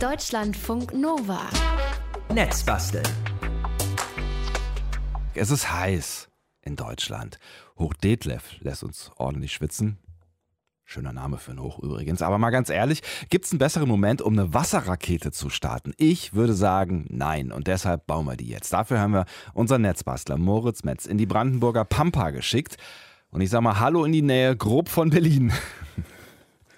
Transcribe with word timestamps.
Deutschlandfunk 0.00 0.92
Nova. 0.92 1.40
Netzbasteln. 2.30 3.06
Es 5.34 5.50
ist 5.50 5.72
heiß 5.72 6.28
in 6.60 6.76
Deutschland. 6.76 7.38
Hochdetlef 7.78 8.60
lässt 8.60 8.84
uns 8.84 9.10
ordentlich 9.16 9.52
schwitzen. 9.52 9.96
Schöner 10.84 11.14
Name 11.14 11.38
für 11.38 11.52
ein 11.52 11.62
Hoch 11.62 11.78
übrigens. 11.78 12.20
Aber 12.20 12.36
mal 12.36 12.50
ganz 12.50 12.68
ehrlich, 12.68 13.00
gibt 13.30 13.46
es 13.46 13.52
einen 13.52 13.58
besseren 13.58 13.88
Moment, 13.88 14.20
um 14.20 14.38
eine 14.38 14.52
Wasserrakete 14.52 15.32
zu 15.32 15.48
starten? 15.48 15.94
Ich 15.96 16.34
würde 16.34 16.52
sagen, 16.52 17.06
nein. 17.08 17.50
Und 17.50 17.66
deshalb 17.66 18.06
bauen 18.06 18.26
wir 18.26 18.36
die 18.36 18.48
jetzt. 18.48 18.74
Dafür 18.74 18.98
haben 18.98 19.14
wir 19.14 19.24
unseren 19.54 19.80
Netzbastler 19.80 20.36
Moritz 20.36 20.84
Metz 20.84 21.06
in 21.06 21.16
die 21.16 21.26
Brandenburger 21.26 21.86
Pampa 21.86 22.30
geschickt. 22.30 22.76
Und 23.30 23.40
ich 23.40 23.48
sag 23.48 23.62
mal 23.62 23.80
Hallo 23.80 24.04
in 24.04 24.12
die 24.12 24.22
Nähe, 24.22 24.56
grob 24.56 24.90
von 24.90 25.08
Berlin. 25.08 25.54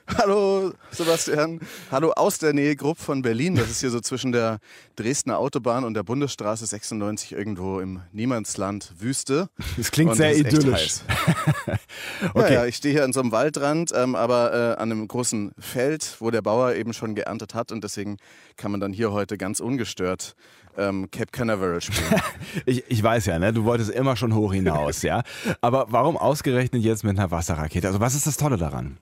Hallo 0.16 0.72
Sebastian, 0.90 1.60
hallo 1.90 2.12
aus 2.12 2.38
der 2.38 2.54
Nähe 2.54 2.74
grob 2.76 2.98
von 2.98 3.20
Berlin. 3.20 3.56
Das 3.56 3.68
ist 3.68 3.80
hier 3.80 3.90
so 3.90 4.00
zwischen 4.00 4.32
der 4.32 4.58
Dresdner 4.96 5.38
Autobahn 5.38 5.84
und 5.84 5.94
der 5.94 6.02
Bundesstraße 6.02 6.64
96 6.64 7.32
irgendwo 7.32 7.78
im 7.80 8.00
Niemandsland 8.12 8.94
Wüste. 8.98 9.50
Das 9.76 9.90
klingt 9.90 10.12
Und 10.12 10.16
sehr 10.16 10.30
das 10.30 10.38
idyllisch. 10.38 11.00
Ja, 12.34 12.50
ja, 12.50 12.66
ich 12.66 12.76
stehe 12.76 12.94
hier 12.94 13.04
an 13.04 13.12
so 13.12 13.20
einem 13.20 13.32
Waldrand, 13.32 13.92
ähm, 13.94 14.14
aber 14.14 14.52
äh, 14.52 14.80
an 14.80 14.90
einem 14.90 15.06
großen 15.06 15.52
Feld, 15.58 16.16
wo 16.20 16.30
der 16.30 16.42
Bauer 16.42 16.74
eben 16.74 16.92
schon 16.92 17.14
geerntet 17.14 17.54
hat 17.54 17.70
und 17.70 17.84
deswegen 17.84 18.16
kann 18.56 18.70
man 18.70 18.80
dann 18.80 18.92
hier 18.92 19.12
heute 19.12 19.36
ganz 19.36 19.60
ungestört 19.60 20.34
ähm, 20.76 21.10
Cape 21.10 21.30
Canaveral 21.30 21.80
spielen. 21.80 22.20
Ich, 22.66 22.84
ich 22.88 23.02
weiß 23.02 23.26
ja, 23.26 23.38
ne? 23.38 23.52
du 23.52 23.64
wolltest 23.64 23.90
immer 23.90 24.16
schon 24.16 24.34
hoch 24.34 24.52
hinaus, 24.52 25.02
ja. 25.02 25.22
Aber 25.60 25.86
warum 25.90 26.16
ausgerechnet 26.16 26.82
jetzt 26.82 27.04
mit 27.04 27.18
einer 27.18 27.30
Wasserrakete? 27.30 27.86
Also 27.86 28.00
was 28.00 28.14
ist 28.14 28.26
das 28.26 28.36
Tolle 28.36 28.56
daran? 28.56 28.98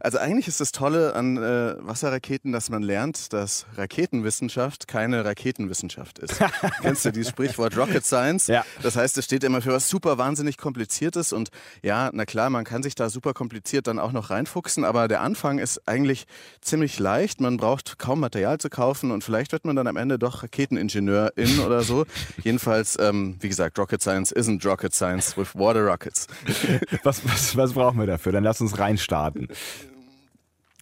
Also 0.00 0.18
eigentlich 0.18 0.48
ist 0.48 0.60
das 0.60 0.72
Tolle 0.72 1.14
an 1.14 1.36
äh, 1.36 1.74
Wasserraketen, 1.78 2.52
dass 2.52 2.70
man 2.70 2.82
lernt, 2.82 3.32
dass 3.32 3.66
Raketenwissenschaft 3.76 4.88
keine 4.88 5.24
Raketenwissenschaft 5.24 6.18
ist. 6.18 6.40
Kennst 6.82 7.04
du 7.04 7.12
dieses 7.12 7.30
Sprichwort 7.30 7.76
Rocket 7.76 8.04
Science? 8.04 8.46
Ja. 8.46 8.64
Das 8.82 8.96
heißt, 8.96 9.16
es 9.18 9.24
steht 9.24 9.44
immer 9.44 9.62
für 9.62 9.72
was 9.72 9.88
super 9.88 10.18
wahnsinnig 10.18 10.58
kompliziertes 10.58 11.32
und 11.32 11.50
ja, 11.82 12.10
na 12.12 12.24
klar, 12.24 12.50
man 12.50 12.64
kann 12.64 12.82
sich 12.82 12.94
da 12.94 13.10
super 13.10 13.34
kompliziert 13.34 13.86
dann 13.86 13.98
auch 13.98 14.12
noch 14.12 14.30
reinfuchsen, 14.30 14.84
aber 14.84 15.08
der 15.08 15.20
Anfang 15.20 15.58
ist 15.58 15.86
eigentlich 15.86 16.26
ziemlich 16.60 16.98
leicht. 16.98 17.40
Man 17.40 17.56
braucht 17.56 17.98
kaum 17.98 18.20
Material 18.20 18.58
zu 18.58 18.70
kaufen 18.70 19.10
und 19.10 19.24
vielleicht 19.24 19.52
wird 19.52 19.64
man 19.64 19.76
dann 19.76 19.86
am 19.86 19.96
Ende 19.96 20.18
doch 20.18 20.42
Raketeningenieurin 20.42 21.60
oder 21.66 21.82
so. 21.82 22.04
Jedenfalls, 22.42 22.98
ähm, 22.98 23.36
wie 23.40 23.48
gesagt, 23.48 23.78
Rocket 23.78 24.02
Science 24.02 24.34
isn't 24.34 24.66
Rocket 24.66 24.94
Science 24.94 25.36
with 25.36 25.54
Water 25.54 25.84
Rockets. 25.84 26.26
Was, 27.02 27.22
was, 27.24 27.56
was 27.56 27.72
brauchen 27.72 27.98
wir 27.98 28.06
dafür? 28.06 28.32
Dann 28.32 28.44
lass 28.44 28.60
uns 28.60 28.78
reinstarten. 28.78 29.48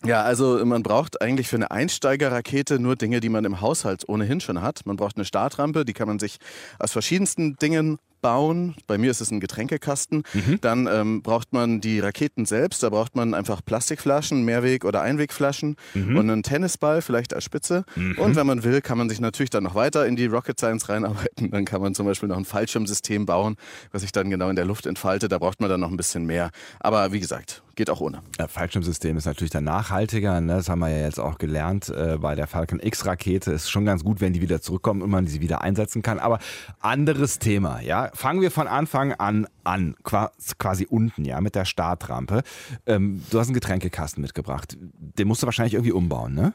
Ja, 0.05 0.22
also 0.22 0.64
man 0.64 0.83
braucht 0.83 1.22
eigentlich 1.22 1.47
für 1.47 1.56
eine 1.56 1.70
Einsteigerrakete 1.70 2.81
nur 2.81 2.97
Dinge, 2.97 3.20
die 3.20 3.28
man 3.28 3.45
im 3.45 3.61
Haushalt 3.61 4.08
ohnehin 4.08 4.41
schon 4.41 4.61
hat. 4.61 4.81
Man 4.84 4.97
braucht 4.97 5.17
eine 5.17 5.25
Startrampe, 5.25 5.84
die 5.84 5.92
kann 5.92 6.08
man 6.08 6.19
sich 6.19 6.39
aus 6.81 6.91
verschiedensten 6.91 7.55
Dingen 7.56 7.98
bauen. 8.22 8.74
Bei 8.86 8.96
mir 8.96 9.10
ist 9.10 9.20
es 9.20 9.30
ein 9.30 9.40
Getränkekasten. 9.40 10.22
Dann 10.60 10.86
ähm, 10.86 11.22
braucht 11.22 11.52
man 11.52 11.80
die 11.80 12.00
Raketen 12.00 12.46
selbst. 12.46 12.82
Da 12.82 12.88
braucht 12.88 13.14
man 13.16 13.34
einfach 13.34 13.62
Plastikflaschen, 13.64 14.44
Mehrweg- 14.44 14.84
oder 14.84 15.02
Einwegflaschen 15.02 15.76
und 15.94 16.18
einen 16.18 16.42
Tennisball, 16.42 17.02
vielleicht 17.02 17.34
als 17.34 17.44
Spitze. 17.44 17.84
Und 18.16 18.36
wenn 18.36 18.46
man 18.46 18.64
will, 18.64 18.80
kann 18.80 18.96
man 18.98 19.08
sich 19.08 19.20
natürlich 19.20 19.50
dann 19.50 19.64
noch 19.64 19.74
weiter 19.74 20.06
in 20.06 20.16
die 20.16 20.26
Rocket 20.26 20.58
Science 20.58 20.88
reinarbeiten. 20.88 21.50
Dann 21.50 21.64
kann 21.64 21.82
man 21.82 21.94
zum 21.94 22.06
Beispiel 22.06 22.28
noch 22.28 22.36
ein 22.38 22.44
Fallschirmsystem 22.44 23.26
bauen, 23.26 23.56
was 23.90 24.02
sich 24.02 24.12
dann 24.12 24.30
genau 24.30 24.48
in 24.48 24.56
der 24.56 24.64
Luft 24.64 24.86
entfaltet. 24.86 25.32
Da 25.32 25.38
braucht 25.38 25.60
man 25.60 25.68
dann 25.68 25.80
noch 25.80 25.90
ein 25.90 25.96
bisschen 25.96 26.24
mehr. 26.24 26.50
Aber 26.80 27.12
wie 27.12 27.20
gesagt, 27.20 27.62
geht 27.74 27.90
auch 27.90 28.00
ohne. 28.00 28.22
Ja, 28.38 28.48
Fallschirmsystem 28.48 29.16
ist 29.16 29.24
natürlich 29.24 29.50
dann 29.50 29.64
nachhaltiger. 29.64 30.40
Ne? 30.40 30.56
Das 30.56 30.68
haben 30.68 30.80
wir 30.80 30.88
ja 30.88 31.04
jetzt 31.04 31.18
auch 31.18 31.38
gelernt 31.38 31.88
äh, 31.88 32.18
bei 32.18 32.34
der 32.34 32.46
Falcon 32.46 32.80
X-Rakete. 32.80 33.52
Ist 33.52 33.70
schon 33.70 33.84
ganz 33.84 34.04
gut, 34.04 34.20
wenn 34.20 34.32
die 34.32 34.40
wieder 34.40 34.60
zurückkommen 34.60 35.02
und 35.02 35.10
man 35.10 35.26
sie 35.26 35.40
wieder 35.40 35.62
einsetzen 35.62 36.02
kann. 36.02 36.18
Aber 36.18 36.38
anderes 36.80 37.38
Thema, 37.38 37.80
ja. 37.80 38.10
Fangen 38.14 38.41
wir 38.42 38.50
von 38.50 38.67
Anfang 38.67 39.12
an 39.14 39.46
an, 39.64 39.95
qua- 40.02 40.33
quasi 40.58 40.86
unten, 40.89 41.24
ja, 41.24 41.40
mit 41.40 41.55
der 41.55 41.64
Startrampe. 41.64 42.42
Ähm, 42.86 43.23
du 43.30 43.39
hast 43.39 43.46
einen 43.48 43.55
Getränkekasten 43.55 44.20
mitgebracht. 44.20 44.77
Den 44.80 45.28
musst 45.28 45.42
du 45.42 45.46
wahrscheinlich 45.46 45.74
irgendwie 45.74 45.92
umbauen, 45.92 46.34
ne? 46.34 46.52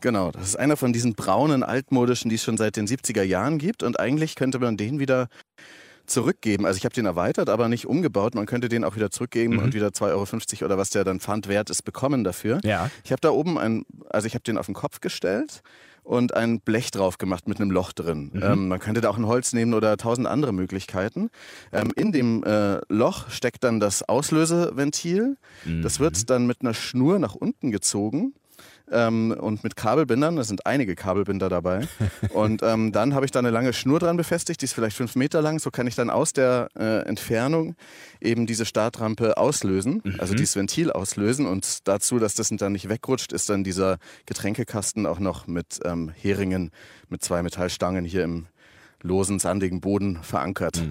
Genau, 0.00 0.30
das 0.30 0.48
ist 0.48 0.56
einer 0.56 0.76
von 0.76 0.92
diesen 0.92 1.14
braunen, 1.14 1.62
altmodischen, 1.62 2.28
die 2.28 2.34
es 2.36 2.42
schon 2.44 2.56
seit 2.58 2.76
den 2.76 2.86
70er 2.86 3.22
Jahren 3.22 3.58
gibt. 3.58 3.82
Und 3.82 3.98
eigentlich 3.98 4.34
könnte 4.36 4.58
man 4.58 4.76
den 4.76 4.98
wieder 4.98 5.28
zurückgeben. 6.06 6.66
Also 6.66 6.76
ich 6.76 6.84
habe 6.84 6.94
den 6.94 7.06
erweitert, 7.06 7.48
aber 7.48 7.68
nicht 7.68 7.86
umgebaut. 7.86 8.34
Man 8.34 8.44
könnte 8.46 8.68
den 8.68 8.84
auch 8.84 8.96
wieder 8.96 9.10
zurückgeben 9.10 9.58
und 9.58 9.72
wieder 9.72 9.88
2,50 9.88 10.56
Euro 10.60 10.64
oder 10.66 10.78
was 10.78 10.90
der 10.90 11.04
dann 11.04 11.20
Pfand 11.20 11.48
wert 11.48 11.70
ist, 11.70 11.82
bekommen 11.82 12.24
dafür. 12.24 12.60
Ja. 12.64 12.90
Ich 13.04 13.12
habe 13.12 13.20
da 13.20 13.30
oben 13.30 13.58
ein, 13.58 13.86
also 14.10 14.26
ich 14.26 14.34
habe 14.34 14.42
den 14.44 14.58
auf 14.58 14.66
den 14.66 14.74
Kopf 14.74 15.00
gestellt 15.00 15.62
und 16.04 16.34
ein 16.34 16.60
Blech 16.60 16.90
drauf 16.92 17.18
gemacht 17.18 17.48
mit 17.48 17.60
einem 17.60 17.70
Loch 17.70 17.92
drin. 17.92 18.30
Ähm, 18.42 18.68
man 18.68 18.78
könnte 18.78 19.00
da 19.00 19.10
auch 19.10 19.16
ein 19.16 19.26
Holz 19.26 19.52
nehmen 19.52 19.74
oder 19.74 19.96
tausend 19.96 20.26
andere 20.28 20.52
Möglichkeiten. 20.52 21.30
Ähm, 21.72 21.90
in 21.96 22.12
dem 22.12 22.44
äh, 22.44 22.80
Loch 22.88 23.30
steckt 23.30 23.64
dann 23.64 23.80
das 23.80 24.08
Auslöseventil. 24.08 25.36
Das 25.82 25.98
wird 26.00 26.30
dann 26.30 26.46
mit 26.46 26.60
einer 26.60 26.74
Schnur 26.74 27.18
nach 27.18 27.34
unten 27.34 27.70
gezogen. 27.70 28.34
Ähm, 28.90 29.34
und 29.38 29.64
mit 29.64 29.76
Kabelbindern, 29.76 30.36
da 30.36 30.44
sind 30.44 30.66
einige 30.66 30.94
Kabelbinder 30.94 31.48
dabei. 31.48 31.86
und 32.34 32.62
ähm, 32.62 32.92
dann 32.92 33.14
habe 33.14 33.24
ich 33.24 33.30
da 33.30 33.38
eine 33.38 33.50
lange 33.50 33.72
Schnur 33.72 33.98
dran 33.98 34.16
befestigt, 34.16 34.60
die 34.60 34.66
ist 34.66 34.74
vielleicht 34.74 34.96
fünf 34.96 35.16
Meter 35.16 35.40
lang. 35.40 35.58
So 35.58 35.70
kann 35.70 35.86
ich 35.86 35.94
dann 35.94 36.10
aus 36.10 36.32
der 36.32 36.68
äh, 36.78 37.00
Entfernung 37.06 37.76
eben 38.20 38.46
diese 38.46 38.66
Startrampe 38.66 39.36
auslösen, 39.36 40.02
also 40.18 40.34
dieses 40.34 40.56
Ventil 40.56 40.92
auslösen. 40.92 41.46
Und 41.46 41.88
dazu, 41.88 42.18
dass 42.18 42.34
das 42.34 42.48
dann 42.50 42.72
nicht 42.72 42.88
wegrutscht, 42.88 43.32
ist 43.32 43.48
dann 43.50 43.64
dieser 43.64 43.98
Getränkekasten 44.26 45.06
auch 45.06 45.18
noch 45.18 45.46
mit 45.46 45.80
ähm, 45.84 46.10
Heringen, 46.14 46.70
mit 47.08 47.22
zwei 47.22 47.42
Metallstangen 47.42 48.04
hier 48.04 48.22
im 48.22 48.46
losen, 49.04 49.38
sandigen 49.38 49.80
Boden 49.80 50.18
verankert. 50.22 50.82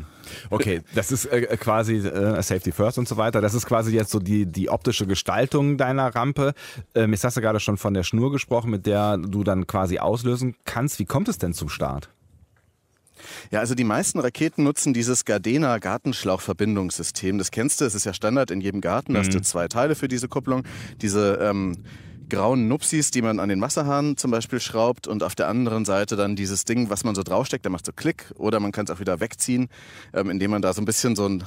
Okay, 0.50 0.81
das 0.96 1.12
ist 1.12 1.25
äh, 1.25 1.57
quasi 1.57 1.96
äh, 1.97 2.41
Safety 2.41 2.72
First 2.72 2.97
und 2.97 3.07
so 3.07 3.18
weiter. 3.18 3.41
Das 3.41 3.53
ist 3.53 3.66
quasi 3.66 3.94
jetzt 3.94 4.12
so 4.12 4.19
die, 4.19 4.46
die 4.46 4.69
optische 4.69 5.06
Gestaltung 5.06 5.78
deiner 5.78 6.16
Rampe. 6.16 6.53
Ähm, 6.96 7.12
jetzt 7.12 7.23
hast 7.23 7.35
du 7.35 7.41
gerade 7.41 7.59
schon 7.59 7.78
von 7.78 7.94
der 7.94 8.03
Schnur 8.03 8.31
gesprochen, 8.31 8.72
mit 8.72 8.85
der 8.85 9.18
du 9.18 9.44
dann 9.44 9.68
quasi 9.68 10.00
auslösen 10.00 10.56
kannst. 10.63 11.00
Wie 11.00 11.06
kommt 11.06 11.28
es 11.28 11.38
denn 11.38 11.53
zum 11.53 11.69
Start? 11.69 12.09
Ja, 13.52 13.59
also 13.59 13.75
die 13.75 13.84
meisten 13.84 14.19
Raketen 14.19 14.63
nutzen 14.63 14.94
dieses 14.94 15.25
Gardena 15.25 15.78
Gartenschlauchverbindungssystem. 15.78 17.38
Das 17.38 17.52
kennst 17.52 17.81
du, 17.81 17.85
es 17.85 17.96
ist 17.96 18.06
ja 18.06 18.13
Standard 18.13 18.52
in 18.52 18.62
jedem 18.62 18.81
Garten. 18.81 19.13
Da 19.13 19.22
hast 19.22 19.34
du 19.34 19.41
zwei 19.41 19.68
Teile 19.68 19.96
für 19.96 20.07
diese 20.07 20.28
Kupplung. 20.28 20.63
Diese 21.02 21.40
ähm, 21.41 21.78
grauen 22.33 22.67
Nupsis, 22.67 23.11
die 23.11 23.21
man 23.21 23.39
an 23.39 23.47
den 23.47 23.61
Wasserhahn 23.61 24.17
zum 24.17 24.31
Beispiel 24.31 24.59
schraubt 24.59 25.07
und 25.07 25.21
auf 25.21 25.35
der 25.35 25.47
anderen 25.49 25.85
Seite 25.85 26.16
dann 26.16 26.35
dieses 26.35 26.66
Ding, 26.66 26.89
was 26.89 27.03
man 27.03 27.13
so 27.13 27.21
draufsteckt, 27.21 27.63
der 27.63 27.71
macht 27.71 27.85
so 27.85 27.91
Klick 27.91 28.33
oder 28.38 28.59
man 28.59 28.71
kann 28.71 28.85
es 28.85 28.91
auch 28.91 28.99
wieder 28.99 29.19
wegziehen, 29.19 29.69
ähm, 30.16 30.31
indem 30.31 30.49
man 30.49 30.63
da 30.63 30.73
so 30.73 30.81
ein 30.81 30.85
bisschen 30.85 31.16
so 31.16 31.29
ein 31.29 31.43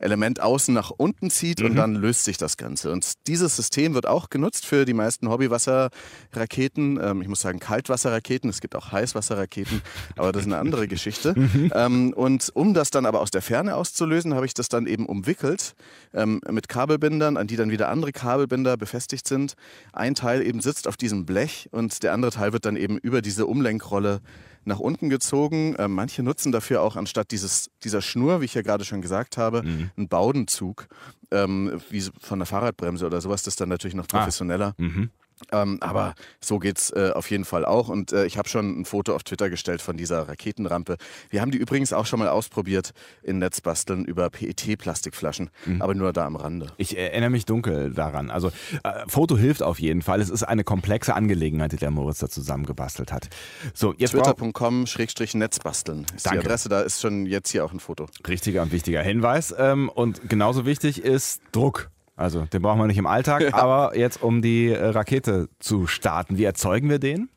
Element 0.00 0.40
außen 0.40 0.72
nach 0.74 0.90
unten 0.90 1.30
zieht 1.30 1.62
und 1.62 1.76
dann 1.76 1.94
löst 1.94 2.24
sich 2.24 2.36
das 2.36 2.56
Ganze. 2.56 2.90
Und 2.90 3.26
dieses 3.26 3.56
System 3.56 3.94
wird 3.94 4.06
auch 4.06 4.30
genutzt 4.30 4.66
für 4.66 4.84
die 4.84 4.94
meisten 4.94 5.28
Hobbywasserraketen. 5.28 6.98
Ähm, 7.02 7.22
ich 7.22 7.28
muss 7.28 7.40
sagen 7.40 7.58
Kaltwasserraketen, 7.58 8.50
es 8.50 8.60
gibt 8.60 8.76
auch 8.76 8.92
Heißwasserraketen, 8.92 9.82
aber 10.16 10.32
das 10.32 10.42
ist 10.42 10.48
eine 10.48 10.58
andere 10.58 10.88
Geschichte. 10.88 11.34
Ähm, 11.74 12.12
und 12.14 12.50
um 12.54 12.74
das 12.74 12.90
dann 12.90 13.06
aber 13.06 13.20
aus 13.20 13.30
der 13.30 13.42
Ferne 13.42 13.76
auszulösen, 13.76 14.34
habe 14.34 14.46
ich 14.46 14.54
das 14.54 14.68
dann 14.68 14.86
eben 14.86 15.06
umwickelt 15.06 15.74
ähm, 16.14 16.40
mit 16.50 16.68
Kabelbindern, 16.68 17.36
an 17.36 17.46
die 17.46 17.56
dann 17.56 17.70
wieder 17.70 17.88
andere 17.88 18.12
Kabelbinder 18.12 18.76
befestigt 18.76 19.28
sind. 19.28 19.54
Ein 19.92 20.14
Teil 20.14 20.42
eben 20.42 20.60
sitzt 20.60 20.88
auf 20.88 20.96
diesem 20.96 21.26
Blech 21.26 21.68
und 21.72 22.02
der 22.02 22.12
andere 22.12 22.30
Teil 22.30 22.52
wird 22.52 22.64
dann 22.64 22.76
eben 22.76 22.98
über 22.98 23.22
diese 23.22 23.46
Umlenkrolle 23.46 24.20
nach 24.64 24.78
unten 24.78 25.08
gezogen. 25.08 25.74
Ähm, 25.78 25.92
manche 25.92 26.22
nutzen 26.22 26.52
dafür 26.52 26.82
auch 26.82 26.96
anstatt 26.96 27.30
dieses, 27.30 27.70
dieser 27.82 28.02
Schnur, 28.02 28.40
wie 28.40 28.44
ich 28.44 28.54
ja 28.54 28.62
gerade 28.62 28.84
schon 28.84 29.00
gesagt 29.02 29.36
habe, 29.36 29.62
einen 29.96 30.08
Baudenzug, 30.08 30.88
ähm, 31.30 31.80
wie 31.90 32.02
von 32.20 32.38
der 32.38 32.46
Fahrradbremse 32.46 33.06
oder 33.06 33.20
sowas. 33.20 33.42
Das 33.42 33.52
ist 33.52 33.60
dann 33.60 33.68
natürlich 33.68 33.94
noch 33.94 34.08
professioneller. 34.08 34.74
Ähm, 35.52 35.78
aber 35.80 36.14
so 36.40 36.58
geht's 36.58 36.90
äh, 36.90 37.12
auf 37.14 37.30
jeden 37.30 37.44
Fall 37.44 37.64
auch. 37.64 37.88
Und 37.88 38.12
äh, 38.12 38.26
ich 38.26 38.38
habe 38.38 38.48
schon 38.48 38.80
ein 38.80 38.84
Foto 38.84 39.14
auf 39.14 39.22
Twitter 39.22 39.50
gestellt 39.50 39.82
von 39.82 39.96
dieser 39.96 40.28
Raketenrampe. 40.28 40.96
Wir 41.30 41.40
haben 41.40 41.50
die 41.50 41.58
übrigens 41.58 41.92
auch 41.92 42.06
schon 42.06 42.18
mal 42.18 42.28
ausprobiert 42.28 42.92
in 43.22 43.38
Netzbasteln 43.38 44.04
über 44.04 44.30
PET-Plastikflaschen, 44.30 45.50
aber 45.78 45.94
nur 45.94 46.12
da 46.12 46.26
am 46.26 46.36
Rande. 46.36 46.68
Ich 46.76 46.96
erinnere 46.96 47.30
mich 47.30 47.46
dunkel 47.46 47.92
daran. 47.92 48.30
Also 48.30 48.48
äh, 48.82 49.04
Foto 49.06 49.36
hilft 49.36 49.62
auf 49.62 49.80
jeden 49.80 50.02
Fall. 50.02 50.20
Es 50.20 50.30
ist 50.30 50.42
eine 50.42 50.64
komplexe 50.64 51.14
Angelegenheit, 51.14 51.72
die 51.72 51.76
der 51.76 51.90
Moritz 51.90 52.18
da 52.18 52.28
zusammengebastelt 52.28 53.12
hat. 53.12 53.28
So, 53.74 53.94
jetzt 53.96 54.10
Twitter.com-Netzbasteln 54.12 56.06
ist 56.14 56.26
Danke. 56.26 56.40
die 56.40 56.46
Adresse. 56.46 56.68
Da 56.68 56.80
ist 56.80 57.00
schon 57.00 57.26
jetzt 57.26 57.50
hier 57.50 57.64
auch 57.64 57.72
ein 57.72 57.80
Foto. 57.80 58.06
richtiger 58.26 58.62
und 58.62 58.72
wichtiger 58.72 59.02
Hinweis. 59.02 59.54
Ähm, 59.56 59.88
und 59.88 60.28
genauso 60.28 60.66
wichtig 60.66 61.02
ist 61.02 61.42
Druck. 61.52 61.90
Also 62.20 62.44
den 62.44 62.60
brauchen 62.60 62.78
wir 62.78 62.86
nicht 62.86 62.98
im 62.98 63.06
Alltag, 63.06 63.54
aber 63.54 63.96
jetzt 63.96 64.22
um 64.22 64.42
die 64.42 64.68
äh, 64.68 64.84
Rakete 64.84 65.48
zu 65.58 65.86
starten. 65.86 66.36
Wie 66.36 66.44
erzeugen 66.44 66.90
wir 66.90 66.98
den? 66.98 67.30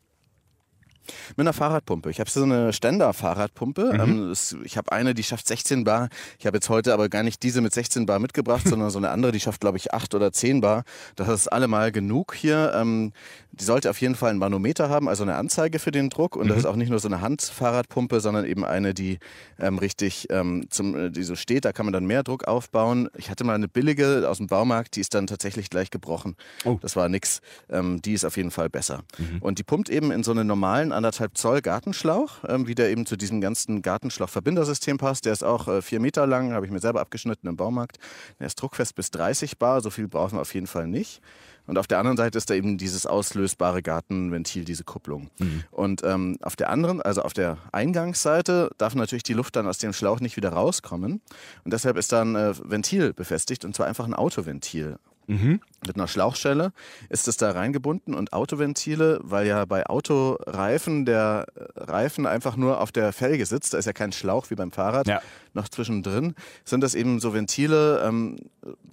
Mit 1.35 1.39
einer 1.39 1.53
Fahrradpumpe. 1.53 2.09
Ich 2.09 2.19
habe 2.19 2.29
so 2.29 2.43
eine 2.43 2.73
Ständer-Fahrradpumpe. 2.73 3.91
Ähm, 3.93 4.29
es- 4.31 4.55
ich 4.63 4.77
habe 4.77 4.91
eine, 4.91 5.13
die 5.13 5.23
schafft 5.23 5.47
16 5.47 5.83
Bar. 5.83 6.09
Ich 6.39 6.45
habe 6.45 6.57
jetzt 6.57 6.69
heute 6.69 6.93
aber 6.93 7.09
gar 7.09 7.23
nicht 7.23 7.43
diese 7.43 7.61
mit 7.61 7.73
16 7.73 8.05
Bar 8.05 8.19
mitgebracht, 8.19 8.63
sondern 8.67 8.89
so 8.89 8.97
eine 8.97 9.09
andere, 9.09 9.31
die 9.31 9.39
schafft, 9.39 9.61
glaube 9.61 9.77
ich, 9.77 9.93
8 9.93 10.15
oder 10.15 10.31
10 10.31 10.61
Bar. 10.61 10.83
Das 11.15 11.27
ist 11.29 11.47
allemal 11.47 11.91
genug 11.91 12.33
hier. 12.35 12.73
Ähm, 12.75 13.11
die 13.51 13.65
sollte 13.65 13.89
auf 13.89 14.01
jeden 14.01 14.15
Fall 14.15 14.31
einen 14.31 14.39
Manometer 14.39 14.89
haben, 14.89 15.07
also 15.07 15.21
eine 15.23 15.35
Anzeige 15.35 15.77
für 15.77 15.91
den 15.91 16.09
Druck. 16.09 16.35
Und 16.35 16.45
mhm. 16.45 16.49
das 16.49 16.57
ist 16.59 16.65
auch 16.65 16.75
nicht 16.75 16.89
nur 16.89 16.99
so 16.99 17.07
eine 17.07 17.21
Handfahrradpumpe, 17.21 18.19
sondern 18.19 18.45
eben 18.45 18.65
eine, 18.65 18.93
die 18.93 19.19
ähm, 19.59 19.77
richtig 19.77 20.27
ähm, 20.31 20.65
zum, 20.69 20.95
äh, 20.95 21.09
die 21.11 21.23
so 21.23 21.35
steht. 21.35 21.65
Da 21.65 21.71
kann 21.71 21.85
man 21.85 21.93
dann 21.93 22.05
mehr 22.05 22.23
Druck 22.23 22.45
aufbauen. 22.45 23.09
Ich 23.15 23.29
hatte 23.29 23.43
mal 23.43 23.53
eine 23.53 23.67
billige 23.67 24.27
aus 24.27 24.37
dem 24.37 24.47
Baumarkt, 24.47 24.95
die 24.95 25.01
ist 25.01 25.13
dann 25.13 25.27
tatsächlich 25.27 25.69
gleich 25.69 25.91
gebrochen. 25.91 26.35
Oh. 26.65 26.79
Das 26.81 26.95
war 26.95 27.09
nix. 27.09 27.41
Ähm, 27.69 28.01
die 28.01 28.13
ist 28.13 28.25
auf 28.25 28.37
jeden 28.37 28.51
Fall 28.51 28.69
besser. 28.69 29.03
Mhm. 29.17 29.37
Und 29.41 29.59
die 29.59 29.63
pumpt 29.63 29.89
eben 29.89 30.11
in 30.11 30.23
so 30.23 30.31
einen 30.31 30.47
normalen 30.47 30.91
anderthalb 30.93 31.37
Zoll 31.37 31.61
Gartenschlauch, 31.61 32.43
ähm, 32.47 32.67
wie 32.67 32.75
der 32.75 32.89
eben 32.89 33.05
zu 33.05 33.17
diesem 33.17 33.41
ganzen 33.41 33.81
Gartenschlauchverbindersystem 33.81 34.97
passt. 34.97 35.25
Der 35.25 35.33
ist 35.33 35.43
auch 35.43 35.67
äh, 35.67 35.81
vier 35.81 35.99
Meter 35.99 36.25
lang, 36.27 36.53
habe 36.53 36.65
ich 36.65 36.71
mir 36.71 36.79
selber 36.79 37.01
abgeschnitten 37.01 37.47
im 37.47 37.57
Baumarkt. 37.57 37.97
Der 38.39 38.47
ist 38.47 38.55
druckfest 38.55 38.95
bis 38.95 39.11
30 39.11 39.57
Bar. 39.57 39.81
So 39.81 39.89
viel 39.89 40.07
brauchen 40.07 40.37
wir 40.37 40.41
auf 40.41 40.53
jeden 40.53 40.67
Fall 40.67 40.87
nicht. 40.87 41.21
Und 41.65 41.77
auf 41.77 41.87
der 41.87 41.99
anderen 41.99 42.17
Seite 42.17 42.37
ist 42.37 42.49
da 42.49 42.53
eben 42.55 42.77
dieses 42.77 43.05
auslösbare 43.05 43.81
Gartenventil, 43.81 44.65
diese 44.65 44.83
Kupplung. 44.83 45.29
Mhm. 45.39 45.63
Und 45.71 46.03
ähm, 46.03 46.37
auf 46.41 46.55
der 46.55 46.69
anderen, 46.69 47.01
also 47.01 47.21
auf 47.21 47.33
der 47.33 47.57
Eingangsseite, 47.71 48.71
darf 48.77 48.95
natürlich 48.95 49.23
die 49.23 49.33
Luft 49.33 49.55
dann 49.55 49.67
aus 49.67 49.77
dem 49.77 49.93
Schlauch 49.93 50.19
nicht 50.19 50.35
wieder 50.35 50.49
rauskommen. 50.49 51.21
Und 51.63 51.73
deshalb 51.73 51.97
ist 51.97 52.11
da 52.11 52.21
ein 52.21 52.35
äh, 52.35 52.53
Ventil 52.63 53.13
befestigt, 53.13 53.63
und 53.63 53.75
zwar 53.75 53.87
einfach 53.87 54.05
ein 54.05 54.13
Autoventil. 54.13 54.97
Mhm. 55.27 55.61
Mit 55.85 55.95
einer 55.95 56.07
Schlauchschelle 56.07 56.71
ist 57.09 57.27
es 57.27 57.37
da 57.37 57.51
reingebunden 57.51 58.13
und 58.13 58.33
Autoventile, 58.33 59.19
weil 59.23 59.47
ja 59.47 59.65
bei 59.65 59.85
Autoreifen 59.85 61.05
der 61.05 61.45
Reifen 61.75 62.25
einfach 62.25 62.55
nur 62.55 62.79
auf 62.79 62.91
der 62.91 63.11
Felge 63.13 63.45
sitzt, 63.45 63.73
da 63.73 63.77
ist 63.77 63.85
ja 63.85 63.93
kein 63.93 64.11
Schlauch 64.11 64.49
wie 64.49 64.55
beim 64.55 64.71
Fahrrad 64.71 65.07
ja. 65.07 65.21
noch 65.53 65.67
zwischendrin, 65.69 66.35
sind 66.63 66.81
das 66.81 66.95
eben 66.95 67.19
so 67.19 67.33
Ventile, 67.33 68.01
ähm, 68.05 68.37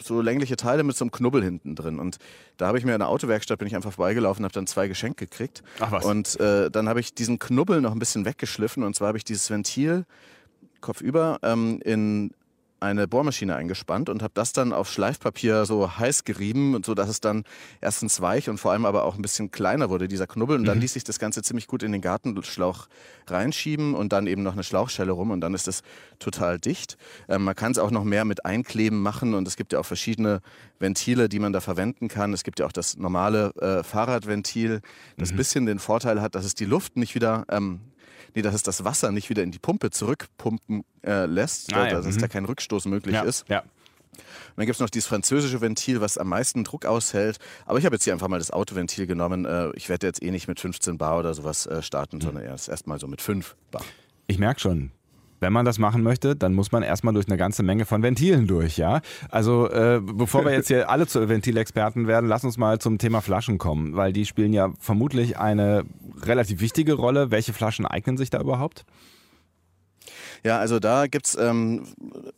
so 0.03 0.21
längliche 0.21 0.56
Teile 0.56 0.82
mit 0.82 0.97
so 0.97 1.05
einem 1.05 1.12
Knubbel 1.12 1.43
hinten 1.43 1.77
drin. 1.77 1.99
Und 1.99 2.19
da 2.56 2.67
habe 2.67 2.79
ich 2.79 2.85
mir 2.85 2.93
in 2.93 3.00
der 3.00 3.09
Autowerkstatt, 3.09 3.59
bin 3.59 3.69
ich 3.69 3.77
einfach 3.77 3.93
vorbeigelaufen, 3.93 4.44
habe 4.44 4.55
dann 4.55 4.67
zwei 4.67 4.88
Geschenke 4.88 5.27
gekriegt. 5.27 5.62
Ach 5.79 5.93
was. 5.93 6.05
Und 6.05 6.38
äh, 6.41 6.71
dann 6.71 6.88
habe 6.88 7.00
ich 7.00 7.15
diesen 7.15 7.38
Knubbel 7.38 7.81
noch 7.81 7.93
ein 7.93 7.99
bisschen 7.99 8.25
weggeschliffen 8.25 8.82
und 8.82 8.94
zwar 8.97 9.09
habe 9.09 9.19
ich 9.19 9.25
dieses 9.25 9.50
Ventil 9.50 10.06
kopfüber 10.81 11.38
ähm, 11.43 11.81
in 11.85 12.32
eine 12.81 13.06
Bohrmaschine 13.06 13.55
eingespannt 13.56 14.09
und 14.09 14.23
habe 14.23 14.32
das 14.35 14.53
dann 14.53 14.73
auf 14.73 14.91
Schleifpapier 14.91 15.67
so 15.67 15.99
heiß 15.99 16.25
gerieben, 16.25 16.81
so 16.85 16.94
dass 16.94 17.09
es 17.09 17.21
dann 17.21 17.44
erstens 17.81 18.21
weich 18.21 18.49
und 18.49 18.59
vor 18.59 18.73
allem 18.73 18.87
aber 18.87 19.05
auch 19.05 19.17
ein 19.17 19.23
bisschen 19.23 19.50
kleiner 19.50 19.91
wurde, 19.91 20.09
dieser 20.09 20.27
Knubbel. 20.27 20.56
Und 20.56 20.65
dann 20.65 20.79
mhm. 20.79 20.82
ließ 20.82 20.94
sich 20.94 21.05
das 21.05 21.19
Ganze 21.19 21.43
ziemlich 21.43 21.67
gut 21.67 21.82
in 21.82 21.93
den 21.93 22.00
Gartenschlauch 22.00 22.88
reinschieben 23.27 23.94
und 23.94 24.12
dann 24.12 24.27
eben 24.27 24.43
noch 24.43 24.55
eine 24.55 24.65
Schlauchschelle 24.65 25.12
rum 25.12 25.31
und 25.31 25.41
dann 25.41 25.55
ist 25.55 25.69
es 25.69 25.82
total 26.19 26.59
dicht. 26.59 26.97
Ähm, 27.29 27.44
man 27.44 27.55
kann 27.55 27.73
es 27.73 27.79
auch 27.79 27.91
noch 27.91 28.05
mehr 28.05 28.25
mit 28.25 28.44
Einkleben 28.44 29.03
machen 29.03 29.35
und 29.35 29.47
es 29.47 29.56
gibt 29.56 29.73
ja 29.73 29.79
auch 29.79 29.87
verschiedene 29.87 30.41
Ventile, 30.79 31.29
die 31.29 31.38
man 31.38 31.53
da 31.53 31.61
verwenden 31.61 32.09
kann. 32.09 32.32
Es 32.32 32.44
gibt 32.44 32.61
ja 32.61 32.67
auch 32.67 32.73
das 32.73 32.97
normale 32.97 33.55
äh, 33.56 33.82
Fahrradventil, 33.82 34.81
das 35.19 35.32
mhm. 35.32 35.37
bisschen 35.37 35.67
den 35.67 35.79
Vorteil 35.79 36.21
hat, 36.23 36.35
dass 36.35 36.44
es 36.44 36.55
die 36.55 36.65
Luft 36.65 36.97
nicht 36.97 37.15
wieder 37.15 37.44
ähm, 37.50 37.81
nee, 38.35 38.43
dass 38.43 38.55
es 38.55 38.62
das 38.62 38.85
Wasser 38.85 39.12
nicht 39.12 39.31
wieder 39.31 39.43
in 39.43 39.50
die 39.50 39.59
Pumpe 39.59 39.91
zurückpumpen 39.91 40.85
äh, 41.05 41.27
lässt, 41.27 41.75
ah, 41.75 41.87
ja. 41.87 42.00
dass 42.00 42.17
mhm. 42.17 42.21
da 42.21 42.29
kein 42.29 42.44
Rückstoß 42.44 42.87
möglich 42.87 43.15
ja. 43.15 43.23
ist. 43.23 43.49
Ja. 43.49 43.62
Und 44.21 44.56
dann 44.56 44.67
gibt 44.67 44.77
es 44.77 44.81
noch 44.81 44.91
dieses 44.91 45.06
französische 45.06 45.61
Ventil, 45.61 46.00
was 46.00 46.19
am 46.19 46.29
meisten 46.29 46.65
Druck 46.65 46.85
aushält. 46.85 47.38
Aber 47.67 47.79
ich 47.79 47.85
habe 47.85 47.94
jetzt 47.94 48.05
hier 48.05 48.12
einfach 48.12 48.29
mal 48.29 48.38
das 48.38 48.50
Autoventil 48.50 49.06
genommen. 49.06 49.44
Äh, 49.44 49.71
ich 49.75 49.88
werde 49.88 50.06
jetzt 50.06 50.23
eh 50.23 50.31
nicht 50.31 50.49
mit 50.49 50.61
15 50.61 50.99
Bar 50.99 51.19
oder 51.19 51.35
sowas 51.35 51.67
äh, 51.67 51.82
starten, 51.82 52.17
mhm. 52.17 52.23
sondern 52.23 52.44
erst 52.44 52.69
erstmal 52.69 52.99
so 52.99 53.06
mit 53.06 53.21
5 53.21 53.56
Bar. 53.71 53.82
Ich 54.27 54.38
merke 54.38 54.61
schon, 54.61 54.93
wenn 55.41 55.53
man 55.53 55.65
das 55.65 55.79
machen 55.79 56.03
möchte, 56.03 56.37
dann 56.37 56.53
muss 56.53 56.71
man 56.71 56.82
erstmal 56.82 57.15
durch 57.15 57.27
eine 57.27 57.38
ganze 57.38 57.62
Menge 57.62 57.87
von 57.87 58.03
Ventilen 58.03 58.47
durch, 58.47 58.77
ja. 58.77 59.00
Also 59.31 59.71
äh, 59.71 60.00
bevor 60.03 60.44
wir 60.44 60.53
jetzt 60.53 60.69
hier 60.69 60.91
alle 60.91 61.06
zu 61.06 61.29
Ventilexperten 61.29 62.06
werden, 62.06 62.29
lass 62.29 62.44
uns 62.44 62.59
mal 62.59 62.79
zum 62.79 62.99
Thema 62.99 63.23
Flaschen 63.23 63.56
kommen, 63.56 63.97
weil 63.97 64.12
die 64.12 64.27
spielen 64.27 64.53
ja 64.53 64.71
vermutlich 64.79 65.38
eine 65.38 65.85
relativ 66.26 66.61
wichtige 66.61 66.94
Rolle. 66.94 67.31
Welche 67.31 67.52
Flaschen 67.52 67.87
eignen 67.87 68.17
sich 68.17 68.31
da 68.31 68.40
überhaupt? 68.40 68.84
Ja, 70.45 70.59
also 70.59 70.79
da 70.79 71.07
gibt's 71.07 71.37
ähm, 71.39 71.87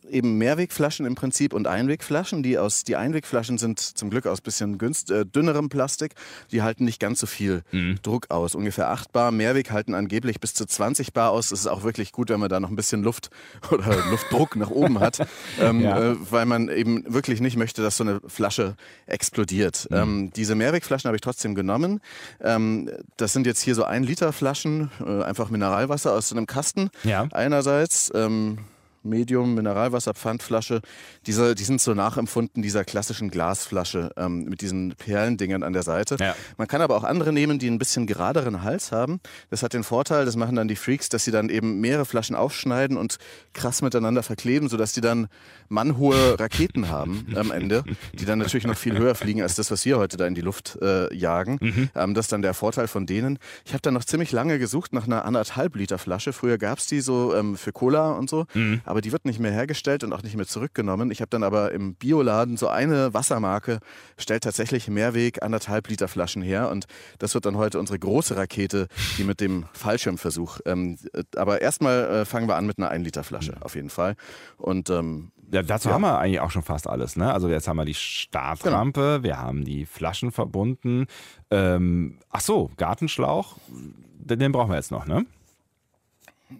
eben 0.09 0.37
Mehrwegflaschen 0.37 1.05
im 1.05 1.15
Prinzip 1.15 1.53
und 1.53 1.67
Einwegflaschen. 1.67 2.43
Die, 2.43 2.57
aus, 2.57 2.83
die 2.83 2.95
Einwegflaschen 2.95 3.57
sind 3.57 3.79
zum 3.79 4.09
Glück 4.09 4.27
aus 4.27 4.41
bisschen 4.41 4.77
günst, 4.77 5.11
äh, 5.11 5.25
dünnerem 5.25 5.69
Plastik. 5.69 6.13
Die 6.51 6.61
halten 6.61 6.85
nicht 6.85 6.99
ganz 6.99 7.19
so 7.19 7.27
viel 7.27 7.63
mhm. 7.71 7.99
Druck 8.03 8.29
aus. 8.29 8.55
Ungefähr 8.55 8.89
8 8.89 9.11
Bar. 9.11 9.31
Mehrweg 9.31 9.71
halten 9.71 9.93
angeblich 9.93 10.39
bis 10.39 10.53
zu 10.53 10.65
20 10.65 11.13
Bar 11.13 11.31
aus. 11.31 11.49
Das 11.49 11.59
ist 11.59 11.67
auch 11.67 11.83
wirklich 11.83 12.11
gut, 12.11 12.29
wenn 12.29 12.39
man 12.39 12.49
da 12.49 12.59
noch 12.59 12.69
ein 12.69 12.75
bisschen 12.75 13.03
Luft 13.03 13.29
oder 13.71 13.95
Luftdruck 14.09 14.55
nach 14.55 14.69
oben 14.69 14.99
hat. 14.99 15.25
Ähm, 15.59 15.81
ja. 15.81 16.11
äh, 16.11 16.15
weil 16.31 16.45
man 16.45 16.69
eben 16.69 17.03
wirklich 17.13 17.39
nicht 17.39 17.57
möchte, 17.57 17.81
dass 17.81 17.97
so 17.97 18.03
eine 18.03 18.21
Flasche 18.27 18.75
explodiert. 19.05 19.87
Mhm. 19.89 19.97
Ähm, 19.97 20.31
diese 20.35 20.55
Mehrwegflaschen 20.55 21.07
habe 21.07 21.15
ich 21.15 21.21
trotzdem 21.21 21.53
genommen. 21.53 22.01
Ähm, 22.41 22.89
das 23.17 23.33
sind 23.33 23.45
jetzt 23.45 23.61
hier 23.61 23.75
so 23.75 23.83
1 23.83 24.07
Liter 24.07 24.33
Flaschen, 24.33 24.89
äh, 25.05 25.23
einfach 25.23 25.49
Mineralwasser 25.49 26.13
aus 26.13 26.29
so 26.29 26.35
einem 26.35 26.47
Kasten. 26.47 26.89
Ja. 27.03 27.27
Einerseits 27.31 27.92
Netz, 27.93 28.11
ähm, 28.15 28.57
Medium, 29.03 29.53
Mineralwasser, 29.55 30.13
Pfandflasche. 30.13 30.81
Diese, 31.25 31.55
die 31.55 31.63
sind 31.63 31.81
so 31.81 31.93
nachempfunden 31.93 32.61
dieser 32.63 32.85
klassischen 32.85 33.29
Glasflasche 33.29 34.11
ähm, 34.17 34.45
mit 34.45 34.61
diesen 34.61 34.95
Perlendingern 34.95 35.63
an 35.63 35.73
der 35.73 35.83
Seite. 35.83 36.17
Ja. 36.19 36.35
Man 36.57 36.67
kann 36.67 36.81
aber 36.81 36.95
auch 36.95 37.03
andere 37.03 37.33
nehmen, 37.33 37.59
die 37.59 37.69
ein 37.69 37.79
bisschen 37.79 38.07
geraderen 38.07 38.63
Hals 38.63 38.91
haben. 38.91 39.19
Das 39.49 39.63
hat 39.63 39.73
den 39.73 39.83
Vorteil, 39.83 40.25
das 40.25 40.35
machen 40.35 40.55
dann 40.55 40.67
die 40.67 40.75
Freaks, 40.75 41.09
dass 41.09 41.25
sie 41.25 41.31
dann 41.31 41.49
eben 41.49 41.81
mehrere 41.81 42.05
Flaschen 42.05 42.35
aufschneiden 42.35 42.97
und 42.97 43.17
krass 43.53 43.81
miteinander 43.81 44.23
verkleben, 44.23 44.69
sodass 44.69 44.93
die 44.93 45.01
dann 45.01 45.27
mannhohe 45.69 46.39
Raketen 46.39 46.89
haben 46.89 47.27
am 47.35 47.51
Ende, 47.51 47.83
die 48.13 48.25
dann 48.25 48.39
natürlich 48.39 48.65
noch 48.65 48.77
viel 48.77 48.97
höher 48.97 49.15
fliegen 49.15 49.41
als 49.41 49.55
das, 49.55 49.71
was 49.71 49.85
wir 49.85 49.97
heute 49.97 50.17
da 50.17 50.27
in 50.27 50.35
die 50.35 50.41
Luft 50.41 50.77
äh, 50.81 51.13
jagen. 51.13 51.57
Mhm. 51.59 51.89
Ähm, 51.95 52.13
das 52.13 52.25
ist 52.25 52.31
dann 52.31 52.41
der 52.41 52.53
Vorteil 52.53 52.87
von 52.87 53.05
denen. 53.05 53.39
Ich 53.65 53.73
habe 53.73 53.81
dann 53.81 53.93
noch 53.93 54.05
ziemlich 54.05 54.31
lange 54.31 54.59
gesucht 54.59 54.93
nach 54.93 55.05
einer 55.05 55.25
anderthalb 55.25 55.75
Liter 55.75 55.97
Flasche. 55.97 56.31
Früher 56.31 56.57
gab 56.57 56.77
es 56.77 56.87
die 56.87 57.01
so 57.01 57.35
ähm, 57.35 57.57
für 57.57 57.71
Cola 57.71 58.11
und 58.11 58.29
so. 58.29 58.45
Mhm 58.53 58.81
aber 58.93 59.01
die 59.01 59.11
wird 59.11 59.25
nicht 59.25 59.39
mehr 59.39 59.51
hergestellt 59.51 60.03
und 60.03 60.13
auch 60.13 60.21
nicht 60.21 60.35
mehr 60.35 60.45
zurückgenommen. 60.45 61.09
Ich 61.09 61.19
habe 61.19 61.29
dann 61.29 61.41
aber 61.41 61.71
im 61.71 61.95
Bioladen 61.95 62.57
so 62.57 62.67
eine 62.67 63.11
Wassermarke, 63.11 63.79
stellt 64.19 64.43
tatsächlich 64.43 64.87
Mehrweg 64.87 65.41
anderthalb 65.41 65.89
Liter 65.89 66.07
Flaschen 66.07 66.43
her 66.43 66.69
und 66.69 66.85
das 67.17 67.33
wird 67.33 67.47
dann 67.47 67.57
heute 67.57 67.79
unsere 67.79 67.97
große 67.97 68.37
Rakete, 68.37 68.87
die 69.17 69.23
mit 69.23 69.41
dem 69.41 69.65
Fallschirmversuch. 69.73 70.59
Ähm, 70.67 70.99
aber 71.35 71.59
erstmal 71.63 72.03
äh, 72.03 72.25
fangen 72.25 72.47
wir 72.47 72.55
an 72.55 72.67
mit 72.67 72.77
einer 72.77 72.91
1 72.91 73.03
Liter 73.03 73.23
Flasche, 73.23 73.55
auf 73.61 73.73
jeden 73.73 73.89
Fall. 73.89 74.15
Und 74.57 74.91
ähm, 74.91 75.31
ja, 75.51 75.63
dazu 75.63 75.89
ja. 75.89 75.95
haben 75.95 76.03
wir 76.03 76.19
eigentlich 76.19 76.41
auch 76.41 76.51
schon 76.51 76.61
fast 76.61 76.87
alles. 76.87 77.15
Ne? 77.15 77.33
Also 77.33 77.49
jetzt 77.49 77.67
haben 77.67 77.77
wir 77.77 77.85
die 77.85 77.95
Startrampe, 77.95 79.01
genau. 79.01 79.23
wir 79.23 79.39
haben 79.39 79.65
die 79.65 79.87
Flaschen 79.87 80.31
verbunden. 80.31 81.07
Ähm, 81.49 82.19
ach 82.29 82.41
so, 82.41 82.69
Gartenschlauch, 82.77 83.57
den, 83.69 84.37
den 84.37 84.51
brauchen 84.51 84.69
wir 84.69 84.75
jetzt 84.75 84.91
noch, 84.91 85.07
ne? 85.07 85.25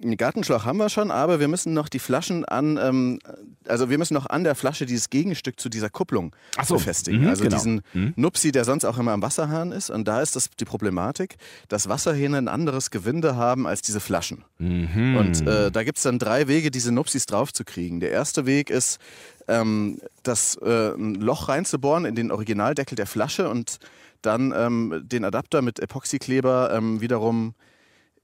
Einen 0.01 0.17
Gartenschlauch 0.17 0.65
haben 0.65 0.77
wir 0.77 0.89
schon, 0.89 1.11
aber 1.11 1.39
wir 1.39 1.47
müssen 1.47 1.73
noch 1.73 1.89
die 1.89 1.99
Flaschen 1.99 2.45
an, 2.45 2.77
ähm, 2.81 3.19
also 3.67 3.89
wir 3.89 3.97
müssen 3.97 4.13
noch 4.13 4.25
an 4.25 4.43
der 4.43 4.55
Flasche 4.55 4.85
dieses 4.85 5.09
Gegenstück 5.09 5.59
zu 5.59 5.69
dieser 5.69 5.89
Kupplung 5.89 6.35
so. 6.63 6.75
befestigen. 6.75 7.21
Mhm, 7.21 7.27
also 7.27 7.43
genau. 7.43 7.55
diesen 7.55 7.81
mhm. 7.93 8.13
Nupsi, 8.15 8.51
der 8.51 8.65
sonst 8.65 8.85
auch 8.85 8.97
immer 8.97 9.11
am 9.11 9.21
Wasserhahn 9.21 9.71
ist. 9.71 9.89
Und 9.89 10.07
da 10.07 10.21
ist 10.21 10.35
das 10.35 10.49
die 10.49 10.65
Problematik, 10.65 11.35
dass 11.67 11.89
Wasserhähne 11.89 12.37
ein 12.37 12.47
anderes 12.47 12.91
Gewinde 12.91 13.35
haben 13.35 13.67
als 13.67 13.81
diese 13.81 13.99
Flaschen. 13.99 14.45
Mhm. 14.57 15.17
Und 15.17 15.47
äh, 15.47 15.71
da 15.71 15.83
gibt 15.83 15.97
es 15.97 16.03
dann 16.03 16.19
drei 16.19 16.47
Wege, 16.47 16.71
diese 16.71 16.91
Nupsis 16.91 17.25
draufzukriegen. 17.25 17.99
Der 17.99 18.11
erste 18.11 18.45
Weg 18.45 18.69
ist, 18.69 18.99
ähm, 19.47 19.99
das 20.23 20.55
äh, 20.61 20.93
ein 20.93 21.15
Loch 21.15 21.49
reinzubohren 21.49 22.05
in 22.05 22.15
den 22.15 22.31
Originaldeckel 22.31 22.95
der 22.95 23.07
Flasche 23.07 23.49
und 23.49 23.79
dann 24.21 24.53
ähm, 24.55 25.01
den 25.03 25.25
Adapter 25.25 25.61
mit 25.61 25.79
Epoxykleber 25.79 26.73
ähm, 26.73 27.01
wiederum 27.01 27.55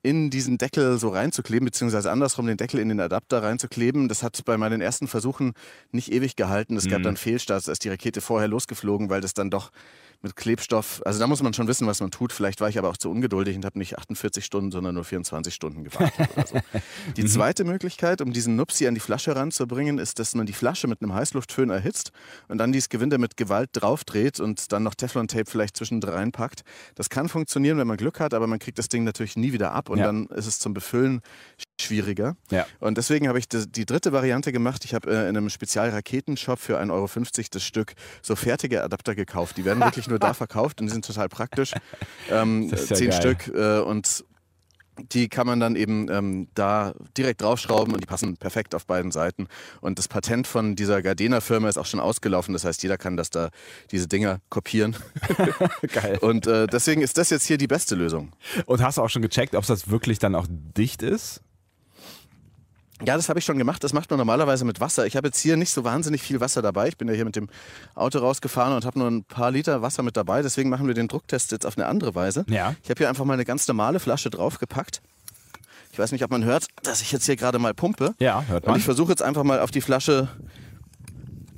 in 0.02 0.30
diesen 0.30 0.58
Deckel 0.58 0.98
so 0.98 1.10
reinzukleben, 1.10 1.66
beziehungsweise 1.66 2.12
andersrum 2.12 2.48
den 2.48 2.58
Deckel 2.58 2.80
in 2.80 2.90
den 2.90 3.00
Adapter 3.00 3.44
reinzukleben. 3.44 4.08
Das 4.08 4.24
hat 4.24 4.44
bei 4.46 4.58
meinen 4.58 4.82
ersten 4.82 5.08
Versuchen 5.08 5.54
nicht 5.92 6.12
ewig 6.12 6.36
gehalten. 6.36 6.78
Es 6.78 6.88
gab 6.88 7.00
mhm. 7.00 7.04
dann 7.04 7.18
Fehlstarts, 7.18 7.68
als 7.68 7.80
die 7.80 7.90
Rakete 7.90 8.22
vorher 8.22 8.48
losgeflogen, 8.48 9.10
weil 9.10 9.22
das 9.22 9.34
dann 9.34 9.50
doch 9.50 9.72
mit 10.22 10.36
Klebstoff. 10.36 11.02
Also 11.06 11.20
da 11.20 11.28
muss 11.28 11.42
man 11.42 11.54
schon 11.54 11.68
wissen, 11.68 11.88
was 11.88 12.02
man 12.02 12.12
tut. 12.12 12.34
Vielleicht 12.34 12.60
war 12.62 12.70
ich 12.70 12.78
aber 12.78 12.90
auch 12.90 12.98
zu 12.98 13.10
ungeduldig 13.10 13.56
und 13.56 13.66
habe 13.66 13.80
nicht 13.80 13.98
48 13.98 14.44
Stunden, 14.44 14.72
sondern 14.72 14.96
nur 14.96 15.04
24 15.04 15.54
Stunden 15.54 15.84
gewartet 15.84 16.30
oder 16.36 16.48
so. 16.48 16.60
Die 17.16 17.24
mhm. 17.24 17.28
zweite 17.28 17.64
Möglichkeit, 17.64 18.22
um 18.22 18.34
diesen 18.34 18.56
Nupsi 18.56 18.88
an 18.88 18.94
die 18.94 19.00
Flasche 19.00 19.36
ranzubringen, 19.36 19.98
ist, 19.98 20.20
dass 20.20 20.36
man 20.36 20.46
die 20.46 20.54
Flasche 20.54 20.88
mit 20.88 21.02
einem 21.02 21.14
Heißluftföhn 21.14 21.70
erhitzt 21.70 22.12
und 22.48 22.58
dann 22.58 22.72
dieses 22.72 22.90
Gewinde 22.90 23.18
mit 23.18 23.38
Gewalt 23.38 23.70
draufdreht 23.74 24.40
und 24.40 24.72
dann 24.72 24.84
noch 24.84 24.96
Teflon-Tape 24.96 25.50
vielleicht 25.50 25.78
zwischendrin 25.78 26.32
packt. 26.32 26.62
Das 26.96 27.10
kann 27.10 27.30
funktionieren, 27.30 27.78
wenn 27.78 27.88
man 27.88 27.98
Glück 27.98 28.20
hat, 28.20 28.34
aber 28.34 28.48
man 28.48 28.60
kriegt 28.60 28.78
das 28.78 28.90
Ding 28.90 29.04
natürlich 29.04 29.38
nie 29.38 29.54
wieder 29.54 29.72
ab 29.72 29.90
und 29.90 30.00
ja. 30.00 30.06
dann 30.06 30.28
ist 30.28 30.48
es 30.48 30.60
zum 30.60 30.74
Befüllen 30.74 31.22
schwieriger. 31.82 32.36
Ja. 32.50 32.66
Und 32.80 32.98
deswegen 32.98 33.28
habe 33.28 33.40
ich 33.40 33.48
die, 33.48 33.68
die, 33.68 33.86
dritte 33.86 34.12
Variante 34.12 34.52
gemacht. 34.52 34.86
Ich 34.86 34.94
habe 34.94 35.10
äh, 35.10 35.30
in 35.30 35.38
einem 35.38 35.50
Spezialraketenshop 35.50 36.60
für 36.60 36.80
1,50 36.80 36.92
Euro 36.92 37.10
das 37.52 37.64
Stück 37.64 37.94
so 38.22 38.36
fertige 38.36 38.84
Adapter 38.84 39.16
gekauft. 39.16 39.58
Die 39.58 39.66
werden 39.66 39.80
wirklich 39.84 40.08
nur 40.08 40.20
da 40.20 40.34
verkauft 40.34 40.82
und 40.82 40.88
die 40.88 40.94
sind 40.94 41.06
total 41.06 41.30
praktisch. 41.30 41.74
Ähm, 42.30 42.70
ja 42.70 42.78
zehn 42.78 43.10
geil. 43.10 43.20
Stück 43.20 43.48
äh, 43.56 43.80
und 43.80 44.24
die 45.12 45.30
kann 45.30 45.48
man 45.48 45.60
dann 45.60 45.76
eben 45.76 46.10
ähm, 46.10 46.48
da 46.54 46.94
direkt 47.18 47.42
draufschrauben 47.42 47.94
und 47.94 48.02
die 48.02 48.06
passen 48.06 48.38
perfekt 48.38 48.76
auf 48.76 48.86
beiden 48.86 49.12
Seiten. 49.12 49.48
Und 49.82 50.00
das 50.00 50.08
Patent 50.08 50.48
von 50.48 50.76
dieser 50.76 51.02
Gardena-Firma 51.02 51.70
ist 51.70 51.78
auch 51.78 51.86
schon 51.86 52.00
ausgelaufen. 52.00 52.54
Das 52.54 52.66
heißt, 52.66 52.84
jeder 52.84 52.98
kann 52.98 53.18
das 53.18 53.30
da, 53.30 53.50
diese 53.92 54.08
Dinger 54.08 54.40
kopieren. 54.50 54.96
Geil. 55.94 56.18
Und 56.22 56.48
äh, 56.48 56.68
deswegen 56.68 57.02
ist 57.02 57.18
das 57.18 57.30
jetzt 57.30 57.46
hier 57.46 57.58
die 57.58 57.68
beste 57.68 57.96
Lösung. 57.96 58.32
Und 58.66 58.82
hast 58.82 58.98
du 58.98 59.02
auch 59.02 59.10
schon 59.10 59.22
gecheckt, 59.22 59.56
ob 59.56 59.66
das 59.66 59.90
wirklich 59.90 60.20
dann 60.20 60.36
auch 60.36 60.48
dicht 60.50 61.02
ist? 61.02 61.42
Ja, 63.06 63.16
das 63.16 63.30
habe 63.30 63.40
ich 63.40 63.46
schon 63.46 63.58
gemacht. 63.58 63.84
Das 63.84 63.94
macht 63.94 64.10
man 64.10 64.18
normalerweise 64.18 64.66
mit 64.66 64.80
Wasser. 64.80 65.06
Ich 65.06 65.16
habe 65.16 65.28
jetzt 65.28 65.40
hier 65.40 65.56
nicht 65.56 65.70
so 65.72 65.84
wahnsinnig 65.84 66.22
viel 66.22 66.42
Wasser 66.42 66.62
dabei. 66.62 66.90
Ich 66.90 66.98
bin 66.98 67.08
ja 67.08 67.14
hier 67.14 67.26
mit 67.26 67.36
dem 67.36 67.48
Auto 67.96 68.20
rausgefahren 68.20 68.74
und 68.76 68.86
habe 68.86 69.00
nur 69.00 69.08
ein 69.10 69.24
paar 69.24 69.52
Liter 69.52 69.82
Wasser 69.82 70.04
mit 70.04 70.18
dabei. 70.18 70.42
Deswegen 70.42 70.70
machen 70.70 70.86
wir 70.88 70.94
den 70.94 71.08
Drucktest 71.08 71.52
jetzt 71.52 71.66
auf 71.66 71.78
eine 71.78 71.88
andere 71.88 72.14
Weise. 72.16 72.46
Ja. 72.50 72.76
Ich 72.84 72.90
habe 72.90 72.98
hier 72.98 73.10
einfach 73.10 73.26
mal 73.26 73.34
eine 73.34 73.46
ganz 73.46 73.68
normale 73.68 74.00
Flasche 74.00 74.30
draufgepackt. 74.30 75.02
Ich 75.92 76.00
weiß 76.00 76.12
nicht, 76.12 76.24
ob 76.24 76.32
man 76.32 76.44
hört, 76.44 76.68
dass 76.84 77.02
ich 77.02 77.12
jetzt 77.12 77.26
hier 77.26 77.36
gerade 77.36 77.58
mal 77.58 77.74
pumpe. 77.74 78.16
Ja, 78.20 78.44
hört 78.48 78.66
Und 78.66 78.72
man. 78.72 78.80
ich 78.80 78.86
versuche 78.86 79.10
jetzt 79.12 79.22
einfach 79.22 79.44
mal 79.44 79.60
auf 79.60 79.72
die 79.72 79.82
Flasche 79.82 80.28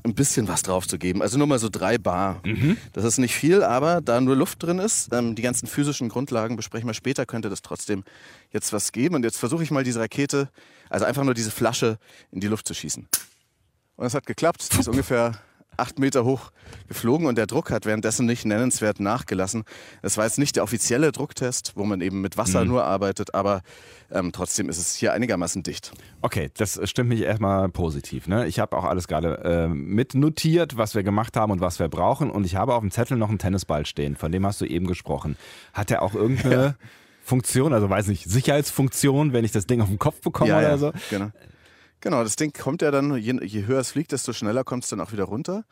ein 0.03 0.15
bisschen 0.15 0.47
was 0.47 0.63
drauf 0.63 0.87
zu 0.87 0.97
geben. 0.97 1.21
Also 1.21 1.37
nur 1.37 1.47
mal 1.47 1.59
so 1.59 1.69
drei 1.69 1.97
Bar. 1.97 2.39
Mhm. 2.43 2.77
Das 2.93 3.03
ist 3.03 3.17
nicht 3.17 3.35
viel, 3.35 3.63
aber 3.63 4.01
da 4.01 4.19
nur 4.19 4.35
Luft 4.35 4.63
drin 4.63 4.79
ist, 4.79 5.09
ähm, 5.13 5.35
die 5.35 5.41
ganzen 5.41 5.67
physischen 5.67 6.09
Grundlagen 6.09 6.55
besprechen 6.55 6.87
wir 6.87 6.93
später, 6.93 7.25
könnte 7.25 7.49
das 7.49 7.61
trotzdem 7.61 8.03
jetzt 8.51 8.73
was 8.73 8.91
geben. 8.91 9.15
Und 9.15 9.23
jetzt 9.23 9.37
versuche 9.37 9.63
ich 9.63 9.69
mal 9.71 9.83
diese 9.83 9.99
Rakete, 9.99 10.49
also 10.91 11.05
einfach 11.05 11.23
nur 11.23 11.33
diese 11.33 11.51
Flasche 11.51 11.97
in 12.31 12.41
die 12.41 12.47
Luft 12.47 12.67
zu 12.67 12.73
schießen. 12.73 13.07
Und 13.95 14.05
es 14.05 14.13
hat 14.13 14.25
geklappt. 14.25 14.73
Die 14.73 14.79
ist 14.79 14.87
ungefähr 14.87 15.39
acht 15.77 15.99
Meter 15.99 16.25
hoch 16.25 16.51
geflogen 16.89 17.27
und 17.27 17.37
der 17.37 17.47
Druck 17.47 17.71
hat 17.71 17.85
währenddessen 17.85 18.25
nicht 18.25 18.45
nennenswert 18.45 18.99
nachgelassen. 18.99 19.63
Es 20.01 20.17
war 20.17 20.25
jetzt 20.25 20.37
nicht 20.37 20.57
der 20.57 20.63
offizielle 20.63 21.11
Drucktest, 21.13 21.73
wo 21.75 21.85
man 21.85 22.01
eben 22.01 22.19
mit 22.19 22.37
Wasser 22.37 22.65
nur 22.65 22.83
arbeitet, 22.83 23.33
aber 23.33 23.61
ähm, 24.11 24.31
trotzdem 24.33 24.67
ist 24.67 24.77
es 24.77 24.95
hier 24.95 25.13
einigermaßen 25.13 25.63
dicht. 25.63 25.93
Okay, 26.21 26.51
das 26.55 26.79
stimmt 26.83 27.09
mich 27.09 27.21
erstmal 27.21 27.69
positiv. 27.69 28.27
Ne? 28.27 28.47
Ich 28.47 28.59
habe 28.59 28.77
auch 28.77 28.83
alles 28.83 29.07
gerade 29.07 29.37
äh, 29.43 29.67
mitnotiert, 29.69 30.77
was 30.77 30.93
wir 30.93 31.03
gemacht 31.03 31.37
haben 31.37 31.51
und 31.53 31.61
was 31.61 31.79
wir 31.79 31.87
brauchen. 31.87 32.29
Und 32.29 32.45
ich 32.45 32.55
habe 32.57 32.75
auf 32.75 32.81
dem 32.81 32.91
Zettel 32.91 33.17
noch 33.17 33.29
einen 33.29 33.39
Tennisball 33.39 33.85
stehen, 33.85 34.17
von 34.17 34.31
dem 34.31 34.45
hast 34.45 34.59
du 34.59 34.65
eben 34.65 34.87
gesprochen. 34.87 35.37
Hat 35.73 35.89
der 35.89 36.01
auch 36.01 36.13
irgendeine 36.13 36.75
Funktion, 37.23 37.73
also 37.73 37.89
weiß 37.89 38.07
nicht, 38.07 38.29
Sicherheitsfunktion, 38.29 39.33
wenn 39.33 39.45
ich 39.45 39.51
das 39.51 39.67
Ding 39.67 39.81
auf 39.81 39.89
den 39.89 39.99
Kopf 39.99 40.21
bekomme 40.21 40.55
oder 40.57 40.77
so? 40.77 40.91
Genau. 41.09 41.31
Genau, 42.01 42.23
das 42.23 42.35
Ding 42.35 42.51
kommt 42.51 42.81
ja 42.81 42.89
dann, 42.89 43.15
je, 43.15 43.39
je 43.45 43.65
höher 43.67 43.79
es 43.79 43.91
fliegt, 43.91 44.11
desto 44.11 44.33
schneller 44.33 44.63
kommt 44.63 44.83
es 44.83 44.89
dann 44.89 44.99
auch 45.01 45.11
wieder 45.11 45.25
runter. 45.25 45.65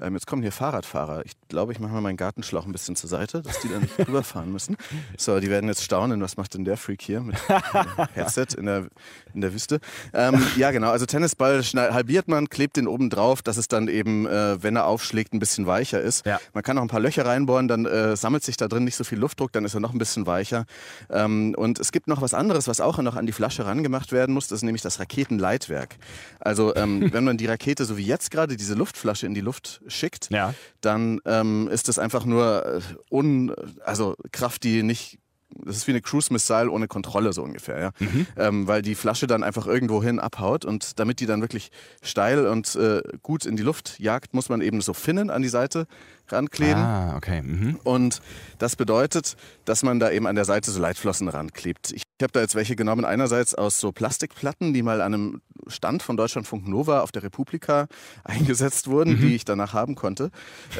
Ähm, 0.00 0.14
jetzt 0.14 0.26
kommen 0.26 0.42
hier 0.42 0.50
Fahrradfahrer. 0.50 1.24
Ich 1.24 1.32
glaube, 1.48 1.72
ich 1.72 1.78
mache 1.78 1.92
mal 1.92 2.00
meinen 2.00 2.16
Gartenschlauch 2.16 2.66
ein 2.66 2.72
bisschen 2.72 2.96
zur 2.96 3.08
Seite, 3.08 3.42
dass 3.42 3.60
die 3.60 3.68
da 3.68 3.78
nicht 3.78 3.96
rüberfahren 4.08 4.50
müssen. 4.50 4.76
So, 5.16 5.38
die 5.38 5.50
werden 5.50 5.68
jetzt 5.68 5.84
staunen, 5.84 6.20
was 6.20 6.36
macht 6.36 6.54
denn 6.54 6.64
der 6.64 6.76
Freak 6.76 7.00
hier 7.02 7.20
mit 7.20 7.36
äh, 7.48 8.06
Headset 8.14 8.46
in 8.58 8.66
der, 8.66 8.88
in 9.34 9.40
der 9.40 9.54
Wüste. 9.54 9.78
Ähm, 10.12 10.44
ja, 10.56 10.72
genau, 10.72 10.90
also 10.90 11.06
Tennisball 11.06 11.62
halbiert 11.62 12.26
man, 12.26 12.48
klebt 12.48 12.76
den 12.76 12.88
oben 12.88 13.08
drauf, 13.08 13.42
dass 13.42 13.56
es 13.56 13.68
dann 13.68 13.86
eben, 13.86 14.26
äh, 14.26 14.60
wenn 14.62 14.74
er 14.74 14.86
aufschlägt, 14.86 15.32
ein 15.32 15.38
bisschen 15.38 15.66
weicher 15.66 16.00
ist. 16.00 16.26
Ja. 16.26 16.40
Man 16.54 16.64
kann 16.64 16.76
auch 16.78 16.82
ein 16.82 16.88
paar 16.88 17.00
Löcher 17.00 17.24
reinbohren, 17.24 17.68
dann 17.68 17.86
äh, 17.86 18.16
sammelt 18.16 18.42
sich 18.42 18.56
da 18.56 18.66
drin 18.66 18.84
nicht 18.84 18.96
so 18.96 19.04
viel 19.04 19.18
Luftdruck, 19.18 19.52
dann 19.52 19.64
ist 19.64 19.74
er 19.74 19.80
noch 19.80 19.92
ein 19.92 19.98
bisschen 19.98 20.26
weicher. 20.26 20.64
Ähm, 21.08 21.54
und 21.56 21.78
es 21.78 21.92
gibt 21.92 22.08
noch 22.08 22.20
was 22.20 22.34
anderes, 22.34 22.66
was 22.66 22.80
auch 22.80 22.98
noch 22.98 23.14
an 23.14 23.26
die 23.26 23.32
Flasche 23.32 23.64
rangemacht 23.64 24.10
werden 24.10 24.34
muss, 24.34 24.48
das 24.48 24.58
ist 24.58 24.62
nämlich 24.64 24.82
das 24.82 24.98
Raketenleitwerk. 24.98 25.96
Also 26.40 26.74
ähm, 26.74 27.08
wenn 27.12 27.22
man 27.22 27.36
die 27.36 27.46
Rakete, 27.46 27.84
so 27.84 27.96
wie 27.96 28.04
jetzt 28.04 28.32
gerade, 28.32 28.56
diese 28.56 28.74
Luftflasche 28.74 29.26
in 29.26 29.34
die 29.34 29.40
Luft 29.40 29.82
schickt, 29.86 30.30
Ja. 30.30 30.54
dann 30.80 31.20
ähm, 31.24 31.68
ist 31.68 31.88
das 31.88 31.98
einfach 31.98 32.24
nur 32.24 32.64
äh, 32.66 32.80
un, 33.10 33.54
also 33.84 34.14
Kraft, 34.32 34.64
die 34.64 34.82
nicht 34.82 35.18
das 35.64 35.76
ist 35.76 35.86
wie 35.86 35.92
eine 35.92 36.00
Cruise 36.00 36.32
Missile 36.32 36.68
ohne 36.68 36.88
Kontrolle 36.88 37.32
so 37.32 37.44
ungefähr, 37.44 37.78
ja. 37.80 37.90
Ähm, 38.36 38.66
weil 38.66 38.82
die 38.82 38.96
Flasche 38.96 39.28
dann 39.28 39.44
einfach 39.44 39.68
irgendwo 39.68 40.02
hin 40.02 40.18
abhaut 40.18 40.64
und 40.64 40.98
damit 40.98 41.20
die 41.20 41.26
dann 41.26 41.42
wirklich 41.42 41.70
steil 42.02 42.48
und 42.48 42.74
äh, 42.74 43.02
gut 43.22 43.46
in 43.46 43.54
die 43.54 43.62
Luft 43.62 44.00
jagt, 44.00 44.34
muss 44.34 44.48
man 44.48 44.60
eben 44.62 44.80
so 44.80 44.94
Finnen 44.94 45.30
an 45.30 45.42
die 45.42 45.48
Seite 45.48 45.86
rankleben. 46.28 46.82
Ah, 46.82 47.16
okay. 47.16 47.42
Mhm. 47.42 47.78
Und 47.84 48.20
das 48.58 48.76
bedeutet, 48.76 49.36
dass 49.64 49.82
man 49.82 50.00
da 50.00 50.10
eben 50.10 50.26
an 50.26 50.34
der 50.34 50.44
Seite 50.44 50.70
so 50.70 50.80
Leitflossen 50.80 51.28
ranklebt. 51.28 51.92
Ich 51.92 52.02
habe 52.22 52.32
da 52.32 52.40
jetzt 52.40 52.54
welche 52.54 52.76
genommen, 52.76 53.04
einerseits 53.04 53.54
aus 53.54 53.80
so 53.80 53.92
Plastikplatten, 53.92 54.72
die 54.72 54.82
mal 54.82 55.00
an 55.00 55.14
einem 55.14 55.40
Stand 55.66 56.02
von 56.02 56.16
Deutschlandfunk 56.16 56.68
Nova 56.68 57.00
auf 57.00 57.12
der 57.12 57.22
Republika 57.22 57.86
eingesetzt 58.24 58.88
wurden, 58.88 59.20
die 59.20 59.34
ich 59.34 59.44
danach 59.44 59.72
haben 59.72 59.94
konnte. 59.94 60.30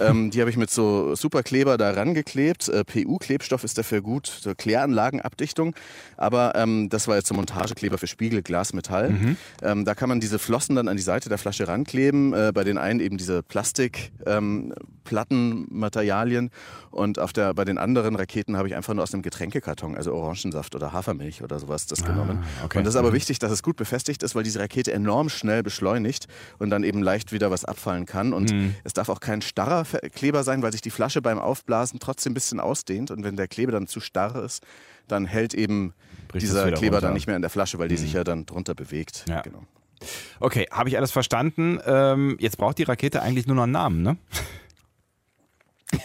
Ähm, 0.00 0.30
die 0.30 0.40
habe 0.40 0.50
ich 0.50 0.56
mit 0.56 0.70
so 0.70 1.14
Superkleber 1.14 1.76
da 1.76 1.90
rangeklebt. 1.90 2.68
Äh, 2.68 2.84
PU-Klebstoff 2.84 3.64
ist 3.64 3.78
dafür 3.78 4.00
gut, 4.02 4.26
so 4.26 4.54
Kläranlagenabdichtung. 4.54 5.74
Aber 6.16 6.54
ähm, 6.54 6.88
das 6.88 7.08
war 7.08 7.16
jetzt 7.16 7.28
so 7.28 7.34
Montagekleber 7.34 7.98
für 7.98 8.06
Spiegel, 8.06 8.42
Glas, 8.42 8.72
Metall. 8.72 9.36
Ähm, 9.62 9.84
da 9.84 9.94
kann 9.94 10.08
man 10.08 10.20
diese 10.20 10.38
Flossen 10.38 10.76
dann 10.76 10.88
an 10.88 10.96
die 10.96 11.02
Seite 11.02 11.28
der 11.28 11.38
Flasche 11.38 11.68
rankleben. 11.68 12.32
Äh, 12.32 12.52
bei 12.54 12.64
den 12.64 12.78
einen 12.78 13.00
eben 13.00 13.16
diese 13.16 13.42
Plastikplatten. 13.42 14.74
Plattenmaterialien 15.34 16.50
und 16.90 17.18
auf 17.18 17.32
der, 17.32 17.54
bei 17.54 17.64
den 17.64 17.78
anderen 17.78 18.16
Raketen 18.16 18.56
habe 18.56 18.68
ich 18.68 18.74
einfach 18.74 18.94
nur 18.94 19.02
aus 19.02 19.12
einem 19.12 19.22
Getränkekarton, 19.22 19.96
also 19.96 20.12
Orangensaft 20.14 20.74
oder 20.74 20.92
Hafermilch 20.92 21.42
oder 21.42 21.58
sowas, 21.58 21.86
das 21.86 22.04
genommen. 22.04 22.38
okay. 22.64 22.78
Und 22.78 22.84
das 22.84 22.94
ist 22.94 22.98
aber 22.98 23.10
Mhm. 23.10 23.14
wichtig, 23.14 23.38
dass 23.38 23.50
es 23.50 23.62
gut 23.62 23.76
befestigt 23.76 24.22
ist, 24.22 24.34
weil 24.34 24.42
diese 24.42 24.60
Rakete 24.60 24.92
enorm 24.92 25.28
schnell 25.28 25.62
beschleunigt 25.62 26.26
und 26.58 26.70
dann 26.70 26.84
eben 26.84 27.02
leicht 27.02 27.32
wieder 27.32 27.50
was 27.50 27.64
abfallen 27.64 28.06
kann. 28.06 28.32
Und 28.32 28.52
Mhm. 28.52 28.74
es 28.84 28.92
darf 28.92 29.08
auch 29.08 29.20
kein 29.20 29.42
starrer 29.42 29.84
Kleber 30.14 30.42
sein, 30.44 30.62
weil 30.62 30.72
sich 30.72 30.80
die 30.82 30.90
Flasche 30.90 31.20
beim 31.22 31.38
Aufblasen 31.38 32.00
trotzdem 32.00 32.32
ein 32.32 32.34
bisschen 32.34 32.60
ausdehnt. 32.60 33.10
Und 33.10 33.24
wenn 33.24 33.36
der 33.36 33.48
Kleber 33.48 33.72
dann 33.72 33.86
zu 33.86 34.00
starr 34.00 34.36
ist, 34.44 34.62
dann 35.08 35.26
hält 35.26 35.54
eben 35.54 35.92
Bricht 36.28 36.44
es 36.44 36.50
dieser 36.50 36.70
Kleber 36.72 36.96
runter. 36.96 36.98
Mhm. 36.98 37.02
dann 37.02 37.12
nicht 37.14 37.26
mehr 37.26 37.36
in 37.36 37.42
der 37.42 37.50
Flasche, 37.50 37.78
weil 37.78 37.88
die 37.88 37.96
sich 37.96 38.12
ja 38.12 38.24
dann 38.24 38.46
drunter 38.46 38.74
bewegt. 38.74 39.24
Ja. 39.28 39.42
Genau. 39.42 39.62
Okay, 40.40 40.66
habe 40.70 40.88
ich 40.90 40.96
alles 40.98 41.12
verstanden. 41.12 41.78
Ähm, 41.86 42.36
jetzt 42.38 42.58
braucht 42.58 42.76
die 42.78 42.82
Rakete 42.82 43.22
eigentlich 43.22 43.46
nur 43.46 43.56
noch 43.56 43.62
einen 43.62 43.72
Namen, 43.72 44.02
ne? 44.02 44.16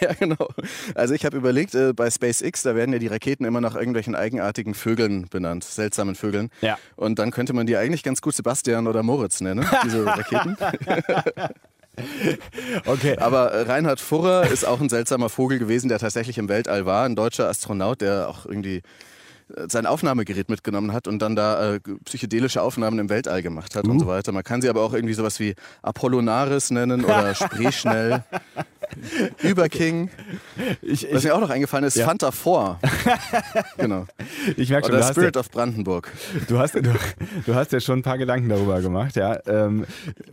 Ja, 0.00 0.14
genau. 0.14 0.48
Also 0.94 1.14
ich 1.14 1.26
habe 1.26 1.36
überlegt, 1.36 1.74
äh, 1.74 1.92
bei 1.92 2.10
SpaceX, 2.10 2.62
da 2.62 2.74
werden 2.74 2.92
ja 2.92 2.98
die 2.98 3.06
Raketen 3.06 3.44
immer 3.44 3.60
nach 3.60 3.74
irgendwelchen 3.74 4.14
eigenartigen 4.14 4.74
Vögeln 4.74 5.26
benannt, 5.28 5.64
seltsamen 5.64 6.14
Vögeln. 6.14 6.50
Ja. 6.62 6.78
Und 6.96 7.18
dann 7.18 7.30
könnte 7.30 7.52
man 7.52 7.66
die 7.66 7.76
eigentlich 7.76 8.02
ganz 8.02 8.22
gut 8.22 8.34
Sebastian 8.34 8.86
oder 8.86 9.02
Moritz 9.02 9.40
nennen, 9.40 9.66
diese 9.84 10.06
Raketen. 10.06 10.56
Okay. 12.86 13.16
Aber 13.18 13.52
äh, 13.52 13.62
Reinhard 13.62 14.00
Furrer 14.00 14.50
ist 14.50 14.64
auch 14.64 14.80
ein 14.80 14.88
seltsamer 14.88 15.28
Vogel 15.28 15.58
gewesen, 15.58 15.88
der 15.88 15.98
tatsächlich 15.98 16.38
im 16.38 16.48
Weltall 16.48 16.86
war. 16.86 17.04
Ein 17.04 17.16
deutscher 17.16 17.48
Astronaut, 17.48 18.00
der 18.00 18.28
auch 18.28 18.46
irgendwie 18.46 18.82
äh, 19.56 19.66
sein 19.68 19.86
Aufnahmegerät 19.86 20.48
mitgenommen 20.48 20.92
hat 20.92 21.08
und 21.08 21.20
dann 21.20 21.36
da 21.36 21.74
äh, 21.74 21.80
psychedelische 22.04 22.62
Aufnahmen 22.62 22.98
im 22.98 23.08
Weltall 23.08 23.42
gemacht 23.42 23.76
hat 23.76 23.86
und 23.86 23.98
so 23.98 24.06
weiter. 24.06 24.32
Man 24.32 24.44
kann 24.44 24.62
sie 24.62 24.68
aber 24.68 24.82
auch 24.82 24.94
irgendwie 24.94 25.14
sowas 25.14 25.40
wie 25.40 25.54
Apollonaris 25.82 26.70
nennen 26.70 27.04
oder 27.04 27.34
Spreeschnell. 27.34 28.24
Überking. 29.42 30.10
Ich, 30.82 31.06
Was 31.10 31.22
ich, 31.22 31.24
mir 31.24 31.34
auch 31.34 31.40
noch 31.40 31.50
eingefallen 31.50 31.84
ist, 31.84 31.96
Ja. 31.96 32.06
Fanta 32.06 32.30
4. 32.30 32.78
genau. 33.78 34.06
ich 34.56 34.70
merke 34.70 34.86
schon, 34.86 34.94
Oder 34.94 35.02
du 35.02 35.04
hast, 35.04 35.10
Spirit 35.12 35.36
ja, 35.36 35.40
of 35.40 35.50
Brandenburg. 35.50 36.12
du, 36.48 36.58
hast, 36.58 36.74
du, 36.74 36.82
du 36.82 37.54
hast 37.54 37.72
ja 37.72 37.80
schon 37.80 38.00
ein 38.00 38.02
paar 38.02 38.18
Gedanken 38.18 38.48
darüber 38.48 38.80
gemacht. 38.80 39.16
Ja? 39.16 39.38
Ähm, 39.46 39.86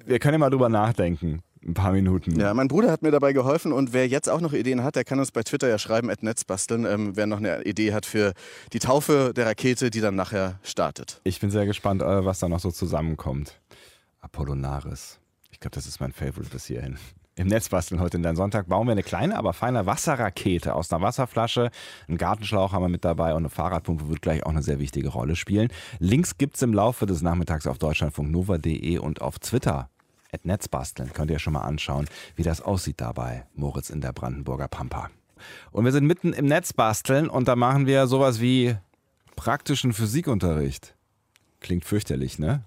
wir 0.05 0.19
können 0.19 0.33
ja 0.33 0.37
mal 0.39 0.49
drüber 0.49 0.69
nachdenken. 0.69 1.41
Ein 1.65 1.73
paar 1.73 1.91
Minuten. 1.91 2.39
Ja, 2.39 2.53
mein 2.53 2.69
Bruder 2.69 2.89
hat 2.91 3.01
mir 3.01 3.11
dabei 3.11 3.33
geholfen 3.33 3.73
und 3.73 3.91
wer 3.91 4.07
jetzt 4.07 4.29
auch 4.29 4.39
noch 4.39 4.53
Ideen 4.53 4.83
hat, 4.83 4.95
der 4.95 5.03
kann 5.03 5.19
uns 5.19 5.31
bei 5.31 5.43
Twitter 5.43 5.67
ja 5.67 5.77
schreiben, 5.77 6.09
at 6.09 6.23
Netzbasteln, 6.23 6.85
ähm, 6.85 7.17
wer 7.17 7.27
noch 7.27 7.39
eine 7.39 7.63
Idee 7.63 7.93
hat 7.93 8.05
für 8.05 8.33
die 8.71 8.79
Taufe 8.79 9.33
der 9.35 9.47
Rakete, 9.47 9.89
die 9.89 9.99
dann 9.99 10.15
nachher 10.15 10.59
startet. 10.63 11.19
Ich 11.25 11.41
bin 11.41 11.51
sehr 11.51 11.65
gespannt, 11.65 12.01
äh, 12.01 12.23
was 12.23 12.39
da 12.39 12.47
noch 12.47 12.59
so 12.61 12.71
zusammenkommt. 12.71 13.59
Apollonaris. 14.21 15.19
Ich 15.51 15.59
glaube, 15.59 15.75
das 15.75 15.87
ist 15.87 15.99
mein 15.99 16.13
Favorite 16.13 16.51
bis 16.51 16.67
hierhin. 16.67 16.97
Im 17.38 17.46
Netz 17.46 17.70
basteln 17.70 18.01
heute 18.01 18.17
in 18.17 18.24
deinem 18.24 18.36
Sonntag 18.36 18.67
bauen 18.67 18.88
wir 18.88 18.94
eine 18.94 19.03
kleine, 19.03 19.38
aber 19.38 19.53
feine 19.53 19.86
Wasserrakete 19.86 20.74
aus 20.74 20.91
einer 20.91 21.03
Wasserflasche. 21.03 21.70
Einen 22.08 22.17
Gartenschlauch 22.17 22.74
haben 22.74 22.82
wir 22.82 22.89
mit 22.89 23.06
dabei 23.06 23.34
und 23.34 23.44
eine 23.44 23.50
Fahrradpumpe 23.50 24.10
wird 24.10 24.24
gleich 24.24 24.44
auch 24.44 24.50
eine 24.50 24.63
sehr 24.63 24.79
wichtige 24.79 25.10
Rolle 25.10 25.36
spielen. 25.36 25.67
Links 26.00 26.39
gibt 26.39 26.56
es 26.56 26.63
im 26.63 26.74
Laufe 26.74 27.06
des 27.06 27.22
Nachmittags 27.22 27.67
auf 27.67 27.77
deutschlandfunknova.de 27.77 28.98
und 28.98 29.22
auf 29.22 29.38
Twitter. 29.38 29.91
Netzbasteln 30.44 31.13
könnt 31.13 31.29
ihr 31.29 31.39
schon 31.39 31.53
mal 31.53 31.62
anschauen, 31.62 32.08
wie 32.36 32.44
das 32.44 32.62
aussieht 32.62 33.01
dabei. 33.01 33.46
Moritz 33.53 33.91
in 33.91 34.01
der 34.01 34.13
Brandenburger 34.13 34.67
Pampa. 34.67 35.10
Und 35.72 35.86
wir 35.86 35.91
sind 35.91 36.06
mitten 36.06 36.34
im 36.34 36.46
Netzbasteln 36.46 37.29
und 37.29 37.48
da 37.48 37.56
machen 37.56 37.86
wir 37.86 38.08
sowas 38.08 38.41
wie 38.41 38.75
praktischen 39.36 39.94
Physikunterricht. 39.94 40.96
Klingt 41.60 41.86
fürchterlich, 41.86 42.39
ne? 42.39 42.63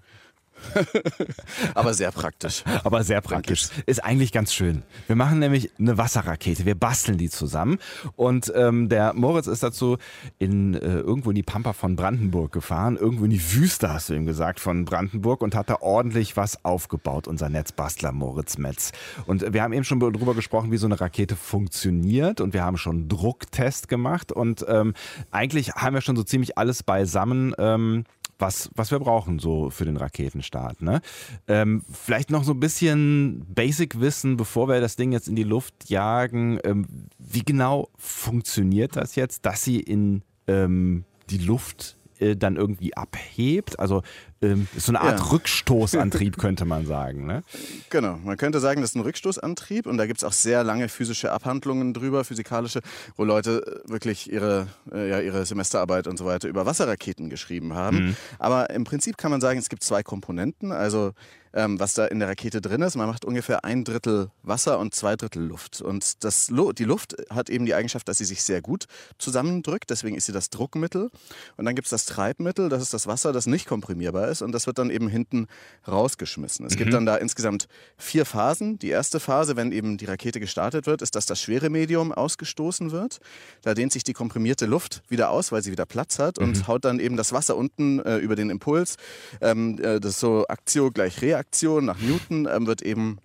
Aber 1.75 1.93
sehr 1.93 2.11
praktisch. 2.11 2.63
Aber 2.83 3.03
sehr 3.03 3.21
praktisch. 3.21 3.69
Ist 3.85 4.03
eigentlich 4.03 4.31
ganz 4.31 4.53
schön. 4.53 4.83
Wir 5.07 5.15
machen 5.15 5.39
nämlich 5.39 5.71
eine 5.79 5.97
Wasserrakete. 5.97 6.65
Wir 6.65 6.75
basteln 6.75 7.17
die 7.17 7.29
zusammen. 7.29 7.79
Und 8.15 8.51
ähm, 8.55 8.89
der 8.89 9.13
Moritz 9.13 9.47
ist 9.47 9.63
dazu 9.63 9.97
in, 10.39 10.73
äh, 10.73 10.99
irgendwo 10.99 11.31
in 11.31 11.35
die 11.35 11.43
Pampa 11.43 11.73
von 11.73 11.95
Brandenburg 11.95 12.51
gefahren. 12.51 12.97
Irgendwo 12.97 13.25
in 13.25 13.31
die 13.31 13.53
Wüste, 13.53 13.91
hast 13.91 14.09
du 14.09 14.13
ihm 14.13 14.25
gesagt, 14.25 14.59
von 14.59 14.85
Brandenburg 14.85 15.41
und 15.41 15.55
hat 15.55 15.69
da 15.69 15.77
ordentlich 15.81 16.37
was 16.37 16.63
aufgebaut, 16.63 17.27
unser 17.27 17.49
Netzbastler 17.49 18.11
Moritz 18.11 18.57
Metz. 18.57 18.91
Und 19.25 19.53
wir 19.53 19.63
haben 19.63 19.73
eben 19.73 19.83
schon 19.83 19.99
darüber 19.99 20.33
gesprochen, 20.33 20.71
wie 20.71 20.77
so 20.77 20.87
eine 20.87 20.99
Rakete 20.99 21.35
funktioniert. 21.35 22.41
Und 22.41 22.53
wir 22.53 22.63
haben 22.63 22.77
schon 22.77 22.95
einen 22.97 23.09
Drucktest 23.09 23.87
gemacht. 23.87 24.31
Und 24.31 24.65
ähm, 24.67 24.93
eigentlich 25.31 25.73
haben 25.73 25.93
wir 25.93 26.01
schon 26.01 26.15
so 26.15 26.23
ziemlich 26.23 26.57
alles 26.57 26.83
beisammen. 26.83 27.53
Ähm, 27.57 28.05
was, 28.41 28.69
was 28.75 28.91
wir 28.91 28.99
brauchen 28.99 29.39
so 29.39 29.69
für 29.69 29.85
den 29.85 29.97
Raketenstart. 29.97 30.81
Ne? 30.81 31.01
Ähm, 31.47 31.83
vielleicht 31.91 32.31
noch 32.31 32.43
so 32.43 32.53
ein 32.53 32.59
bisschen 32.59 33.45
Basic-Wissen, 33.53 34.35
bevor 34.35 34.67
wir 34.67 34.81
das 34.81 34.95
Ding 34.95 35.11
jetzt 35.11 35.27
in 35.27 35.35
die 35.35 35.43
Luft 35.43 35.89
jagen. 35.89 36.59
Ähm, 36.63 36.87
wie 37.19 37.43
genau 37.43 37.89
funktioniert 37.97 38.95
das 38.95 39.15
jetzt, 39.15 39.45
dass 39.45 39.63
sie 39.63 39.79
in 39.79 40.23
ähm, 40.47 41.05
die 41.29 41.37
Luft 41.37 41.97
äh, 42.19 42.35
dann 42.35 42.57
irgendwie 42.57 42.97
abhebt? 42.97 43.79
Also 43.79 44.01
ähm, 44.41 44.67
ist 44.75 44.87
so 44.87 44.91
eine 44.91 45.01
Art 45.01 45.19
ja. 45.19 45.25
Rückstoßantrieb, 45.25 46.37
könnte 46.37 46.65
man 46.65 46.85
sagen. 46.85 47.25
Ne? 47.25 47.43
Genau, 47.89 48.17
man 48.23 48.37
könnte 48.37 48.59
sagen, 48.59 48.81
das 48.81 48.91
ist 48.91 48.95
ein 48.95 49.01
Rückstoßantrieb 49.01 49.85
und 49.85 49.97
da 49.97 50.05
gibt 50.05 50.19
es 50.19 50.23
auch 50.23 50.33
sehr 50.33 50.63
lange 50.63 50.89
physische 50.89 51.31
Abhandlungen 51.31 51.93
drüber, 51.93 52.23
physikalische, 52.23 52.81
wo 53.15 53.23
Leute 53.23 53.83
äh, 53.85 53.89
wirklich 53.89 54.31
ihre, 54.31 54.67
äh, 54.91 55.09
ja, 55.09 55.19
ihre 55.19 55.45
Semesterarbeit 55.45 56.07
und 56.07 56.17
so 56.17 56.25
weiter 56.25 56.47
über 56.47 56.65
Wasserraketen 56.65 57.29
geschrieben 57.29 57.73
haben. 57.73 58.07
Mhm. 58.07 58.15
Aber 58.39 58.69
im 58.71 58.83
Prinzip 58.83 59.17
kann 59.17 59.31
man 59.31 59.41
sagen, 59.41 59.59
es 59.59 59.69
gibt 59.69 59.83
zwei 59.83 60.03
Komponenten. 60.03 60.71
Also 60.71 61.13
ähm, 61.53 61.79
was 61.79 61.93
da 61.93 62.05
in 62.05 62.19
der 62.19 62.29
Rakete 62.29 62.61
drin 62.61 62.81
ist. 62.81 62.95
Man 62.95 63.07
macht 63.07 63.25
ungefähr 63.25 63.65
ein 63.65 63.83
Drittel 63.83 64.29
Wasser 64.43 64.79
und 64.79 64.95
zwei 64.95 65.15
Drittel 65.15 65.43
Luft. 65.43 65.81
Und 65.81 66.23
das, 66.23 66.51
die 66.77 66.83
Luft 66.83 67.15
hat 67.29 67.49
eben 67.49 67.65
die 67.65 67.73
Eigenschaft, 67.73 68.07
dass 68.07 68.17
sie 68.17 68.25
sich 68.25 68.43
sehr 68.43 68.61
gut 68.61 68.85
zusammendrückt. 69.17 69.89
Deswegen 69.89 70.15
ist 70.15 70.25
sie 70.25 70.31
das 70.31 70.49
Druckmittel. 70.49 71.09
Und 71.57 71.65
dann 71.65 71.75
gibt 71.75 71.87
es 71.87 71.91
das 71.91 72.05
Treibmittel, 72.05 72.69
das 72.69 72.81
ist 72.81 72.93
das 72.93 73.07
Wasser, 73.07 73.33
das 73.33 73.47
nicht 73.47 73.67
komprimierbar 73.67 74.29
ist. 74.31 74.41
Und 74.41 74.51
das 74.51 74.65
wird 74.65 74.79
dann 74.79 74.89
eben 74.89 75.07
hinten 75.07 75.47
rausgeschmissen. 75.87 76.65
Es 76.65 76.73
mhm. 76.73 76.77
gibt 76.77 76.93
dann 76.93 77.05
da 77.05 77.17
insgesamt 77.17 77.67
vier 77.97 78.25
Phasen. 78.25 78.79
Die 78.79 78.89
erste 78.89 79.19
Phase, 79.19 79.55
wenn 79.55 79.71
eben 79.71 79.97
die 79.97 80.05
Rakete 80.05 80.39
gestartet 80.39 80.87
wird, 80.87 81.01
ist, 81.01 81.15
dass 81.15 81.25
das 81.25 81.39
schwere 81.39 81.69
Medium 81.69 82.11
ausgestoßen 82.11 82.91
wird. 82.91 83.19
Da 83.61 83.73
dehnt 83.73 83.91
sich 83.91 84.03
die 84.03 84.13
komprimierte 84.13 84.65
Luft 84.65 85.03
wieder 85.09 85.29
aus, 85.29 85.51
weil 85.51 85.61
sie 85.61 85.71
wieder 85.71 85.85
Platz 85.85 86.17
hat 86.17 86.39
und 86.39 86.57
mhm. 86.57 86.67
haut 86.67 86.85
dann 86.85 86.99
eben 86.99 87.17
das 87.17 87.33
Wasser 87.33 87.55
unten 87.55 87.99
äh, 87.99 88.17
über 88.17 88.35
den 88.35 88.49
Impuls. 88.49 88.97
Ähm, 89.41 89.77
äh, 89.79 89.99
das 89.99 90.13
ist 90.13 90.19
so 90.19 90.47
Aktio 90.47 90.91
gleich 90.91 91.21
Reaktion. 91.21 91.85
Nach 91.85 91.99
Newton 91.99 92.47
ähm, 92.51 92.65
wird 92.67 92.81
eben 92.81 93.19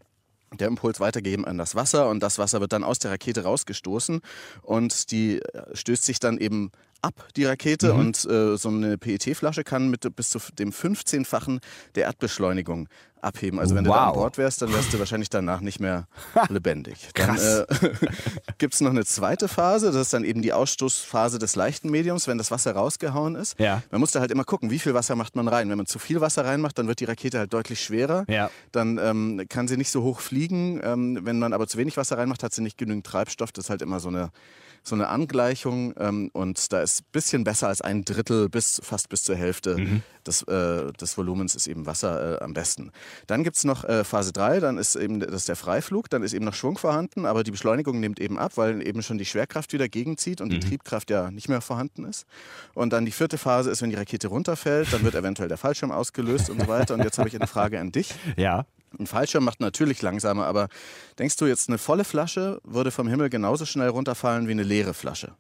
der 0.53 0.69
Impuls 0.69 1.01
weitergeben 1.01 1.45
an 1.45 1.59
das 1.59 1.75
Wasser 1.75 2.09
und 2.09 2.23
das 2.23 2.39
Wasser 2.39 2.61
wird 2.61 2.73
dann 2.73 2.85
aus 2.85 2.99
der 2.99 3.11
Rakete 3.11 3.43
rausgestoßen 3.43 4.21
und 4.63 5.11
die 5.11 5.41
äh, 5.41 5.75
stößt 5.75 6.05
sich 6.05 6.21
dann 6.21 6.39
eben 6.39 6.71
ab, 7.03 7.29
die 7.37 7.45
Rakete. 7.45 7.95
Mhm. 7.95 8.01
Und 8.01 8.25
äh, 8.25 8.57
so 8.57 8.69
eine 8.69 8.99
PET-Flasche 8.99 9.65
kann 9.65 9.89
mit 9.89 10.07
bis 10.17 10.31
zu 10.31 10.39
dem 10.59 10.71
15-fachen 10.71 11.61
der 11.95 12.05
Erdbeschleunigung 12.05 12.89
abheben. 13.27 13.59
Also 13.59 13.75
wenn 13.75 13.87
wow. 13.87 13.95
du 13.95 13.99
da 13.99 14.07
an 14.07 14.15
Bord 14.15 14.39
wärst, 14.39 14.63
dann 14.63 14.73
wärst 14.73 14.93
du 14.93 14.99
wahrscheinlich 14.99 15.29
danach 15.29 15.61
nicht 15.61 15.81
mehr 15.81 16.07
lebendig. 16.49 17.09
Dann 17.15 17.37
äh, 17.37 17.65
gibt 18.59 18.75
es 18.75 18.81
noch 18.81 18.91
eine 18.91 19.05
zweite 19.05 19.49
Phase, 19.49 19.87
das 19.87 19.97
ist 19.97 20.13
dann 20.13 20.25
eben 20.25 20.43
die 20.43 20.53
Ausstoßphase 20.53 21.39
des 21.39 21.57
leichten 21.57 21.91
Mediums, 21.91 22.29
wenn 22.29 22.39
das 22.39 22.51
Wasser 22.51 22.73
rausgehauen 22.73 23.35
ist. 23.35 23.59
Ja. 23.59 23.83
Man 23.91 24.01
muss 24.01 24.13
da 24.13 24.21
halt 24.21 24.31
immer 24.31 24.45
gucken, 24.45 24.71
wie 24.71 24.79
viel 24.79 24.95
Wasser 24.95 25.17
macht 25.17 25.37
man 25.37 25.49
rein. 25.49 25.69
Wenn 25.69 25.77
man 25.77 25.87
zu 25.87 25.99
viel 25.99 26.21
Wasser 26.21 26.45
reinmacht, 26.45 26.79
dann 26.79 26.89
wird 26.89 27.01
die 27.01 27.05
Rakete 27.05 27.39
halt 27.39 27.53
deutlich 27.53 27.83
schwerer. 27.83 28.25
Ja. 28.29 28.51
Dann 28.73 28.99
ähm, 28.99 29.43
kann 29.49 29.69
sie 29.69 29.77
nicht 29.77 29.91
so 29.91 30.03
hoch 30.03 30.21
fliegen. 30.21 30.81
Ähm, 30.83 31.19
wenn 31.23 31.39
man 31.39 31.53
aber 31.53 31.67
zu 31.67 31.79
wenig 31.79 31.97
Wasser 31.97 32.17
reinmacht, 32.19 32.43
hat 32.43 32.53
sie 32.53 32.63
nicht 32.63 32.79
genügend 32.79 33.07
Treibstoff. 33.07 33.53
Das 33.53 33.67
ist 33.67 33.71
halt 33.71 33.83
immer 33.83 34.01
so 34.01 34.09
eine 34.09 34.31
so 34.87 34.95
eine 34.95 35.09
Angleichung 35.09 35.95
ähm, 35.99 36.31
und 36.33 36.73
da 36.73 36.81
ist 36.81 37.01
ein 37.01 37.07
bisschen 37.11 37.45
besser 37.45 37.69
als 37.69 37.81
ein 37.81 38.05
Drittel 38.05 38.49
bis 38.49 38.81
fast 38.85 39.09
bis 39.09 39.25
zur 39.25 39.35
Hälfte 39.35 39.77
mhm. 39.77 40.03
des, 40.25 40.43
äh, 40.43 40.93
des 40.93 41.19
Volumens 41.19 41.57
ist 41.57 41.67
eben 41.67 41.87
Wasser 41.87 42.41
äh, 42.41 42.45
am 42.45 42.55
besten. 42.55 42.93
Dann 43.27 43.43
gibt 43.43 43.57
es 43.57 43.65
noch 43.65 43.85
äh, 43.85 44.05
Phase 44.05 44.33
3, 44.33 44.61
dann 44.61 44.79
ist 44.79 44.95
eben 44.95 45.19
das 45.19 45.33
ist 45.33 45.49
der 45.49 45.57
Freiflug, 45.57 46.09
dann 46.09 46.23
ist 46.23 46.35
eben 46.35 46.45
noch 46.45 46.55
Schwung 46.55 46.79
vorhanden, 46.79 47.27
aber 47.27 47.43
die 47.43 47.51
Beschleunigung 47.51 47.99
nimmt 47.99 48.21
eben 48.21 48.39
ab, 48.39 48.53
weil 48.57 48.87
eben 48.87 49.03
schon 49.03 49.19
die 49.19 49.25
Schwerkraft 49.25 49.73
wieder 49.73 49.89
gegenzieht 49.89 50.41
und 50.41 50.49
mhm. 50.49 50.53
die 50.53 50.61
Triebkraft 50.61 51.11
ja 51.11 51.33
nicht 51.33 51.49
mehr 51.49 51.61
vorhanden 51.61 52.05
ist. 52.05 52.25
Und 52.75 52.93
dann 52.93 53.05
die 53.05 53.13
vierte 53.13 53.39
Phase 53.39 53.71
ist, 53.71 53.83
wenn 53.83 53.91
die 53.91 53.97
Rakete 53.97 54.29
runterfällt, 54.29 54.93
dann 54.93 55.03
wird 55.03 55.17
eventuell 55.17 55.49
der 55.49 55.59
Fallschirm 55.59 55.91
ausgelöst 55.91 56.49
und 56.49 56.61
so 56.61 56.69
weiter. 56.69 56.95
Und 56.95 57.03
jetzt 57.03 57.19
habe 57.19 57.29
ich 57.29 57.35
eine 57.35 57.49
Frage 57.49 57.81
an 57.81 57.91
dich. 57.91 58.15
Ja. 58.37 58.67
Ein 58.99 59.07
Fallschirm 59.07 59.45
macht 59.45 59.61
natürlich 59.61 60.03
langsamer, 60.03 60.47
aber 60.47 60.69
denkst 61.19 61.37
du 61.37 61.47
jetzt, 61.47 61.69
eine 61.69 61.79
volle 61.79 62.05
Flasche 62.05 62.61
würde 62.65 62.91
vom 62.91 63.09
Himmel 63.09 63.31
genauso 63.31 63.67
schnell 63.67 63.89
runterfallen 63.89 64.49
wie 64.49 64.53
eine 64.53 64.63
leere 64.63 64.95
Flasche? 64.95 65.35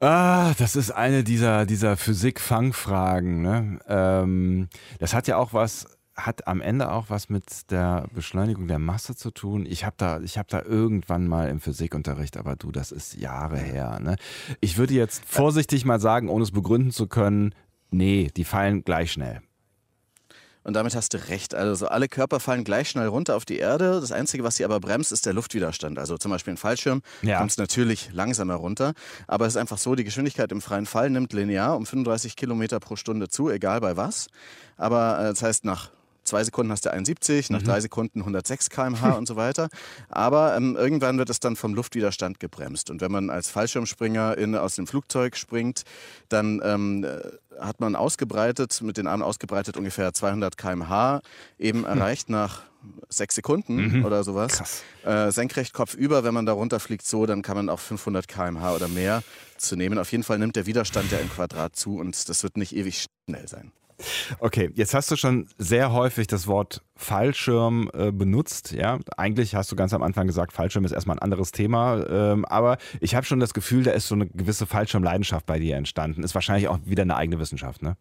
Ah, 0.00 0.52
das 0.58 0.74
ist 0.74 0.90
eine 0.90 1.22
dieser, 1.22 1.64
dieser 1.64 1.96
Physik-Fangfragen. 1.96 3.40
Ne? 3.40 3.78
Ähm, 3.86 4.68
das 4.98 5.14
hat 5.14 5.28
ja 5.28 5.36
auch 5.36 5.52
was, 5.52 5.86
hat 6.16 6.48
am 6.48 6.60
Ende 6.60 6.90
auch 6.90 7.06
was 7.08 7.28
mit 7.28 7.70
der 7.70 8.06
Beschleunigung 8.12 8.66
der 8.66 8.80
Masse 8.80 9.14
zu 9.14 9.30
tun. 9.30 9.64
Ich 9.64 9.84
habe 9.84 9.94
da, 9.98 10.20
hab 10.20 10.48
da 10.48 10.62
irgendwann 10.62 11.28
mal 11.28 11.48
im 11.48 11.60
Physikunterricht, 11.60 12.36
aber 12.36 12.56
du, 12.56 12.72
das 12.72 12.90
ist 12.90 13.14
Jahre 13.14 13.58
her. 13.58 14.00
Ne? 14.00 14.16
Ich 14.60 14.76
würde 14.76 14.94
jetzt 14.94 15.22
vorsichtig 15.24 15.84
mal 15.84 16.00
sagen, 16.00 16.28
ohne 16.28 16.42
es 16.42 16.50
begründen 16.50 16.90
zu 16.90 17.06
können, 17.06 17.54
nee, 17.90 18.28
die 18.36 18.44
fallen 18.44 18.82
gleich 18.84 19.12
schnell. 19.12 19.40
Und 20.64 20.74
damit 20.74 20.94
hast 20.94 21.14
du 21.14 21.28
recht. 21.28 21.54
Also 21.54 21.88
alle 21.88 22.08
Körper 22.08 22.40
fallen 22.40 22.64
gleich 22.64 22.88
schnell 22.88 23.08
runter 23.08 23.36
auf 23.36 23.44
die 23.44 23.58
Erde. 23.58 24.00
Das 24.00 24.12
Einzige, 24.12 24.44
was 24.44 24.56
sie 24.56 24.64
aber 24.64 24.80
bremst, 24.80 25.12
ist 25.12 25.26
der 25.26 25.32
Luftwiderstand. 25.32 25.98
Also 25.98 26.18
zum 26.18 26.30
Beispiel 26.30 26.54
ein 26.54 26.58
Fallschirm 26.58 27.02
ja. 27.22 27.38
kommt 27.38 27.50
es 27.50 27.58
natürlich 27.58 28.10
langsamer 28.12 28.54
runter. 28.54 28.94
Aber 29.26 29.46
es 29.46 29.54
ist 29.54 29.58
einfach 29.58 29.78
so, 29.78 29.94
die 29.94 30.04
Geschwindigkeit 30.04 30.52
im 30.52 30.60
freien 30.60 30.86
Fall 30.86 31.10
nimmt 31.10 31.32
linear 31.32 31.76
um 31.76 31.86
35 31.86 32.36
Kilometer 32.36 32.80
pro 32.80 32.96
Stunde 32.96 33.28
zu, 33.28 33.50
egal 33.50 33.80
bei 33.80 33.96
was. 33.96 34.28
Aber 34.76 35.18
äh, 35.18 35.24
das 35.30 35.42
heißt, 35.42 35.64
nach 35.64 35.90
zwei 36.24 36.44
Sekunden 36.44 36.72
hast 36.72 36.86
du 36.86 36.92
71, 36.92 37.50
nach 37.50 37.60
mhm. 37.60 37.64
drei 37.64 37.80
Sekunden 37.80 38.20
106 38.20 38.70
km/h 38.70 39.12
und 39.12 39.26
so 39.26 39.36
weiter. 39.36 39.68
Aber 40.08 40.56
ähm, 40.56 40.76
irgendwann 40.76 41.18
wird 41.18 41.30
es 41.30 41.40
dann 41.40 41.56
vom 41.56 41.74
Luftwiderstand 41.74 42.40
gebremst. 42.40 42.90
Und 42.90 43.00
wenn 43.00 43.12
man 43.12 43.30
als 43.30 43.48
Fallschirmspringer 43.50 44.38
in, 44.38 44.54
aus 44.56 44.76
dem 44.76 44.86
Flugzeug 44.86 45.36
springt, 45.36 45.82
dann 46.28 46.60
ähm, 46.64 47.06
hat 47.58 47.80
man 47.80 47.96
ausgebreitet, 47.96 48.80
mit 48.82 48.96
den 48.96 49.06
Armen 49.06 49.22
ausgebreitet 49.22 49.76
ungefähr 49.76 50.12
200 50.12 50.56
km/h, 50.56 51.20
eben 51.58 51.80
hm. 51.80 51.98
erreicht 51.98 52.30
nach 52.30 52.62
sechs 53.08 53.34
Sekunden 53.34 53.98
mhm. 53.98 54.04
oder 54.04 54.24
sowas. 54.24 54.58
Krass. 54.58 54.82
Äh, 55.04 55.30
senkrecht 55.30 55.72
kopfüber, 55.72 56.24
wenn 56.24 56.34
man 56.34 56.46
da 56.46 56.52
runterfliegt, 56.52 57.06
so, 57.06 57.26
dann 57.26 57.42
kann 57.42 57.56
man 57.56 57.68
auch 57.68 57.78
500 57.78 58.26
km/h 58.26 58.74
oder 58.74 58.88
mehr 58.88 59.22
zu 59.56 59.76
nehmen. 59.76 59.98
Auf 59.98 60.10
jeden 60.12 60.24
Fall 60.24 60.38
nimmt 60.38 60.56
der 60.56 60.66
Widerstand 60.66 61.12
ja 61.12 61.18
im 61.18 61.30
Quadrat 61.30 61.76
zu 61.76 61.98
und 61.98 62.28
das 62.28 62.42
wird 62.42 62.56
nicht 62.56 62.74
ewig 62.74 63.06
schnell 63.28 63.46
sein. 63.46 63.72
Okay, 64.38 64.70
jetzt 64.74 64.94
hast 64.94 65.10
du 65.10 65.16
schon 65.16 65.48
sehr 65.58 65.92
häufig 65.92 66.26
das 66.26 66.46
Wort 66.46 66.82
Fallschirm 66.96 67.90
äh, 67.94 68.12
benutzt. 68.12 68.72
Ja, 68.72 68.98
eigentlich 69.16 69.54
hast 69.54 69.72
du 69.72 69.76
ganz 69.76 69.92
am 69.92 70.02
Anfang 70.02 70.26
gesagt, 70.26 70.52
Fallschirm 70.52 70.84
ist 70.84 70.92
erstmal 70.92 71.16
ein 71.16 71.22
anderes 71.22 71.52
Thema. 71.52 72.04
Ähm, 72.08 72.44
aber 72.44 72.78
ich 73.00 73.14
habe 73.14 73.26
schon 73.26 73.40
das 73.40 73.54
Gefühl, 73.54 73.82
da 73.84 73.92
ist 73.92 74.08
so 74.08 74.14
eine 74.14 74.26
gewisse 74.26 74.66
Fallschirmleidenschaft 74.66 75.46
bei 75.46 75.58
dir 75.58 75.76
entstanden. 75.76 76.22
Ist 76.22 76.34
wahrscheinlich 76.34 76.68
auch 76.68 76.78
wieder 76.84 77.02
eine 77.02 77.16
eigene 77.16 77.38
Wissenschaft, 77.38 77.82
ne? 77.82 77.96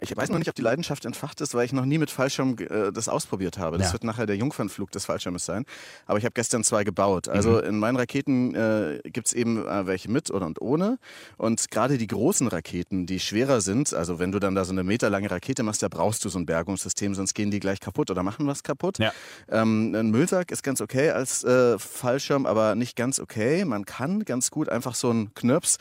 Ich 0.00 0.16
weiß 0.16 0.30
noch 0.30 0.38
nicht, 0.38 0.48
ob 0.48 0.54
die 0.54 0.62
Leidenschaft 0.62 1.04
entfacht 1.04 1.40
ist, 1.40 1.54
weil 1.54 1.64
ich 1.64 1.72
noch 1.72 1.84
nie 1.84 1.98
mit 1.98 2.10
Fallschirm 2.10 2.56
äh, 2.58 2.92
das 2.92 3.08
ausprobiert 3.08 3.58
habe. 3.58 3.78
Das 3.78 3.88
ja. 3.88 3.92
wird 3.92 4.04
nachher 4.04 4.26
der 4.26 4.36
Jungfernflug 4.36 4.90
des 4.90 5.04
Fallschirmes 5.04 5.44
sein. 5.44 5.64
Aber 6.06 6.18
ich 6.18 6.24
habe 6.24 6.32
gestern 6.32 6.64
zwei 6.64 6.84
gebaut. 6.84 7.28
Also 7.28 7.52
mhm. 7.52 7.64
in 7.64 7.78
meinen 7.78 7.96
Raketen 7.96 8.54
äh, 8.54 9.00
gibt 9.04 9.28
es 9.28 9.32
eben 9.32 9.66
äh, 9.66 9.86
welche 9.86 10.10
mit 10.10 10.30
oder 10.30 10.46
und 10.46 10.60
ohne. 10.60 10.98
Und 11.36 11.70
gerade 11.70 11.98
die 11.98 12.06
großen 12.06 12.48
Raketen, 12.48 13.06
die 13.06 13.20
schwerer 13.20 13.60
sind, 13.60 13.92
also 13.94 14.18
wenn 14.18 14.32
du 14.32 14.38
dann 14.38 14.54
da 14.54 14.64
so 14.64 14.72
eine 14.72 14.84
meterlange 14.84 15.30
Rakete 15.30 15.62
machst, 15.62 15.82
da 15.82 15.88
brauchst 15.88 16.24
du 16.24 16.28
so 16.28 16.38
ein 16.38 16.46
Bergungssystem, 16.46 17.14
sonst 17.14 17.34
gehen 17.34 17.50
die 17.50 17.60
gleich 17.60 17.80
kaputt 17.80 18.10
oder 18.10 18.22
machen 18.22 18.46
was 18.46 18.62
kaputt. 18.62 18.98
Ja. 18.98 19.12
Ähm, 19.48 19.94
ein 19.94 20.10
Müllsack 20.10 20.50
ist 20.50 20.62
ganz 20.62 20.80
okay 20.80 21.10
als 21.10 21.44
äh, 21.44 21.78
Fallschirm, 21.78 22.46
aber 22.46 22.74
nicht 22.74 22.96
ganz 22.96 23.20
okay. 23.20 23.64
Man 23.64 23.84
kann 23.84 24.24
ganz 24.24 24.50
gut 24.50 24.68
einfach 24.68 24.94
so 24.94 25.10
einen 25.10 25.34
Knirps 25.34 25.78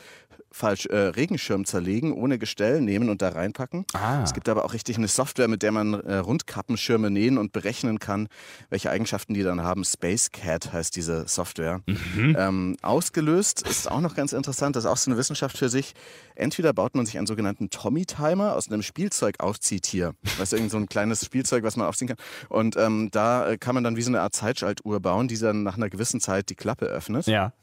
falsch 0.51 0.85
äh, 0.87 0.97
Regenschirm 0.97 1.65
zerlegen, 1.65 2.13
ohne 2.13 2.37
Gestell 2.39 2.81
nehmen 2.81 3.09
und 3.09 3.21
da 3.21 3.29
reinpacken. 3.29 3.85
Ah. 3.93 4.21
Es 4.23 4.33
gibt 4.33 4.49
aber 4.49 4.65
auch 4.65 4.73
richtig 4.73 4.97
eine 4.97 5.07
Software, 5.07 5.47
mit 5.47 5.63
der 5.63 5.71
man 5.71 5.93
äh, 5.93 6.15
Rundkappenschirme 6.15 7.09
nähen 7.09 7.37
und 7.37 7.51
berechnen 7.51 7.99
kann, 7.99 8.27
welche 8.69 8.89
Eigenschaften 8.89 9.33
die 9.33 9.43
dann 9.43 9.63
haben. 9.63 9.83
Space 9.83 10.31
Cat 10.31 10.73
heißt 10.73 10.95
diese 10.95 11.27
Software. 11.27 11.81
Mhm. 11.85 12.35
Ähm, 12.37 12.75
ausgelöst 12.81 13.67
ist 13.67 13.89
auch 13.89 14.01
noch 14.01 14.15
ganz 14.15 14.33
interessant, 14.33 14.75
das 14.75 14.85
ist 14.85 14.89
auch 14.89 14.97
so 14.97 15.11
eine 15.11 15.17
Wissenschaft 15.17 15.57
für 15.57 15.69
sich. 15.69 15.93
Entweder 16.35 16.73
baut 16.73 16.95
man 16.95 17.05
sich 17.05 17.17
einen 17.17 17.27
sogenannten 17.27 17.69
Tommy-Timer 17.69 18.55
aus 18.55 18.71
einem 18.71 18.81
Spielzeug-Aufziehtier. 18.81 20.13
Weißt 20.37 20.53
du, 20.53 20.55
irgend 20.55 20.71
so 20.71 20.77
ein 20.77 20.87
kleines 20.87 21.25
Spielzeug, 21.25 21.63
was 21.63 21.75
man 21.75 21.87
aufziehen 21.87 22.07
kann. 22.07 22.17
Und 22.47 22.77
ähm, 22.77 23.09
da 23.11 23.49
äh, 23.49 23.57
kann 23.57 23.75
man 23.75 23.83
dann 23.83 23.95
wie 23.95 24.01
so 24.01 24.09
eine 24.09 24.21
Art 24.21 24.33
Zeitschaltuhr 24.33 24.99
bauen, 24.99 25.27
die 25.27 25.37
dann 25.37 25.63
nach 25.63 25.77
einer 25.77 25.89
gewissen 25.89 26.19
Zeit 26.19 26.49
die 26.49 26.55
Klappe 26.55 26.85
öffnet. 26.85 27.27
Ja. 27.27 27.53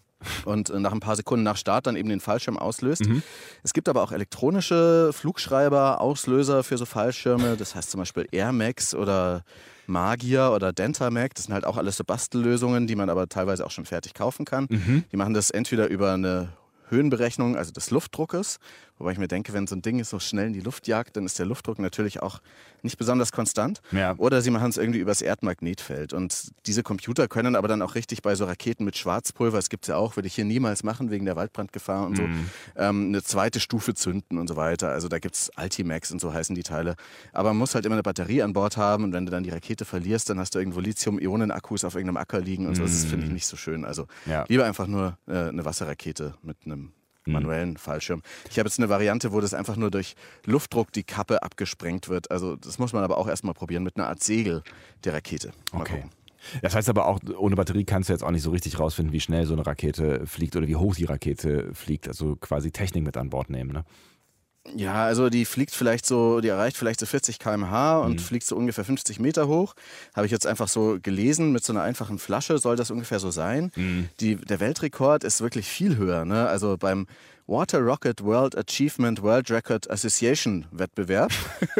Und 0.44 0.70
äh, 0.70 0.80
nach 0.80 0.92
ein 0.92 1.00
paar 1.00 1.16
Sekunden 1.16 1.42
nach 1.42 1.56
Start 1.56 1.86
dann 1.86 1.96
eben 1.96 2.08
den 2.08 2.20
Fallschirm 2.20 2.58
auslöst. 2.58 3.06
Mhm. 3.06 3.22
Es 3.62 3.72
gibt 3.72 3.88
aber 3.88 4.02
auch 4.02 4.12
elektronische 4.12 5.10
Flugschreiber, 5.12 6.00
Auslöser 6.00 6.62
für 6.62 6.78
so 6.78 6.84
Fallschirme, 6.84 7.56
das 7.56 7.74
heißt 7.74 7.90
zum 7.90 7.98
Beispiel 7.98 8.26
Air 8.32 8.52
Max 8.52 8.94
oder 8.94 9.42
Magier 9.86 10.52
oder 10.54 10.72
Dentamac. 10.72 11.34
Das 11.34 11.44
sind 11.44 11.54
halt 11.54 11.64
auch 11.64 11.76
alles 11.76 11.96
so 11.96 12.04
Bastellösungen, 12.04 12.86
die 12.86 12.96
man 12.96 13.10
aber 13.10 13.28
teilweise 13.28 13.64
auch 13.64 13.70
schon 13.70 13.84
fertig 13.84 14.14
kaufen 14.14 14.44
kann. 14.44 14.66
Mhm. 14.68 15.04
Die 15.12 15.16
machen 15.16 15.34
das 15.34 15.50
entweder 15.50 15.88
über 15.88 16.12
eine 16.12 16.48
Höhenberechnung, 16.88 17.56
also 17.56 17.72
des 17.72 17.90
Luftdruckes. 17.90 18.58
Wobei 18.98 19.12
ich 19.12 19.18
mir 19.18 19.28
denke, 19.28 19.52
wenn 19.52 19.66
so 19.66 19.76
ein 19.76 19.82
Ding 19.82 20.02
so 20.04 20.18
schnell 20.18 20.46
in 20.46 20.52
die 20.52 20.60
Luft 20.60 20.88
jagt, 20.88 21.16
dann 21.16 21.26
ist 21.26 21.38
der 21.38 21.46
Luftdruck 21.46 21.78
natürlich 21.78 22.22
auch 22.22 22.40
nicht 22.82 22.98
besonders 22.98 23.32
konstant. 23.32 23.80
Ja. 23.92 24.14
Oder 24.16 24.40
sie 24.42 24.50
machen 24.50 24.70
es 24.70 24.76
irgendwie 24.76 25.00
übers 25.00 25.20
Erdmagnetfeld. 25.20 26.12
Und 26.12 26.52
diese 26.66 26.82
Computer 26.82 27.28
können 27.28 27.56
aber 27.56 27.68
dann 27.68 27.82
auch 27.82 27.94
richtig 27.94 28.22
bei 28.22 28.34
so 28.34 28.44
Raketen 28.44 28.84
mit 28.84 28.96
Schwarzpulver, 28.96 29.58
das 29.58 29.68
gibt 29.68 29.84
es 29.84 29.88
ja 29.88 29.96
auch, 29.96 30.16
würde 30.16 30.28
ich 30.28 30.34
hier 30.34 30.44
niemals 30.44 30.82
machen 30.82 31.10
wegen 31.10 31.24
der 31.24 31.36
Waldbrandgefahr 31.36 32.06
und 32.06 32.12
mhm. 32.12 32.16
so, 32.16 32.80
ähm, 32.80 33.08
eine 33.08 33.22
zweite 33.22 33.60
Stufe 33.60 33.94
zünden 33.94 34.38
und 34.38 34.48
so 34.48 34.56
weiter. 34.56 34.90
Also 34.90 35.08
da 35.08 35.18
gibt 35.18 35.34
es 35.34 35.50
Altimax 35.56 36.10
und 36.12 36.20
so 36.20 36.32
heißen 36.32 36.54
die 36.54 36.62
Teile. 36.62 36.96
Aber 37.32 37.50
man 37.50 37.58
muss 37.58 37.74
halt 37.74 37.84
immer 37.84 37.96
eine 37.96 38.02
Batterie 38.02 38.42
an 38.42 38.52
Bord 38.52 38.76
haben 38.76 39.04
und 39.04 39.12
wenn 39.12 39.26
du 39.26 39.32
dann 39.32 39.42
die 39.42 39.50
Rakete 39.50 39.84
verlierst, 39.84 40.30
dann 40.30 40.38
hast 40.38 40.54
du 40.54 40.58
irgendwo 40.58 40.80
Lithium-Ionen-Akkus 40.80 41.84
auf 41.84 41.94
irgendeinem 41.94 42.18
Acker 42.18 42.40
liegen 42.40 42.66
und 42.66 42.72
mhm. 42.72 42.76
so. 42.76 42.82
Das 42.84 43.04
finde 43.04 43.26
ich 43.26 43.32
nicht 43.32 43.46
so 43.46 43.56
schön. 43.56 43.84
Also 43.84 44.06
ja. 44.24 44.44
lieber 44.48 44.64
einfach 44.64 44.86
nur 44.86 45.18
äh, 45.26 45.48
eine 45.48 45.64
Wasserrakete 45.64 46.34
mit 46.42 46.56
einem 46.64 46.76
Mhm. 46.76 46.92
Manuellen 47.26 47.76
Fallschirm. 47.76 48.22
Ich 48.50 48.58
habe 48.58 48.68
jetzt 48.68 48.78
eine 48.78 48.88
Variante, 48.88 49.32
wo 49.32 49.40
das 49.40 49.54
einfach 49.54 49.76
nur 49.76 49.90
durch 49.90 50.14
Luftdruck 50.44 50.92
die 50.92 51.04
Kappe 51.04 51.42
abgesprengt 51.42 52.08
wird. 52.08 52.30
Also 52.30 52.56
das 52.56 52.78
muss 52.78 52.92
man 52.92 53.04
aber 53.04 53.18
auch 53.18 53.28
erstmal 53.28 53.54
probieren 53.54 53.82
mit 53.82 53.96
einer 53.96 54.08
Art 54.08 54.22
Segel 54.22 54.62
der 55.04 55.14
Rakete. 55.14 55.52
Mal 55.72 55.80
okay. 55.80 55.94
Gucken. 55.96 56.10
Das 56.62 56.74
heißt 56.74 56.88
aber 56.88 57.06
auch, 57.06 57.20
ohne 57.38 57.56
Batterie 57.56 57.84
kannst 57.84 58.08
du 58.08 58.12
jetzt 58.12 58.22
auch 58.22 58.30
nicht 58.30 58.42
so 58.42 58.50
richtig 58.50 58.78
rausfinden, 58.78 59.12
wie 59.12 59.20
schnell 59.20 59.46
so 59.46 59.54
eine 59.54 59.66
Rakete 59.66 60.26
fliegt 60.26 60.54
oder 60.56 60.68
wie 60.68 60.76
hoch 60.76 60.94
die 60.94 61.04
Rakete 61.04 61.74
fliegt. 61.74 62.08
Also 62.08 62.36
quasi 62.36 62.70
Technik 62.70 63.04
mit 63.04 63.16
an 63.16 63.30
Bord 63.30 63.50
nehmen. 63.50 63.72
Ne? 63.72 63.84
Ja, 64.74 65.04
also 65.04 65.28
die 65.28 65.44
fliegt 65.44 65.74
vielleicht 65.74 66.06
so, 66.06 66.40
die 66.40 66.48
erreicht 66.48 66.76
vielleicht 66.76 67.00
so 67.00 67.06
40 67.06 67.38
km/h 67.38 68.00
und 68.00 68.14
mhm. 68.14 68.18
fliegt 68.18 68.46
so 68.46 68.56
ungefähr 68.56 68.84
50 68.84 69.20
Meter 69.20 69.48
hoch. 69.48 69.74
Habe 70.14 70.26
ich 70.26 70.32
jetzt 70.32 70.46
einfach 70.46 70.68
so 70.68 70.98
gelesen, 71.00 71.52
mit 71.52 71.64
so 71.64 71.72
einer 71.72 71.82
einfachen 71.82 72.18
Flasche 72.18 72.58
soll 72.58 72.76
das 72.76 72.90
ungefähr 72.90 73.20
so 73.20 73.30
sein. 73.30 73.70
Mhm. 73.76 74.08
Die, 74.20 74.36
der 74.36 74.60
Weltrekord 74.60 75.24
ist 75.24 75.40
wirklich 75.40 75.68
viel 75.68 75.96
höher. 75.96 76.24
Ne? 76.24 76.48
Also 76.48 76.76
beim 76.76 77.06
Water 77.46 77.78
Rocket 77.78 78.24
World 78.24 78.56
Achievement 78.56 79.22
World 79.22 79.50
Record 79.50 79.88
Association 79.88 80.66
Wettbewerb 80.72 81.32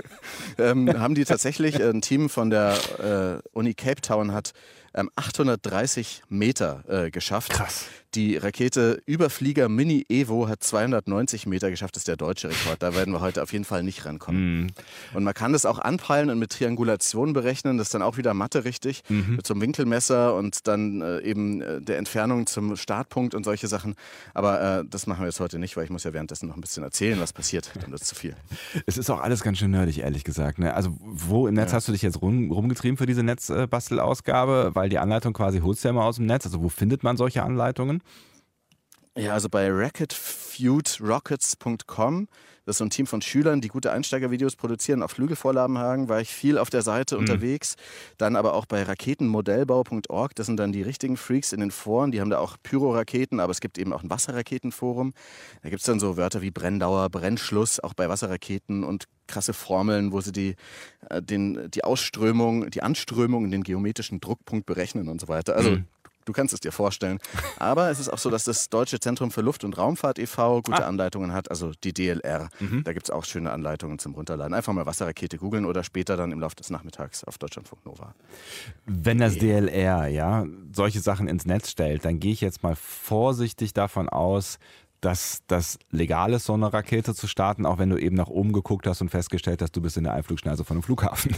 ähm, 0.59 0.89
haben 0.99 1.17
die 1.17 1.25
tatsächlich, 1.25 1.83
ein 1.83 2.03
Team 2.03 2.29
von 2.29 2.51
der 2.51 3.43
äh, 3.43 3.49
Uni 3.53 3.75
Cape 3.75 4.01
Town 4.01 4.33
hat 4.33 4.53
ähm, 4.95 5.11
830 5.17 6.23
Meter 6.29 6.85
äh, 6.89 7.11
geschafft. 7.11 7.53
Krass. 7.53 7.87
Die 8.15 8.37
Rakete 8.37 9.03
Überflieger 9.07 9.69
Mini 9.69 10.05
Evo 10.09 10.49
hat 10.49 10.63
290 10.63 11.47
Meter 11.47 11.71
geschafft, 11.71 11.97
das 11.97 12.03
ist 12.03 12.09
der 12.09 12.17
deutsche 12.17 12.49
Rekord. 12.49 12.83
Da 12.83 12.95
werden 12.95 13.13
wir 13.13 13.21
heute 13.21 13.43
auf 13.43 13.53
jeden 13.53 13.65
Fall 13.65 13.83
nicht 13.83 14.05
rankommen. 14.05 14.63
Mhm. 14.63 14.67
Und 15.15 15.25
man 15.25 15.35
kann 15.35 15.53
das 15.53 15.67
auch 15.67 15.79
anpeilen 15.79 16.31
und 16.31 16.39
mit 16.39 16.51
Triangulation 16.51 17.33
berechnen. 17.33 17.79
Das 17.79 17.89
ist 17.89 17.95
dann 17.95 18.03
auch 18.03 18.17
wieder 18.17 18.35
Mathe 18.35 18.65
richtig. 18.65 19.03
Mhm. 19.09 19.37
Mit 19.37 19.47
so 19.47 19.55
einem 19.55 19.61
Winkelmesser 19.63 20.35
und 20.35 20.67
dann 20.67 21.03
äh, 21.03 21.21
eben 21.21 21.61
äh, 21.61 21.81
der 21.81 21.99
Entfernung 21.99 22.47
zum 22.47 22.77
Startpunkt 22.77 23.35
und 23.35 23.45
solche 23.45 23.67
Sachen. 23.69 23.95
Aber 24.35 24.81
äh, 24.81 24.85
das 24.89 25.07
machen 25.07 25.21
wir 25.21 25.27
jetzt 25.27 25.41
heute 25.41 25.59
nicht, 25.59 25.77
weil 25.77 25.85
ich 25.85 25.91
muss 25.91 26.05
ja 26.05 26.13
währenddessen 26.13 26.49
noch 26.49 26.57
ein 26.57 26.61
bisschen 26.61 26.83
erzählen, 26.83 27.21
was 27.21 27.33
passiert. 27.33 27.71
Dann 27.81 27.91
wird 27.91 28.01
es 28.01 28.09
zu 28.09 28.15
viel. 28.15 28.35
Es 28.87 28.99
ist 28.99 29.11
auch 29.11 29.21
alles 29.21 29.43
ganz 29.43 29.59
schön 29.59 29.71
nerdig, 29.71 30.01
ehrlich 30.01 30.23
gesagt. 30.23 30.59
Ne? 30.59 30.73
Also 30.73 30.97
wo 31.01 31.49
im 31.49 31.55
Netz 31.55 31.71
ja. 31.71 31.77
hast 31.77 31.89
du 31.89 31.93
dich 31.93 32.03
jetzt 32.03 32.23
rum, 32.23 32.51
rumgetrieben 32.53 32.97
für 32.97 33.07
diese 33.07 33.23
Netzbastelausgabe? 33.23 34.71
Weil 34.75 34.89
die 34.89 34.99
Anleitung 34.99 35.33
quasi 35.33 35.61
holst 35.61 35.83
du 35.83 35.89
ja 35.89 35.91
immer 35.91 36.05
aus 36.05 36.17
dem 36.17 36.27
Netz. 36.27 36.47
Also 36.47 36.63
wo 36.63 36.69
findet 36.69 37.03
man 37.03 37.17
solche 37.17 37.43
Anleitungen? 37.43 37.96
Ja, 39.19 39.33
also 39.33 39.49
bei 39.49 39.71
racketfeudrockets.com, 39.71 42.29
das 42.67 42.75
ist 42.75 42.79
so 42.79 42.85
ein 42.85 42.91
Team 42.91 43.07
von 43.07 43.23
Schülern, 43.23 43.63
die 43.63 43.69
gute 43.69 43.91
Einsteigervideos 43.91 44.57
produzieren, 44.57 45.03
auf 45.03 45.13
Flügelvorlagen 45.13 45.79
haben, 45.79 46.11
war 46.11 46.21
ich 46.21 46.29
viel 46.29 46.59
auf 46.59 46.69
der 46.69 46.83
Seite 46.83 47.15
mhm. 47.15 47.23
unterwegs. 47.23 47.77
Dann 48.19 48.37
aber 48.37 48.53
auch 48.53 48.67
bei 48.67 48.83
raketenmodellbau.org, 48.83 50.35
das 50.35 50.45
sind 50.45 50.59
dann 50.59 50.73
die 50.73 50.83
richtigen 50.83 51.17
Freaks 51.17 51.55
in 51.55 51.61
den 51.61 51.71
Foren, 51.71 52.13
die 52.13 52.21
haben 52.21 52.29
da 52.29 52.41
auch 52.41 52.59
Pyroraketen, 52.63 53.41
aber 53.41 53.53
es 53.53 53.61
gibt 53.61 53.79
eben 53.79 53.95
auch 53.95 54.03
ein 54.03 54.11
Wasserraketenforum. 54.11 55.15
Da 55.63 55.71
gibt 55.71 55.81
es 55.81 55.87
dann 55.87 55.99
so 55.99 56.19
Wörter 56.19 56.43
wie 56.43 56.51
Brenndauer, 56.51 57.09
Brennschluss, 57.09 57.81
auch 57.81 57.95
bei 57.95 58.11
Wasserraketen 58.11 58.85
und 58.85 59.05
krasse 59.27 59.55
Formeln, 59.55 60.13
wo 60.13 60.21
sie 60.21 60.33
die, 60.33 60.57
äh, 61.09 61.23
den, 61.23 61.71
die 61.71 61.85
Ausströmung, 61.85 62.69
die 62.71 62.83
Anströmung 62.83 63.47
in 63.47 63.51
den 63.51 63.63
geometrischen 63.63 64.21
Druckpunkt 64.21 64.67
berechnen 64.67 65.09
und 65.09 65.23
so 65.23 65.29
weiter. 65.29 65.57
Also 65.57 65.71
mhm. 65.71 65.87
Du 66.27 66.33
kannst 66.33 66.53
es 66.53 66.61
dir 66.61 66.73
vorstellen. 66.73 67.19
Aber 67.59 67.89
es 67.91 67.99
ist 67.99 68.11
auch 68.11 68.19
so, 68.19 68.29
dass 68.29 68.45
das 68.45 68.69
Deutsche 68.69 69.01
Zentrum 69.01 69.31
für 69.31 69.41
Luft- 69.41 69.65
und 69.65 69.79
Raumfahrt 69.79 70.19
e.V. 70.19 70.61
gute 70.63 70.85
ah. 70.85 70.89
Anleitungen 70.89 71.33
hat, 71.33 71.51
also 71.51 71.73
die 71.83 71.95
DLR. 71.95 72.51
Mhm. 72.61 72.85
Da 72.85 72.93
gibt 72.93 73.07
es 73.07 73.11
auch 73.11 73.25
schöne 73.25 73.51
Anleitungen 73.53 73.99
zum 73.99 74.15
Runterladen. 74.15 74.53
Einfach 74.53 74.73
mal 74.73 74.85
Wasserrakete 74.85 75.39
googeln 75.39 75.65
oder 75.65 75.83
später 75.85 76.17
dann 76.17 76.33
im 76.33 76.41
Laufe 76.41 76.57
des 76.57 76.69
Nachmittags 76.69 77.25
auf 77.25 77.39
Deutschlandfunk 77.39 77.87
Nova. 77.87 78.15
Wenn 78.85 79.19
das 79.19 79.39
DLR 79.39 80.09
ja 80.09 80.45
solche 80.73 81.01
Sachen 81.01 81.29
ins 81.29 81.47
Netz 81.47 81.71
stellt, 81.71 82.05
dann 82.05 82.21
gehe 82.21 82.33
ich 82.33 82.41
jetzt 82.41 82.63
mal 82.63 82.77
vorsichtig 82.77 83.73
davon 83.73 84.09
aus, 84.09 84.59
dass 85.01 85.43
das 85.47 85.79
legal 85.91 86.33
ist, 86.33 86.47
so 86.47 86.55
eine 86.55 86.73
Rakete 86.73 87.15
zu 87.15 87.29
starten, 87.29 87.67
auch 87.67 87.79
wenn 87.79 87.91
du 87.91 87.97
eben 87.97 88.17
nach 88.17 88.29
oben 88.29 88.53
geguckt 88.53 88.87
hast 88.87 89.01
und 89.01 89.11
festgestellt 89.11 89.63
hast, 89.63 89.77
du 89.77 89.81
bist 89.81 89.97
in 89.97 90.05
der 90.05 90.15
Einflugschneise 90.15 90.65
von 90.65 90.77
einem 90.77 90.83
Flughafen. 90.83 91.37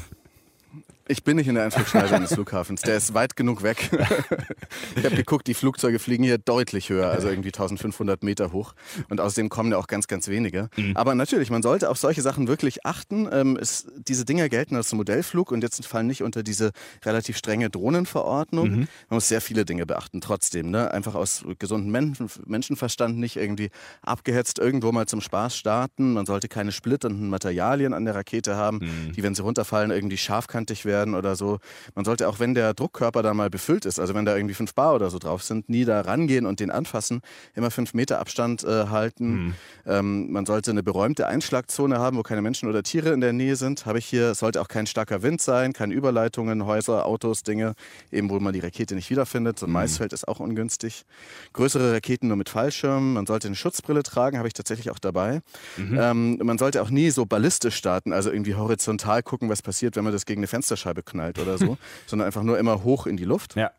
Ich 1.10 1.24
bin 1.24 1.36
nicht 1.36 1.48
in 1.48 1.54
der 1.54 1.64
Einflugschneise 1.64 2.14
eines 2.14 2.34
Flughafens. 2.34 2.82
Der 2.82 2.96
ist 2.96 3.14
weit 3.14 3.34
genug 3.34 3.62
weg. 3.62 3.90
ich 4.96 5.04
habe 5.06 5.16
geguckt, 5.16 5.46
die 5.46 5.54
Flugzeuge 5.54 5.98
fliegen 5.98 6.22
hier 6.22 6.36
deutlich 6.36 6.90
höher, 6.90 7.08
also 7.08 7.28
irgendwie 7.28 7.48
1500 7.48 8.22
Meter 8.22 8.52
hoch. 8.52 8.74
Und 9.08 9.18
außerdem 9.18 9.48
kommen 9.48 9.72
ja 9.72 9.78
auch 9.78 9.86
ganz, 9.86 10.06
ganz 10.06 10.28
wenige. 10.28 10.68
Mhm. 10.76 10.94
Aber 10.96 11.14
natürlich, 11.14 11.50
man 11.50 11.62
sollte 11.62 11.88
auf 11.88 11.96
solche 11.96 12.20
Sachen 12.20 12.46
wirklich 12.46 12.84
achten. 12.84 13.26
Ähm, 13.32 13.58
es, 13.58 13.86
diese 13.96 14.26
Dinger 14.26 14.50
gelten 14.50 14.76
als 14.76 14.92
Modellflug 14.92 15.50
und 15.50 15.62
jetzt 15.62 15.84
fallen 15.86 16.06
nicht 16.06 16.22
unter 16.22 16.42
diese 16.42 16.72
relativ 17.04 17.38
strenge 17.38 17.70
Drohnenverordnung. 17.70 18.68
Mhm. 18.68 18.76
Man 19.08 19.16
muss 19.16 19.28
sehr 19.28 19.40
viele 19.40 19.64
Dinge 19.64 19.86
beachten, 19.86 20.20
trotzdem. 20.20 20.70
Ne? 20.70 20.90
Einfach 20.90 21.14
aus 21.14 21.42
gesundem 21.58 21.90
Menschen, 21.90 22.28
Menschenverstand 22.44 23.18
nicht 23.18 23.36
irgendwie 23.36 23.70
abgehetzt 24.02 24.58
irgendwo 24.58 24.92
mal 24.92 25.06
zum 25.06 25.22
Spaß 25.22 25.56
starten. 25.56 26.12
Man 26.12 26.26
sollte 26.26 26.48
keine 26.48 26.70
splitternden 26.70 27.30
Materialien 27.30 27.94
an 27.94 28.04
der 28.04 28.14
Rakete 28.14 28.56
haben, 28.56 28.80
mhm. 28.80 29.12
die, 29.12 29.22
wenn 29.22 29.34
sie 29.34 29.42
runterfallen, 29.42 29.90
irgendwie 29.90 30.18
scharfkantig 30.18 30.84
werden 30.84 30.97
werden 30.98 31.14
oder 31.14 31.36
so. 31.36 31.58
Man 31.94 32.04
sollte 32.04 32.28
auch, 32.28 32.40
wenn 32.40 32.54
der 32.54 32.74
Druckkörper 32.74 33.22
da 33.22 33.34
mal 33.34 33.50
befüllt 33.50 33.84
ist, 33.84 33.98
also 34.00 34.14
wenn 34.14 34.24
da 34.24 34.36
irgendwie 34.36 34.54
fünf 34.54 34.74
Bar 34.74 34.94
oder 34.94 35.10
so 35.10 35.18
drauf 35.18 35.42
sind, 35.42 35.68
nie 35.68 35.84
da 35.84 36.00
rangehen 36.00 36.46
und 36.46 36.60
den 36.60 36.70
anfassen, 36.70 37.20
immer 37.54 37.70
fünf 37.70 37.94
Meter 37.94 38.18
Abstand 38.18 38.64
äh, 38.64 38.86
halten. 38.88 39.28
Mhm. 39.28 39.54
Ähm, 39.86 40.32
man 40.32 40.46
sollte 40.46 40.70
eine 40.70 40.82
beräumte 40.82 41.26
Einschlagzone 41.26 41.98
haben, 41.98 42.16
wo 42.16 42.22
keine 42.22 42.42
Menschen 42.42 42.68
oder 42.68 42.82
Tiere 42.82 43.10
in 43.10 43.20
der 43.20 43.32
Nähe 43.32 43.56
sind. 43.56 43.86
Habe 43.86 43.98
ich 43.98 44.06
hier, 44.06 44.34
sollte 44.34 44.60
auch 44.60 44.68
kein 44.68 44.86
starker 44.86 45.22
Wind 45.22 45.40
sein, 45.40 45.72
keine 45.72 45.94
Überleitungen, 45.94 46.66
Häuser, 46.66 47.06
Autos, 47.06 47.42
Dinge, 47.42 47.74
eben 48.10 48.28
wo 48.30 48.40
man 48.40 48.52
die 48.52 48.60
Rakete 48.60 48.94
nicht 48.94 49.10
wiederfindet. 49.10 49.58
So 49.58 49.66
ein 49.66 49.70
mhm. 49.70 49.74
Maisfeld 49.74 50.12
ist 50.12 50.26
auch 50.26 50.40
ungünstig. 50.40 51.04
Größere 51.52 51.92
Raketen 51.92 52.28
nur 52.28 52.36
mit 52.36 52.48
Fallschirmen. 52.48 53.12
Man 53.12 53.26
sollte 53.26 53.46
eine 53.46 53.56
Schutzbrille 53.56 54.02
tragen, 54.02 54.38
habe 54.38 54.48
ich 54.48 54.54
tatsächlich 54.54 54.90
auch 54.90 54.98
dabei. 54.98 55.40
Mhm. 55.76 55.98
Ähm, 56.00 56.38
man 56.42 56.58
sollte 56.58 56.82
auch 56.82 56.90
nie 56.90 57.10
so 57.10 57.24
ballistisch 57.24 57.76
starten, 57.76 58.12
also 58.12 58.30
irgendwie 58.30 58.54
horizontal 58.54 59.22
gucken, 59.22 59.48
was 59.48 59.62
passiert, 59.62 59.96
wenn 59.96 60.04
man 60.04 60.12
das 60.12 60.26
gegen 60.26 60.40
eine 60.40 60.46
Fensterscheibe 60.46 60.87
Fensterscheibe 60.88 61.02
knallt 61.02 61.38
oder 61.38 61.58
so, 61.58 61.76
sondern 62.06 62.26
einfach 62.26 62.42
nur 62.42 62.58
immer 62.58 62.84
hoch 62.84 63.06
in 63.06 63.16
die 63.16 63.24
Luft. 63.24 63.56
Ja. 63.56 63.70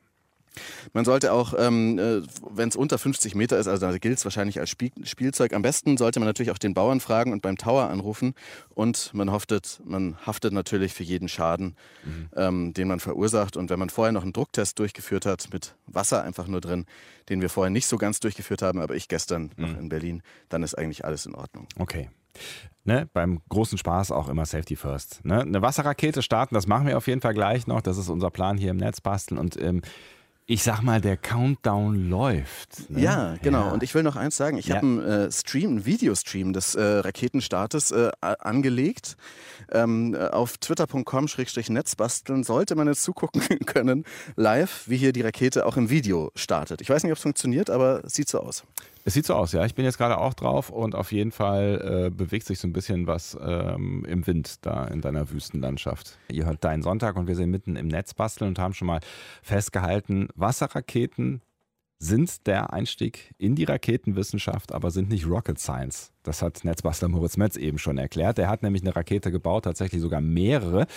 Man 0.93 1.05
sollte 1.05 1.31
auch, 1.31 1.53
ähm, 1.57 1.99
äh, 1.99 2.21
wenn 2.49 2.67
es 2.67 2.75
unter 2.75 2.97
50 2.97 3.35
Meter 3.35 3.57
ist, 3.59 3.67
also 3.67 3.85
da 3.85 3.97
gilt 3.97 4.17
es 4.17 4.25
wahrscheinlich 4.25 4.59
als 4.59 4.69
Spiel 4.69 4.91
Spielzeug, 5.03 5.53
am 5.53 5.61
besten 5.61 5.95
sollte 5.95 6.19
man 6.19 6.27
natürlich 6.27 6.51
auch 6.51 6.57
den 6.57 6.73
Bauern 6.73 6.99
fragen 6.99 7.31
und 7.31 7.41
beim 7.41 7.55
Tower 7.55 7.87
anrufen. 7.87 8.33
Und 8.73 9.13
man 9.13 9.31
haftet, 9.31 9.79
man 9.85 10.17
haftet 10.25 10.51
natürlich 10.51 10.93
für 10.93 11.03
jeden 11.03 11.29
Schaden, 11.29 11.77
mhm. 12.03 12.29
ähm, 12.35 12.73
den 12.73 12.87
man 12.87 12.99
verursacht. 12.99 13.57
Und 13.57 13.69
wenn 13.69 13.79
man 13.79 13.89
vorher 13.89 14.11
noch 14.11 14.23
einen 14.23 14.33
Drucktest 14.33 14.79
durchgeführt 14.79 15.25
hat, 15.25 15.53
mit 15.53 15.75
Wasser 15.85 16.23
einfach 16.23 16.47
nur 16.47 16.61
drin, 16.61 16.87
den 17.29 17.41
wir 17.41 17.49
vorher 17.49 17.69
nicht 17.69 17.87
so 17.87 17.97
ganz 17.97 18.19
durchgeführt 18.19 18.63
haben, 18.63 18.81
aber 18.81 18.95
ich 18.95 19.07
gestern 19.07 19.51
mhm. 19.55 19.63
noch 19.63 19.77
in 19.77 19.87
Berlin, 19.87 20.23
dann 20.49 20.63
ist 20.63 20.73
eigentlich 20.73 21.05
alles 21.05 21.27
in 21.27 21.35
Ordnung. 21.35 21.67
Okay. 21.77 22.09
Ne, 22.85 23.07
beim 23.13 23.41
großen 23.49 23.77
Spaß 23.77 24.11
auch 24.11 24.29
immer 24.29 24.45
Safety 24.45 24.75
First. 24.75 25.23
Ne? 25.23 25.41
Eine 25.41 25.61
Wasserrakete 25.61 26.23
starten, 26.23 26.55
das 26.55 26.65
machen 26.65 26.87
wir 26.87 26.97
auf 26.97 27.07
jeden 27.07 27.21
Fall 27.21 27.33
gleich 27.33 27.67
noch. 27.67 27.81
Das 27.81 27.97
ist 27.97 28.09
unser 28.09 28.31
Plan 28.31 28.57
hier 28.57 28.71
im 28.71 28.77
Netz 28.77 29.01
basteln. 29.01 29.37
Und 29.37 29.61
ähm, 29.61 29.81
ich 30.51 30.63
sag 30.63 30.81
mal, 30.81 30.99
der 30.99 31.15
Countdown 31.15 32.09
läuft. 32.09 32.89
Ne? 32.89 33.01
Ja, 33.01 33.35
genau. 33.43 33.65
Ja. 33.65 33.71
Und 33.71 33.83
ich 33.83 33.93
will 33.93 34.01
noch 34.01 34.15
eins 34.15 34.35
sagen. 34.35 34.57
Ich 34.57 34.65
ja. 34.65 34.77
habe 34.77 34.87
einen 34.87 35.03
äh, 35.03 35.31
Stream, 35.31 35.69
einen 35.69 35.85
Videostream 35.85 36.53
des 36.53 36.73
äh, 36.73 36.81
Raketenstartes 36.81 37.91
äh, 37.91 38.09
angelegt. 38.21 39.15
Ähm, 39.71 40.15
auf 40.15 40.57
twitter.com-netzbasteln 40.57 42.43
sollte 42.43 42.73
man 42.73 42.87
jetzt 42.87 43.03
zugucken 43.03 43.43
können, 43.67 44.05
live, 44.37 44.85
wie 44.87 44.97
hier 44.97 45.13
die 45.13 45.21
Rakete 45.21 45.67
auch 45.67 45.77
im 45.77 45.91
Video 45.91 46.31
startet. 46.33 46.81
Ich 46.81 46.89
weiß 46.89 47.03
nicht, 47.03 47.11
ob 47.11 47.17
es 47.17 47.21
funktioniert, 47.21 47.69
aber 47.69 48.03
es 48.03 48.15
sieht 48.15 48.27
so 48.27 48.39
aus. 48.39 48.63
Es 49.05 49.13
sieht 49.13 49.25
so 49.25 49.33
aus, 49.33 49.53
ja. 49.53 49.65
Ich 49.65 49.75
bin 49.75 49.85
jetzt 49.85 49.97
gerade 49.97 50.17
auch 50.17 50.33
drauf 50.33 50.69
und 50.69 50.93
auf 50.93 51.11
jeden 51.11 51.31
Fall 51.31 52.07
äh, 52.07 52.09
bewegt 52.09 52.45
sich 52.45 52.59
so 52.59 52.67
ein 52.67 52.73
bisschen 52.73 53.07
was 53.07 53.37
ähm, 53.41 54.05
im 54.05 54.27
Wind 54.27 54.65
da 54.65 54.85
in 54.85 55.01
deiner 55.01 55.31
Wüstenlandschaft. 55.31 56.19
Ihr 56.31 56.45
hört 56.45 56.63
deinen 56.63 56.81
Sonntag 56.81 57.15
und 57.15 57.27
wir 57.27 57.35
sind 57.35 57.49
mitten 57.49 57.75
im 57.75 57.87
Netz 57.87 58.13
basteln 58.13 58.49
und 58.49 58.59
haben 58.59 58.73
schon 58.73 58.87
mal 58.87 58.99
festgehalten, 59.41 60.27
Wasserraketen 60.35 61.41
sind 61.99 62.47
der 62.47 62.71
Einstieg 62.71 63.33
in 63.37 63.55
die 63.55 63.65
Raketenwissenschaft, 63.65 64.71
aber 64.71 64.89
sind 64.89 65.09
nicht 65.09 65.27
Rocket 65.27 65.59
Science. 65.59 66.13
Das 66.23 66.41
hat 66.41 66.63
Netzbastler 66.63 67.09
Moritz 67.09 67.35
Metz 67.35 67.57
eben 67.57 67.77
schon 67.77 67.97
erklärt. 67.97 68.37
Der 68.37 68.47
hat 68.47 68.63
nämlich 68.63 68.83
eine 68.83 68.95
Rakete 68.95 69.31
gebaut, 69.31 69.65
tatsächlich 69.65 70.01
sogar 70.01 70.21
mehrere. 70.21 70.87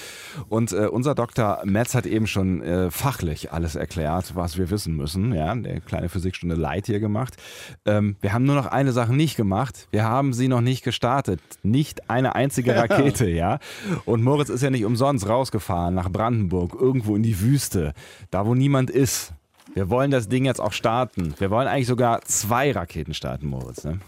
Und 0.49 0.73
äh, 0.73 0.87
unser 0.87 1.15
Dr. 1.15 1.61
Metz 1.65 1.95
hat 1.95 2.07
eben 2.07 2.29
schon 2.29 2.63
äh, 2.63 2.91
fachlich 2.91 3.53
alles 3.53 3.75
erklärt, 3.75 4.37
was 4.37 4.59
wir 4.59 4.71
wissen 4.71 4.97
müssen. 4.97 5.33
Ja, 5.35 5.51
eine 5.51 5.81
kleine 5.81 6.09
Physikstunde 6.09 6.55
Light 6.55 6.87
hier 6.87 7.01
gemacht. 7.01 7.37
Ähm, 7.85 8.17
wir 8.21 8.33
haben 8.33 8.45
nur 8.45 8.57
noch 8.57 8.67
eine 8.67 8.93
Sache 8.93 9.15
nicht 9.15 9.37
gemacht. 9.37 9.89
Wir 9.91 10.05
haben 10.05 10.33
sie 10.33 10.47
noch 10.47 10.61
nicht 10.61 10.85
gestartet. 10.85 11.41
Nicht 11.65 12.11
eine 12.11 12.37
einzige 12.37 12.77
Rakete, 12.77 13.29
ja. 13.29 13.59
Und 14.05 14.23
Moritz 14.23 14.51
ist 14.51 14.63
ja 14.63 14.71
nicht 14.71 14.85
umsonst 14.85 15.29
rausgefahren 15.29 15.95
nach 15.95 16.11
Brandenburg, 16.11 16.75
irgendwo 16.79 17.17
in 17.17 17.23
die 17.23 17.41
Wüste, 17.41 17.93
da 18.31 18.47
wo 18.47 18.55
niemand 18.55 18.91
ist. 18.91 19.33
Wir 19.75 19.89
wollen 19.89 20.11
das 20.11 20.29
Ding 20.29 20.45
jetzt 20.45 20.61
auch 20.61 20.73
starten. 20.73 21.35
Wir 21.39 21.51
wollen 21.51 21.67
eigentlich 21.67 21.87
sogar 21.87 22.23
zwei 22.23 22.73
Raketen 22.73 23.15
starten, 23.15 23.47
Moritz. 23.47 23.85
Ne? 23.85 24.01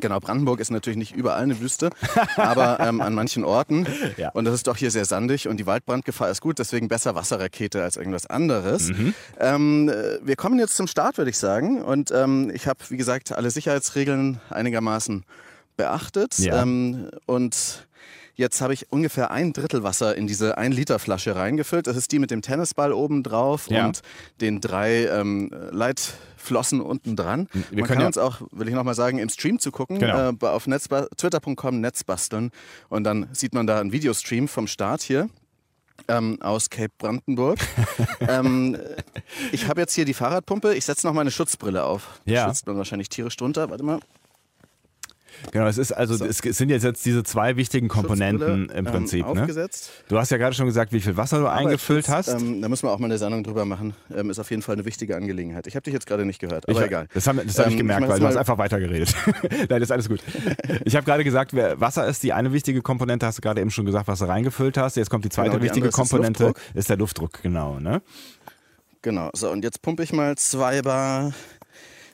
Genau, 0.00 0.20
Brandenburg 0.20 0.60
ist 0.60 0.70
natürlich 0.70 0.96
nicht 0.96 1.14
überall 1.14 1.42
eine 1.42 1.60
Wüste, 1.60 1.90
aber 2.36 2.80
ähm, 2.80 3.00
an 3.00 3.14
manchen 3.14 3.44
Orten. 3.44 3.86
Ja. 4.16 4.30
Und 4.30 4.44
das 4.44 4.54
ist 4.54 4.66
doch 4.66 4.76
hier 4.76 4.90
sehr 4.90 5.04
sandig 5.04 5.48
und 5.48 5.58
die 5.58 5.66
Waldbrandgefahr 5.66 6.30
ist 6.30 6.40
gut, 6.40 6.58
deswegen 6.58 6.88
besser 6.88 7.14
Wasserrakete 7.14 7.82
als 7.82 7.96
irgendwas 7.96 8.26
anderes. 8.26 8.90
Ähm, 9.38 9.88
äh, 9.88 10.18
wir 10.22 10.36
kommen 10.36 10.58
jetzt 10.58 10.76
zum 10.76 10.86
Start, 10.86 11.18
würde 11.18 11.30
ich 11.30 11.38
sagen. 11.38 11.82
Und 11.82 12.10
ähm, 12.10 12.50
ich 12.54 12.66
habe, 12.66 12.78
wie 12.88 12.96
gesagt, 12.96 13.32
alle 13.32 13.50
Sicherheitsregeln 13.50 14.40
einigermaßen 14.50 15.24
beachtet. 15.76 16.38
Ja. 16.38 16.62
Ähm, 16.62 17.10
und 17.26 17.86
Jetzt 18.38 18.60
habe 18.60 18.72
ich 18.72 18.92
ungefähr 18.92 19.32
ein 19.32 19.52
Drittel 19.52 19.82
Wasser 19.82 20.16
in 20.16 20.28
diese 20.28 20.56
1 20.56 20.74
Liter 20.76 21.00
Flasche 21.00 21.34
reingefüllt. 21.34 21.88
Das 21.88 21.96
ist 21.96 22.12
die 22.12 22.20
mit 22.20 22.30
dem 22.30 22.40
Tennisball 22.40 22.92
oben 22.92 23.24
drauf 23.24 23.66
Ja. 23.68 23.86
und 23.86 24.00
den 24.40 24.60
drei 24.60 25.06
ähm, 25.06 25.50
Leitflossen 25.72 26.80
unten 26.80 27.16
dran. 27.16 27.48
Wir 27.52 27.62
Man 27.62 27.68
können 27.70 27.86
kann 27.88 28.00
ja- 28.00 28.06
uns 28.06 28.16
auch, 28.16 28.40
will 28.52 28.68
ich 28.68 28.74
nochmal 28.74 28.94
sagen, 28.94 29.18
im 29.18 29.28
Stream 29.28 29.58
zu 29.58 29.72
gucken, 29.72 29.98
Genau. 29.98 30.30
äh, 30.30 30.46
auf 30.46 30.66
twitter.com 30.66 31.80
Netzbasteln 31.80 32.52
und 32.88 33.02
dann 33.02 33.26
sieht 33.32 33.54
man 33.54 33.66
da 33.66 33.80
einen 33.80 33.90
Videostream 33.90 34.46
vom 34.46 34.68
Start 34.68 35.02
hier. 35.02 35.28
Ähm, 36.06 36.40
aus 36.40 36.70
Cape 36.70 36.92
Brandenburg. 36.96 37.58
ähm, 38.20 38.78
ich 39.50 39.66
habe 39.66 39.80
jetzt 39.80 39.94
hier 39.94 40.04
die 40.04 40.14
Fahrradpumpe. 40.14 40.76
Ich 40.76 40.84
setze 40.84 41.04
noch 41.04 41.12
meine 41.12 41.32
Schutzbrille 41.32 41.82
auf. 41.82 42.20
Ja. 42.24 42.46
Schützt 42.46 42.68
man 42.68 42.76
wahrscheinlich 42.76 43.08
tierisch 43.08 43.36
drunter. 43.36 43.68
Warte 43.68 43.82
mal. 43.82 43.98
Genau, 45.52 45.66
es 45.66 45.78
ist 45.78 45.92
also, 45.92 46.24
es 46.24 46.38
sind 46.38 46.70
jetzt, 46.70 46.84
jetzt 46.84 47.04
diese 47.04 47.22
zwei 47.22 47.56
wichtigen 47.56 47.88
Komponenten 47.88 48.68
im 48.70 48.84
Prinzip. 48.84 49.26
Ähm, 49.26 49.34
ne? 49.34 49.40
aufgesetzt. 49.42 49.90
Du 50.08 50.18
hast 50.18 50.30
ja 50.30 50.36
gerade 50.36 50.54
schon 50.54 50.66
gesagt, 50.66 50.92
wie 50.92 51.00
viel 51.00 51.16
Wasser 51.16 51.38
du 51.40 51.46
eingefüllt 51.50 52.08
hast. 52.08 52.28
Ähm, 52.28 52.60
da 52.62 52.68
müssen 52.68 52.86
wir 52.86 52.92
auch 52.92 52.98
mal 52.98 53.06
eine 53.06 53.18
Sendung 53.18 53.44
drüber 53.44 53.64
machen. 53.64 53.94
Ähm, 54.14 54.30
ist 54.30 54.38
auf 54.38 54.50
jeden 54.50 54.62
Fall 54.62 54.74
eine 54.74 54.84
wichtige 54.84 55.16
Angelegenheit. 55.16 55.66
Ich 55.66 55.74
habe 55.74 55.84
dich 55.84 55.94
jetzt 55.94 56.06
gerade 56.06 56.24
nicht 56.24 56.40
gehört, 56.40 56.68
aber 56.68 56.78
ich, 56.78 56.86
egal. 56.86 57.08
Das 57.14 57.26
habe 57.26 57.40
hab 57.40 57.46
ich 57.46 57.58
Ähm, 57.58 57.76
gemerkt, 57.76 58.00
mach 58.02 58.08
weil 58.08 58.16
jetzt 58.16 58.22
du 58.22 58.28
hast 58.28 58.36
einfach 58.36 58.58
weitergeredet. 58.58 59.14
Nein, 59.50 59.68
das 59.68 59.82
ist 59.82 59.92
alles 59.92 60.08
gut. 60.08 60.20
Ich 60.84 60.96
habe 60.96 61.04
gerade 61.04 61.24
gesagt, 61.24 61.54
Wasser 61.54 62.06
ist 62.06 62.22
die 62.22 62.32
eine 62.32 62.52
wichtige 62.52 62.82
Komponente, 62.82 63.26
hast 63.26 63.38
du 63.38 63.42
gerade 63.42 63.60
eben 63.60 63.70
schon 63.70 63.86
gesagt, 63.86 64.08
was 64.08 64.18
du 64.18 64.26
reingefüllt 64.26 64.76
hast. 64.76 64.96
Jetzt 64.96 65.10
kommt 65.10 65.24
die 65.24 65.30
zweite 65.30 65.50
Genau, 65.50 65.60
die 65.60 65.64
wichtige 65.64 65.88
ist 65.88 65.94
Komponente, 65.94 66.44
Luftdruck. 66.44 66.74
ist 66.74 66.90
der 66.90 66.96
Luftdruck, 66.96 67.42
genau. 67.42 67.78
Ne? 67.78 68.02
Genau, 69.02 69.30
so 69.32 69.50
und 69.50 69.62
jetzt 69.62 69.80
pumpe 69.82 70.02
ich 70.02 70.12
mal 70.12 70.36
zwei 70.36 70.82
Bar. 70.82 71.32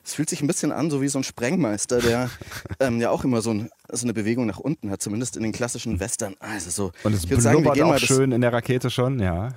Es 0.05 0.13
fühlt 0.13 0.29
sich 0.29 0.41
ein 0.41 0.47
bisschen 0.47 0.71
an, 0.71 0.91
so 0.91 1.01
wie 1.01 1.07
so 1.07 1.17
ein 1.17 1.23
Sprengmeister, 1.23 1.99
der 1.99 2.29
ähm, 2.79 3.01
ja 3.01 3.09
auch 3.09 3.23
immer 3.23 3.41
so, 3.41 3.51
ein, 3.51 3.69
so 3.91 4.05
eine 4.05 4.13
Bewegung 4.13 4.45
nach 4.45 4.59
unten 4.59 4.91
hat, 4.91 5.01
zumindest 5.01 5.35
in 5.35 5.41
den 5.41 5.51
klassischen 5.51 5.99
Western. 5.99 6.35
Also 6.39 6.69
so. 6.69 6.91
Und 7.03 7.13
es 7.13 7.23
ich 7.23 7.29
würd 7.31 7.41
sagen, 7.41 7.57
wir 7.57 7.61
blubbert 7.61 7.75
gehen 7.75 7.83
auch 7.85 7.89
mal 7.89 7.99
das, 7.99 8.07
schön 8.07 8.31
in 8.31 8.41
der 8.41 8.53
Rakete 8.53 8.91
schon, 8.91 9.19
ja. 9.19 9.49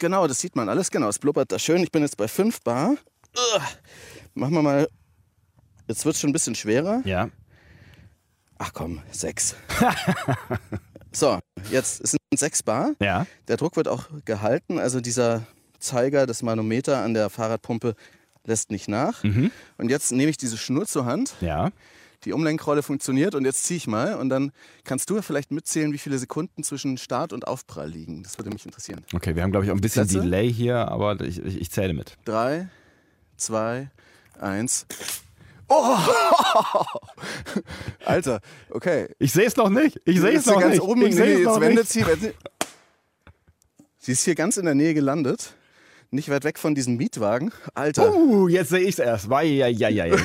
Genau, 0.00 0.26
das 0.26 0.40
sieht 0.40 0.56
man 0.56 0.68
alles. 0.68 0.90
Genau, 0.90 1.08
es 1.08 1.20
blubbert 1.20 1.52
da 1.52 1.58
schön. 1.60 1.84
Ich 1.84 1.92
bin 1.92 2.02
jetzt 2.02 2.16
bei 2.16 2.26
5 2.26 2.62
Bar. 2.62 2.96
Ugh. 3.36 3.62
Machen 4.34 4.54
wir 4.54 4.62
mal. 4.62 4.88
Jetzt 5.86 6.04
wird 6.04 6.16
es 6.16 6.20
schon 6.20 6.30
ein 6.30 6.32
bisschen 6.32 6.56
schwerer. 6.56 7.02
Ja. 7.04 7.28
Ach 8.58 8.72
komm, 8.72 9.02
6. 9.12 9.54
so, 11.12 11.38
jetzt 11.70 12.00
es 12.00 12.10
sind 12.10 12.20
6 12.34 12.64
Bar. 12.64 12.92
Ja. 13.00 13.26
Der 13.46 13.56
Druck 13.56 13.76
wird 13.76 13.86
auch 13.86 14.06
gehalten, 14.24 14.80
also 14.80 15.00
dieser 15.00 15.46
Zeiger, 15.78 16.26
das 16.26 16.42
Manometer 16.42 17.02
an 17.02 17.14
der 17.14 17.30
Fahrradpumpe 17.30 17.94
lässt 18.46 18.70
nicht 18.70 18.88
nach. 18.88 19.22
Und 19.24 19.88
jetzt 19.90 20.12
nehme 20.12 20.30
ich 20.30 20.36
diese 20.38 20.56
Schnur 20.56 20.86
zur 20.86 21.04
Hand, 21.04 21.34
Ja. 21.40 21.70
die 22.24 22.32
Umlenkrolle 22.32 22.82
funktioniert 22.82 23.34
und 23.34 23.44
jetzt 23.44 23.64
ziehe 23.64 23.76
ich 23.76 23.86
mal 23.86 24.14
und 24.14 24.28
dann 24.30 24.52
kannst 24.84 25.10
du 25.10 25.16
ja 25.16 25.22
vielleicht 25.22 25.50
mitzählen, 25.52 25.92
wie 25.92 25.98
viele 25.98 26.18
Sekunden 26.18 26.62
zwischen 26.62 26.96
Start 26.96 27.32
und 27.32 27.46
Aufprall 27.46 27.88
liegen. 27.90 28.22
Das 28.22 28.38
würde 28.38 28.50
mich 28.50 28.64
interessieren. 28.64 29.04
Okay, 29.14 29.34
wir 29.36 29.42
haben, 29.42 29.50
glaube 29.50 29.66
ich, 29.66 29.70
auch 29.70 29.76
ein 29.76 29.80
bisschen 29.80 30.06
Sätze? 30.08 30.22
Delay 30.22 30.50
hier, 30.52 30.88
aber 30.88 31.20
ich, 31.20 31.44
ich, 31.44 31.60
ich 31.60 31.70
zähle 31.70 31.92
mit. 31.92 32.16
Drei, 32.24 32.68
zwei, 33.36 33.90
eins. 34.40 34.86
Oh! 35.68 35.96
Alter, 38.04 38.40
okay. 38.70 39.08
Ich 39.18 39.32
sehe 39.32 39.46
es 39.46 39.56
noch 39.56 39.68
nicht. 39.68 40.00
Ich 40.04 40.20
sehe 40.20 40.32
es 40.32 40.46
noch 40.46 40.60
ganz 40.60 40.74
nicht. 40.74 40.82
oben. 40.82 41.02
ich 41.06 41.14
sehe 41.14 41.24
Nee, 41.24 41.32
es 41.32 41.38
jetzt 41.40 41.46
noch 41.46 41.60
wendet 41.60 41.94
nicht. 41.94 42.06
sie. 42.20 42.32
Sie 43.98 44.12
ist 44.12 44.24
hier 44.24 44.36
ganz 44.36 44.56
in 44.56 44.64
der 44.64 44.74
Nähe 44.76 44.94
gelandet. 44.94 45.54
Nicht 46.10 46.28
weit 46.30 46.44
weg 46.44 46.58
von 46.58 46.74
diesem 46.74 46.96
Mietwagen. 46.96 47.52
Alter. 47.74 48.14
Uh, 48.14 48.48
jetzt 48.48 48.70
sehe 48.70 48.80
ich 48.80 48.90
es 48.90 48.98
erst. 48.98 49.28
Ja, 49.28 49.40
ja, 49.42 49.66
ja, 49.66 50.04
ja. 50.04 50.16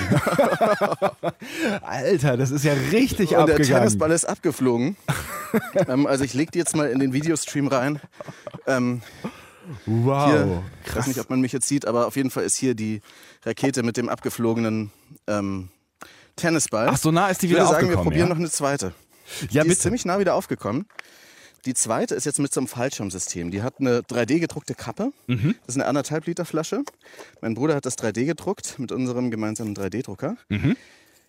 Alter, 1.82 2.38
das 2.38 2.52
ist 2.52 2.63
ja 2.63 2.74
richtig 2.91 3.32
Und 3.32 3.48
der 3.48 3.56
abgegangen. 3.56 3.84
Tennisball 3.84 4.12
ist 4.12 4.26
abgeflogen. 4.26 4.96
ähm, 5.88 6.06
also 6.06 6.24
ich 6.24 6.34
leg 6.34 6.52
die 6.52 6.60
jetzt 6.60 6.76
mal 6.76 6.89
in 6.89 7.00
den 7.00 7.13
Videostream 7.13 7.67
rein. 7.67 8.00
Ähm, 8.67 9.02
wow. 9.86 10.28
hier, 10.28 10.63
ich 10.86 10.96
weiß 10.96 11.08
nicht, 11.08 11.20
ob 11.20 11.30
man 11.30 11.41
mich 11.41 11.52
jetzt 11.52 11.67
sieht, 11.67 11.86
aber 11.86 12.08
auf 12.08 12.15
jeden 12.15 12.30
Fall 12.30 12.44
ist 12.44 12.56
hier 12.56 12.76
die 12.76 13.02
Rakete 13.44 13.82
mit 13.84 13.98
dem 13.98 14.08
abgeflogenen 14.08 14.91
ähm, 15.28 15.70
Tennisball. 16.36 16.89
Ach, 16.89 16.98
so 16.98 17.12
nah 17.12 17.30
ist 17.30 17.41
die 17.41 17.48
ich 17.48 17.52
wieder 17.54 17.62
würde 17.62 17.72
sagen, 17.72 17.88
wir 17.88 17.96
aufgekommen, 17.96 18.04
probieren 18.04 18.28
ja? 18.28 18.34
noch 18.34 18.39
eine 18.39 18.50
zweite. 18.50 18.94
Ja, 19.50 19.63
die 19.63 19.70
ist 19.70 19.76
bitte. 19.76 19.80
ziemlich 19.80 20.06
nah 20.06 20.20
wieder 20.20 20.36
aufgekommen. 20.36 20.86
Die 21.65 21.74
zweite 21.76 22.15
ist 22.15 22.26
jetzt 22.26 22.39
mit 22.39 22.54
so 22.54 22.60
einem 22.60 22.67
Fallschirmsystem. 22.67 23.52
Die 23.52 23.62
hat 23.62 23.76
eine 23.80 24.00
3D-gedruckte 24.02 24.74
Kappe. 24.74 25.13
Mhm. 25.28 25.56
Das 25.65 25.76
ist 25.76 25.82
eine 25.82 25.86
anderthalb 25.88 26.26
Liter 26.26 26.45
Flasche. 26.45 26.84
Mein 27.41 27.54
Bruder 27.54 27.76
hat 27.76 27.86
das 27.86 27.97
3D 27.97 28.26
gedruckt 28.26 28.80
mit 28.80 28.91
unserem 28.91 29.30
gemeinsamen 29.30 29.76
3D-Drucker. 29.76 30.38
Mhm. 30.50 30.76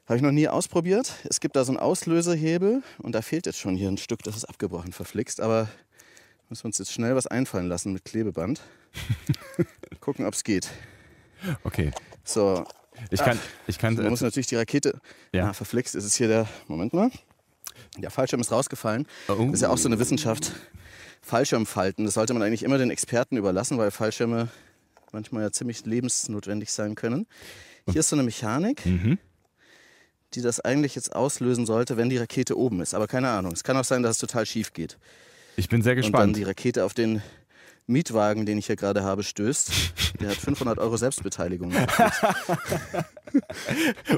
Habe 0.06 0.16
ich 0.16 0.22
noch 0.22 0.32
nie 0.32 0.48
ausprobiert. 0.48 1.12
Es 1.28 1.40
gibt 1.40 1.54
da 1.54 1.64
so 1.64 1.72
einen 1.72 1.78
Auslösehebel 1.78 2.82
und 2.98 3.14
da 3.14 3.22
fehlt 3.22 3.46
jetzt 3.46 3.58
schon 3.58 3.76
hier 3.76 3.88
ein 3.88 3.98
Stück, 3.98 4.22
das 4.22 4.36
ist 4.36 4.44
abgebrochen, 4.44 4.92
verflixt. 4.92 5.40
Aber 5.40 5.68
müssen 6.48 6.64
wir 6.64 6.66
uns 6.66 6.78
jetzt 6.78 6.92
schnell 6.92 7.14
was 7.14 7.26
einfallen 7.26 7.68
lassen 7.68 7.92
mit 7.92 8.04
Klebeband. 8.04 8.62
Gucken, 10.00 10.24
ob 10.26 10.34
es 10.34 10.44
geht. 10.44 10.68
Okay. 11.62 11.92
So, 12.24 12.64
Ich 13.10 13.20
kann, 13.20 13.38
ich 13.66 13.78
kann, 13.78 13.94
man 13.94 14.08
muss 14.08 14.20
natürlich 14.20 14.46
die 14.46 14.56
Rakete. 14.56 15.00
Ja. 15.32 15.50
Ah, 15.50 15.52
verflixt 15.52 15.94
ist 15.94 16.04
es 16.04 16.14
hier 16.14 16.28
der. 16.28 16.48
Moment 16.68 16.92
mal. 16.92 17.10
Der 17.98 18.10
Fallschirm 18.10 18.40
ist 18.40 18.52
rausgefallen. 18.52 19.06
Oh. 19.28 19.34
Das 19.46 19.54
ist 19.54 19.60
ja 19.62 19.68
auch 19.70 19.78
so 19.78 19.88
eine 19.88 19.98
Wissenschaft. 19.98 20.52
Fallschirmfalten, 21.20 22.04
das 22.04 22.14
sollte 22.14 22.34
man 22.34 22.42
eigentlich 22.42 22.62
immer 22.64 22.78
den 22.78 22.90
Experten 22.90 23.36
überlassen, 23.36 23.78
weil 23.78 23.90
Fallschirme 23.90 24.48
manchmal 25.12 25.42
ja 25.42 25.52
ziemlich 25.52 25.84
lebensnotwendig 25.86 26.72
sein 26.72 26.94
können. 26.94 27.26
Hier 27.90 28.00
ist 28.00 28.08
so 28.08 28.16
eine 28.16 28.22
Mechanik, 28.24 28.84
Mhm. 28.86 29.18
die 30.34 30.40
das 30.42 30.58
eigentlich 30.60 30.94
jetzt 30.94 31.14
auslösen 31.14 31.66
sollte, 31.66 31.96
wenn 31.96 32.08
die 32.08 32.16
Rakete 32.16 32.56
oben 32.58 32.80
ist. 32.80 32.94
Aber 32.94 33.06
keine 33.06 33.28
Ahnung. 33.30 33.52
Es 33.52 33.62
kann 33.64 33.76
auch 33.76 33.84
sein, 33.84 34.02
dass 34.02 34.12
es 34.12 34.18
total 34.18 34.46
schief 34.46 34.72
geht. 34.72 34.98
ich 35.56 35.68
bin 35.68 35.82
sehr 35.82 35.92
Und 35.92 35.96
dann 36.02 36.10
gespannt. 36.12 36.36
die 36.36 36.42
Rakete 36.44 36.84
auf 36.84 36.94
den 36.94 37.22
Mietwagen, 37.92 38.46
den 38.46 38.58
ich 38.58 38.66
hier 38.66 38.76
gerade 38.76 39.04
habe, 39.04 39.22
stößt. 39.22 39.70
Der 40.20 40.30
hat 40.30 40.36
500 40.36 40.78
Euro 40.78 40.96
Selbstbeteiligung. 40.96 41.72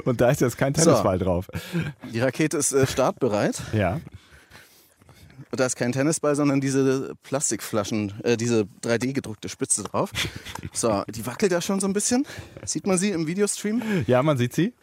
Und 0.05 0.21
da 0.21 0.29
ist 0.29 0.41
jetzt 0.41 0.57
kein 0.57 0.73
So. 0.75 0.83
Tennisball 0.83 1.19
drauf. 1.19 1.47
Die 2.11 2.19
Rakete 2.19 2.57
ist 2.57 2.73
äh, 2.73 2.85
startbereit. 2.87 3.61
Ja. 3.73 4.01
Und 5.51 5.59
da 5.59 5.67
ist 5.67 5.75
kein 5.75 5.91
Tennisball, 5.91 6.35
sondern 6.35 6.59
diese 6.59 7.13
Plastikflaschen, 7.23 8.13
äh, 8.23 8.35
diese 8.35 8.67
3D-gedruckte 8.83 9.47
Spitze 9.47 9.83
drauf. 9.83 10.11
So, 10.73 11.03
die 11.07 11.25
wackelt 11.25 11.51
ja 11.51 11.61
schon 11.61 11.79
so 11.79 11.87
ein 11.87 11.93
bisschen. 11.93 12.25
Sieht 12.65 12.87
man 12.87 12.97
sie 12.97 13.11
im 13.11 13.27
Videostream? 13.27 13.81
Ja, 14.07 14.23
man 14.23 14.37
sieht 14.37 14.53
sie. 14.53 14.73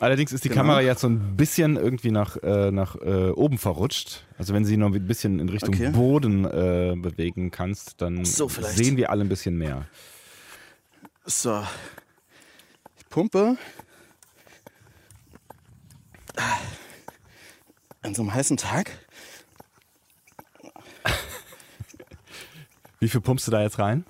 Allerdings 0.00 0.32
ist 0.32 0.44
die 0.44 0.48
Genau. 0.48 0.60
Kamera 0.62 0.80
jetzt 0.80 1.00
so 1.00 1.08
ein 1.08 1.36
bisschen 1.36 1.76
irgendwie 1.76 2.12
nach, 2.12 2.36
äh, 2.42 2.70
nach 2.70 2.94
äh, 2.96 3.30
oben 3.30 3.58
verrutssch. 3.58 4.18
Also 4.38 4.54
wenn 4.54 4.64
sie 4.64 4.76
noch 4.76 4.92
ein 4.94 5.06
bisschen 5.06 5.40
in 5.40 5.48
Richtung 5.48 5.74
Okay. 5.74 5.90
Boden 5.90 6.44
äh, 6.44 6.94
bewegen 6.96 7.50
kannst, 7.50 8.00
dann 8.00 8.24
So, 8.24 8.48
sehen 8.48 8.96
wir 8.96 9.10
alle 9.10 9.24
ein 9.24 9.28
bisschen 9.28 9.58
mehr. 9.58 9.86
So. 11.24 11.64
Ich 12.96 13.08
pumpe. 13.08 13.56
An 18.02 18.14
so 18.14 18.22
einem 18.22 18.32
heißen 18.32 18.56
Tag. 18.56 18.90
Wie 23.00 23.08
viel 23.08 23.20
pumpst 23.20 23.46
du 23.48 23.50
da 23.50 23.62
jetzt 23.62 23.78
rein? 23.80 24.04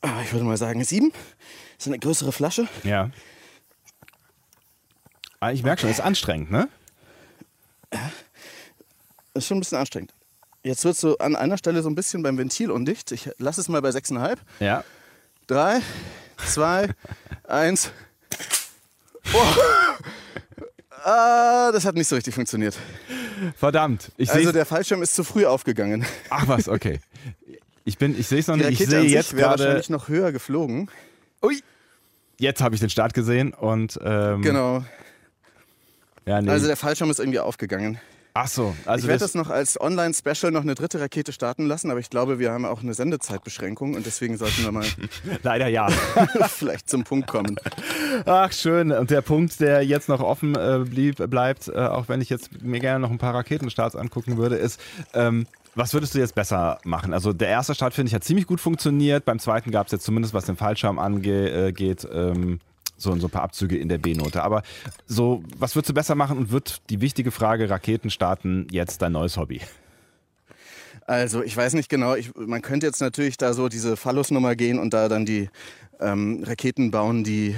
Ah, 0.00 0.22
Ich 0.24 0.32
würde 0.32 0.44
mal 0.44 0.56
sagen 0.56 0.82
sieben. 0.84 1.10
Das 1.76 1.86
ist 1.86 1.88
eine 1.88 1.98
größere 1.98 2.30
Flasche. 2.32 2.68
Ja. 2.84 3.10
Ah, 5.40 5.52
ich 5.52 5.62
merke 5.62 5.80
schon, 5.82 5.90
ist 5.90 6.00
anstrengend, 6.00 6.50
ne? 6.50 6.68
Das 7.90 8.00
ist 9.44 9.46
schon 9.46 9.56
ein 9.56 9.60
bisschen 9.60 9.78
anstrengend. 9.78 10.12
Jetzt 10.62 10.84
wird 10.84 10.96
so 10.96 11.16
an 11.18 11.34
einer 11.36 11.56
Stelle 11.56 11.82
so 11.82 11.88
ein 11.88 11.94
bisschen 11.94 12.22
beim 12.22 12.36
Ventil 12.36 12.70
undicht. 12.70 13.10
Ich 13.12 13.30
lasse 13.38 13.60
es 13.62 13.68
mal 13.68 13.80
bei 13.80 13.88
6,5. 13.90 14.36
Ja. 14.60 14.84
Drei, 15.46 15.80
zwei, 16.46 16.90
eins. 17.48 17.90
Oh. 19.32 19.42
Ah, 21.04 21.70
das 21.72 21.86
hat 21.86 21.94
nicht 21.94 22.08
so 22.08 22.14
richtig 22.16 22.34
funktioniert. 22.34 22.76
Verdammt. 23.56 24.12
Also 24.28 24.52
der 24.52 24.66
Fallschirm 24.66 25.02
ist 25.02 25.14
zu 25.14 25.24
früh 25.24 25.46
aufgegangen. 25.46 26.04
Ach 26.28 26.46
was, 26.46 26.68
okay. 26.68 27.00
Ich 27.86 27.96
bin, 27.96 28.18
ich 28.18 28.28
sehe 28.28 28.40
es 28.40 28.46
noch 28.46 28.56
Die 28.58 28.64
nicht. 28.64 28.80
Ich 28.82 28.88
sehe 28.88 29.00
jetzt 29.02 29.32
wäre 29.34 29.48
gerade. 29.48 29.62
wahrscheinlich 29.64 29.88
noch 29.88 30.08
höher 30.08 30.30
geflogen. 30.32 30.90
Ui. 31.42 31.58
Jetzt 32.38 32.60
habe 32.60 32.74
ich 32.74 32.80
den 32.82 32.90
Start 32.90 33.14
gesehen 33.14 33.54
und 33.54 33.98
ähm, 34.04 34.42
Genau. 34.42 34.84
Ja, 36.30 36.40
nee. 36.40 36.48
Also 36.48 36.68
der 36.68 36.76
Fallschirm 36.76 37.10
ist 37.10 37.18
irgendwie 37.18 37.40
aufgegangen. 37.40 37.98
Ach 38.34 38.46
so, 38.46 38.76
also 38.86 39.02
ich 39.02 39.08
werde 39.08 39.18
das, 39.18 39.34
noch 39.34 39.50
als 39.50 39.80
Online-Special 39.80 40.52
noch 40.52 40.60
eine 40.60 40.76
dritte 40.76 41.00
Rakete 41.00 41.32
starten 41.32 41.66
lassen, 41.66 41.90
aber 41.90 41.98
ich 41.98 42.08
glaube, 42.08 42.38
wir 42.38 42.52
haben 42.52 42.64
auch 42.64 42.84
eine 42.84 42.94
Sendezeitbeschränkung 42.94 43.94
und 43.94 44.06
deswegen 44.06 44.36
sollten 44.36 44.62
wir 44.62 44.70
mal 44.70 44.86
leider 45.42 45.66
ja. 45.66 45.88
vielleicht 46.48 46.88
zum 46.88 47.02
Punkt 47.02 47.26
kommen. 47.26 47.56
Ach 48.26 48.52
schön. 48.52 48.92
Und 48.92 49.10
der 49.10 49.22
Punkt, 49.22 49.58
der 49.58 49.82
jetzt 49.82 50.08
noch 50.08 50.20
offen 50.20 50.54
äh, 50.54 50.84
blieb, 50.88 51.16
bleibt, 51.28 51.66
äh, 51.66 51.72
auch 51.72 52.08
wenn 52.08 52.20
ich 52.20 52.30
jetzt 52.30 52.62
mir 52.62 52.78
gerne 52.78 53.00
noch 53.00 53.10
ein 53.10 53.18
paar 53.18 53.34
Raketenstarts 53.34 53.96
angucken 53.96 54.36
würde, 54.36 54.54
ist, 54.54 54.80
ähm, 55.12 55.48
was 55.74 55.92
würdest 55.94 56.14
du 56.14 56.20
jetzt 56.20 56.36
besser 56.36 56.78
machen? 56.84 57.12
Also 57.12 57.32
der 57.32 57.48
erste 57.48 57.74
Start 57.74 57.94
finde 57.94 58.10
ich 58.10 58.14
hat 58.14 58.22
ziemlich 58.22 58.46
gut 58.46 58.60
funktioniert. 58.60 59.24
Beim 59.24 59.40
zweiten 59.40 59.72
gab 59.72 59.86
es 59.86 59.92
jetzt 59.92 60.04
zumindest, 60.04 60.34
was 60.34 60.44
den 60.44 60.56
Fallschirm 60.56 61.00
angeht, 61.00 62.04
äh, 62.04 62.30
ähm, 62.30 62.60
so, 63.00 63.16
so 63.16 63.26
ein 63.26 63.30
paar 63.30 63.42
Abzüge 63.42 63.76
in 63.76 63.88
der 63.88 63.98
B-Note. 63.98 64.42
Aber 64.42 64.62
so, 65.06 65.42
was 65.56 65.74
würdest 65.74 65.90
du 65.90 65.94
besser 65.94 66.14
machen 66.14 66.38
und 66.38 66.52
wird 66.52 66.82
die 66.90 67.00
wichtige 67.00 67.30
Frage 67.30 67.70
Raketen 67.70 68.10
starten 68.10 68.66
jetzt 68.70 69.02
dein 69.02 69.12
neues 69.12 69.36
Hobby? 69.36 69.60
Also 71.06 71.42
ich 71.42 71.56
weiß 71.56 71.74
nicht 71.74 71.88
genau, 71.88 72.14
ich, 72.14 72.34
man 72.36 72.62
könnte 72.62 72.86
jetzt 72.86 73.00
natürlich 73.00 73.36
da 73.36 73.52
so 73.52 73.68
diese 73.68 73.96
Phallusnummer 73.96 74.54
gehen 74.54 74.78
und 74.78 74.94
da 74.94 75.08
dann 75.08 75.26
die 75.26 75.48
ähm, 75.98 76.44
Raketen 76.46 76.90
bauen, 76.90 77.24
die 77.24 77.56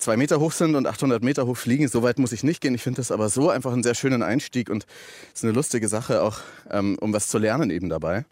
zwei 0.00 0.16
Meter 0.16 0.40
hoch 0.40 0.52
sind 0.52 0.74
und 0.74 0.86
800 0.86 1.22
Meter 1.22 1.46
hoch 1.46 1.56
fliegen. 1.56 1.88
So 1.88 2.02
weit 2.02 2.18
muss 2.18 2.32
ich 2.32 2.42
nicht 2.42 2.60
gehen. 2.60 2.74
Ich 2.74 2.82
finde 2.82 2.96
das 2.96 3.10
aber 3.10 3.28
so 3.28 3.50
einfach 3.50 3.72
einen 3.72 3.82
sehr 3.82 3.94
schönen 3.94 4.22
Einstieg 4.22 4.70
und 4.70 4.86
ist 5.32 5.44
eine 5.44 5.52
lustige 5.52 5.88
Sache 5.88 6.22
auch, 6.22 6.38
ähm, 6.70 6.96
um 7.00 7.12
was 7.12 7.28
zu 7.28 7.38
lernen 7.38 7.70
eben 7.70 7.88
dabei. 7.88 8.24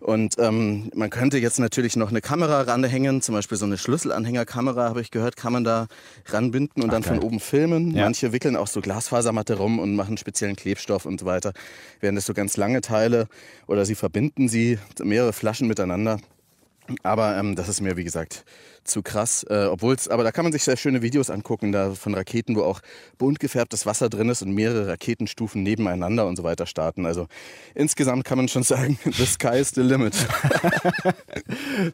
Und 0.00 0.34
ähm, 0.38 0.90
man 0.94 1.10
könnte 1.10 1.38
jetzt 1.38 1.58
natürlich 1.58 1.96
noch 1.96 2.10
eine 2.10 2.20
Kamera 2.20 2.62
ranhängen, 2.62 3.22
zum 3.22 3.34
Beispiel 3.34 3.58
so 3.58 3.66
eine 3.66 3.78
Schlüsselanhängerkamera, 3.78 4.88
habe 4.88 5.00
ich 5.00 5.10
gehört, 5.10 5.36
kann 5.36 5.52
man 5.52 5.64
da 5.64 5.86
ranbinden 6.26 6.82
und 6.82 6.92
dann 6.92 7.02
geil. 7.02 7.14
von 7.16 7.24
oben 7.24 7.40
filmen. 7.40 7.94
Ja. 7.94 8.04
Manche 8.04 8.32
wickeln 8.32 8.56
auch 8.56 8.68
so 8.68 8.80
Glasfasermatte 8.80 9.54
rum 9.54 9.78
und 9.78 9.96
machen 9.96 10.16
speziellen 10.16 10.56
Klebstoff 10.56 11.06
und 11.06 11.20
so 11.20 11.26
weiter. 11.26 11.52
Wären 12.00 12.14
das 12.14 12.26
so 12.26 12.34
ganz 12.34 12.56
lange 12.56 12.80
Teile 12.80 13.28
oder 13.66 13.84
sie 13.84 13.94
verbinden 13.94 14.48
sie, 14.48 14.78
mehrere 15.02 15.32
Flaschen 15.32 15.68
miteinander. 15.68 16.20
Aber 17.02 17.36
ähm, 17.36 17.54
das 17.54 17.68
ist 17.68 17.80
mir, 17.80 17.96
wie 17.96 18.04
gesagt, 18.04 18.44
zu 18.88 19.02
krass. 19.02 19.44
Äh, 19.48 19.66
obwohl's, 19.66 20.08
aber 20.08 20.24
da 20.24 20.32
kann 20.32 20.44
man 20.44 20.52
sich 20.52 20.64
sehr 20.64 20.76
schöne 20.76 21.02
Videos 21.02 21.30
angucken, 21.30 21.72
da 21.72 21.94
von 21.94 22.14
Raketen, 22.14 22.56
wo 22.56 22.62
auch 22.62 22.80
bunt 23.18 23.40
gefärbtes 23.40 23.86
Wasser 23.86 24.08
drin 24.08 24.28
ist 24.28 24.42
und 24.42 24.52
mehrere 24.52 24.88
Raketenstufen 24.88 25.62
nebeneinander 25.62 26.26
und 26.26 26.36
so 26.36 26.42
weiter 26.42 26.66
starten. 26.66 27.06
Also 27.06 27.28
insgesamt 27.74 28.24
kann 28.24 28.38
man 28.38 28.48
schon 28.48 28.62
sagen, 28.62 28.98
the 29.04 29.26
sky 29.26 29.58
is 29.58 29.70
the 29.70 29.82
limit. 29.82 30.14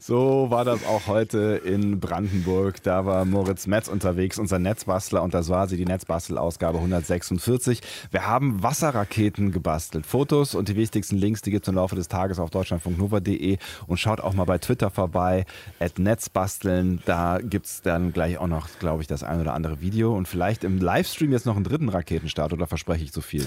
So 0.01 0.47
war 0.51 0.65
das 0.65 0.85
auch 0.87 1.07
heute 1.07 1.61
in 1.65 2.01
Brandenburg. 2.01 2.83
Da 2.83 3.07
war 3.07 3.25
Moritz 3.25 3.67
Metz 3.67 3.89
unterwegs, 3.89 4.39
unser 4.39 4.59
Netzbastler, 4.59 5.23
und 5.23 5.35
das 5.35 5.49
war 5.49 5.69
sie, 5.69 5.77
die 5.77 5.85
Netzbastel-Ausgabe 5.85 6.79
146. 6.79 7.81
Wir 8.11 8.27
haben 8.27 8.63
Wasserraketen 8.63 9.53
gebastelt. 9.53 10.07
Fotos 10.07 10.55
und 10.55 10.69
die 10.69 10.77
wichtigsten 10.77 11.17
Links, 11.17 11.43
die 11.43 11.51
gibt 11.51 11.67
es 11.67 11.69
im 11.69 11.77
Laufe 11.77 11.97
des 11.97 12.09
Tages 12.09 12.39
auf 12.39 12.51
deutschlandfunknova.de 12.51 13.59
und 13.87 13.99
schaut 13.99 14.21
auch 14.21 14.35
mal 14.35 14.45
bei 14.45 14.59
Twitter 14.59 14.91
vorbei, 14.91 15.45
at 15.79 15.99
Netzbasteln. 15.99 16.84
Da 17.05 17.39
gibt 17.43 17.67
es 17.67 17.83
dann 17.83 18.13
gleich 18.13 18.39
auch 18.39 18.47
noch, 18.47 18.69
glaube 18.79 19.03
ich, 19.03 19.09
das 19.09 19.23
ein 19.23 19.41
oder 19.41 19.55
andere 19.55 19.81
Video 19.81 20.17
und 20.17 20.27
vielleicht 20.29 20.65
im 20.65 20.79
Livestream 20.79 21.33
jetzt 21.33 21.47
noch 21.47 21.57
einen 21.57 21.65
dritten 21.65 21.89
Raketenstart 21.89 22.53
oder 22.53 22.67
verspreche 22.67 23.05
ich 23.05 23.13
zu 23.13 23.21
viel? 23.21 23.47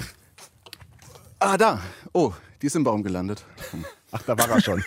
ah, 1.40 1.58
da. 1.58 1.80
Oh, 2.14 2.34
die 2.62 2.68
ist 2.68 2.76
im 2.76 2.84
Baum 2.84 3.04
gelandet. 3.04 3.46
Ach, 4.12 4.22
da 4.26 4.38
war 4.38 4.50
er 4.50 4.62
schon. 4.62 4.84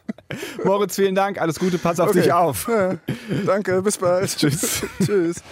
Moritz, 0.64 0.94
vielen 0.96 1.14
Dank. 1.14 1.40
Alles 1.40 1.58
Gute, 1.58 1.78
pass 1.78 1.98
auf 1.98 2.10
Okay. 2.10 2.22
dich 2.22 2.32
auf. 2.32 2.70
Danke, 3.46 3.82
bis 3.82 3.98
bald. 3.98 4.36
Tschüss. 4.36 4.82
Tschüss. 5.04 5.42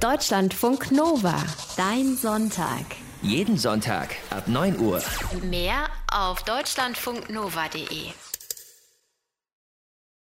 Deutschlandfunk 0.00 0.92
Nova. 0.92 1.34
Dein 1.76 2.16
Sonntag. 2.16 2.84
Jeden 3.22 3.56
Sonntag 3.56 4.10
ab 4.30 4.46
9 4.48 4.78
Uhr. 4.78 5.02
Mehr 5.48 5.86
auf 6.12 6.42
deutschlandfunknova.de. 6.42 8.10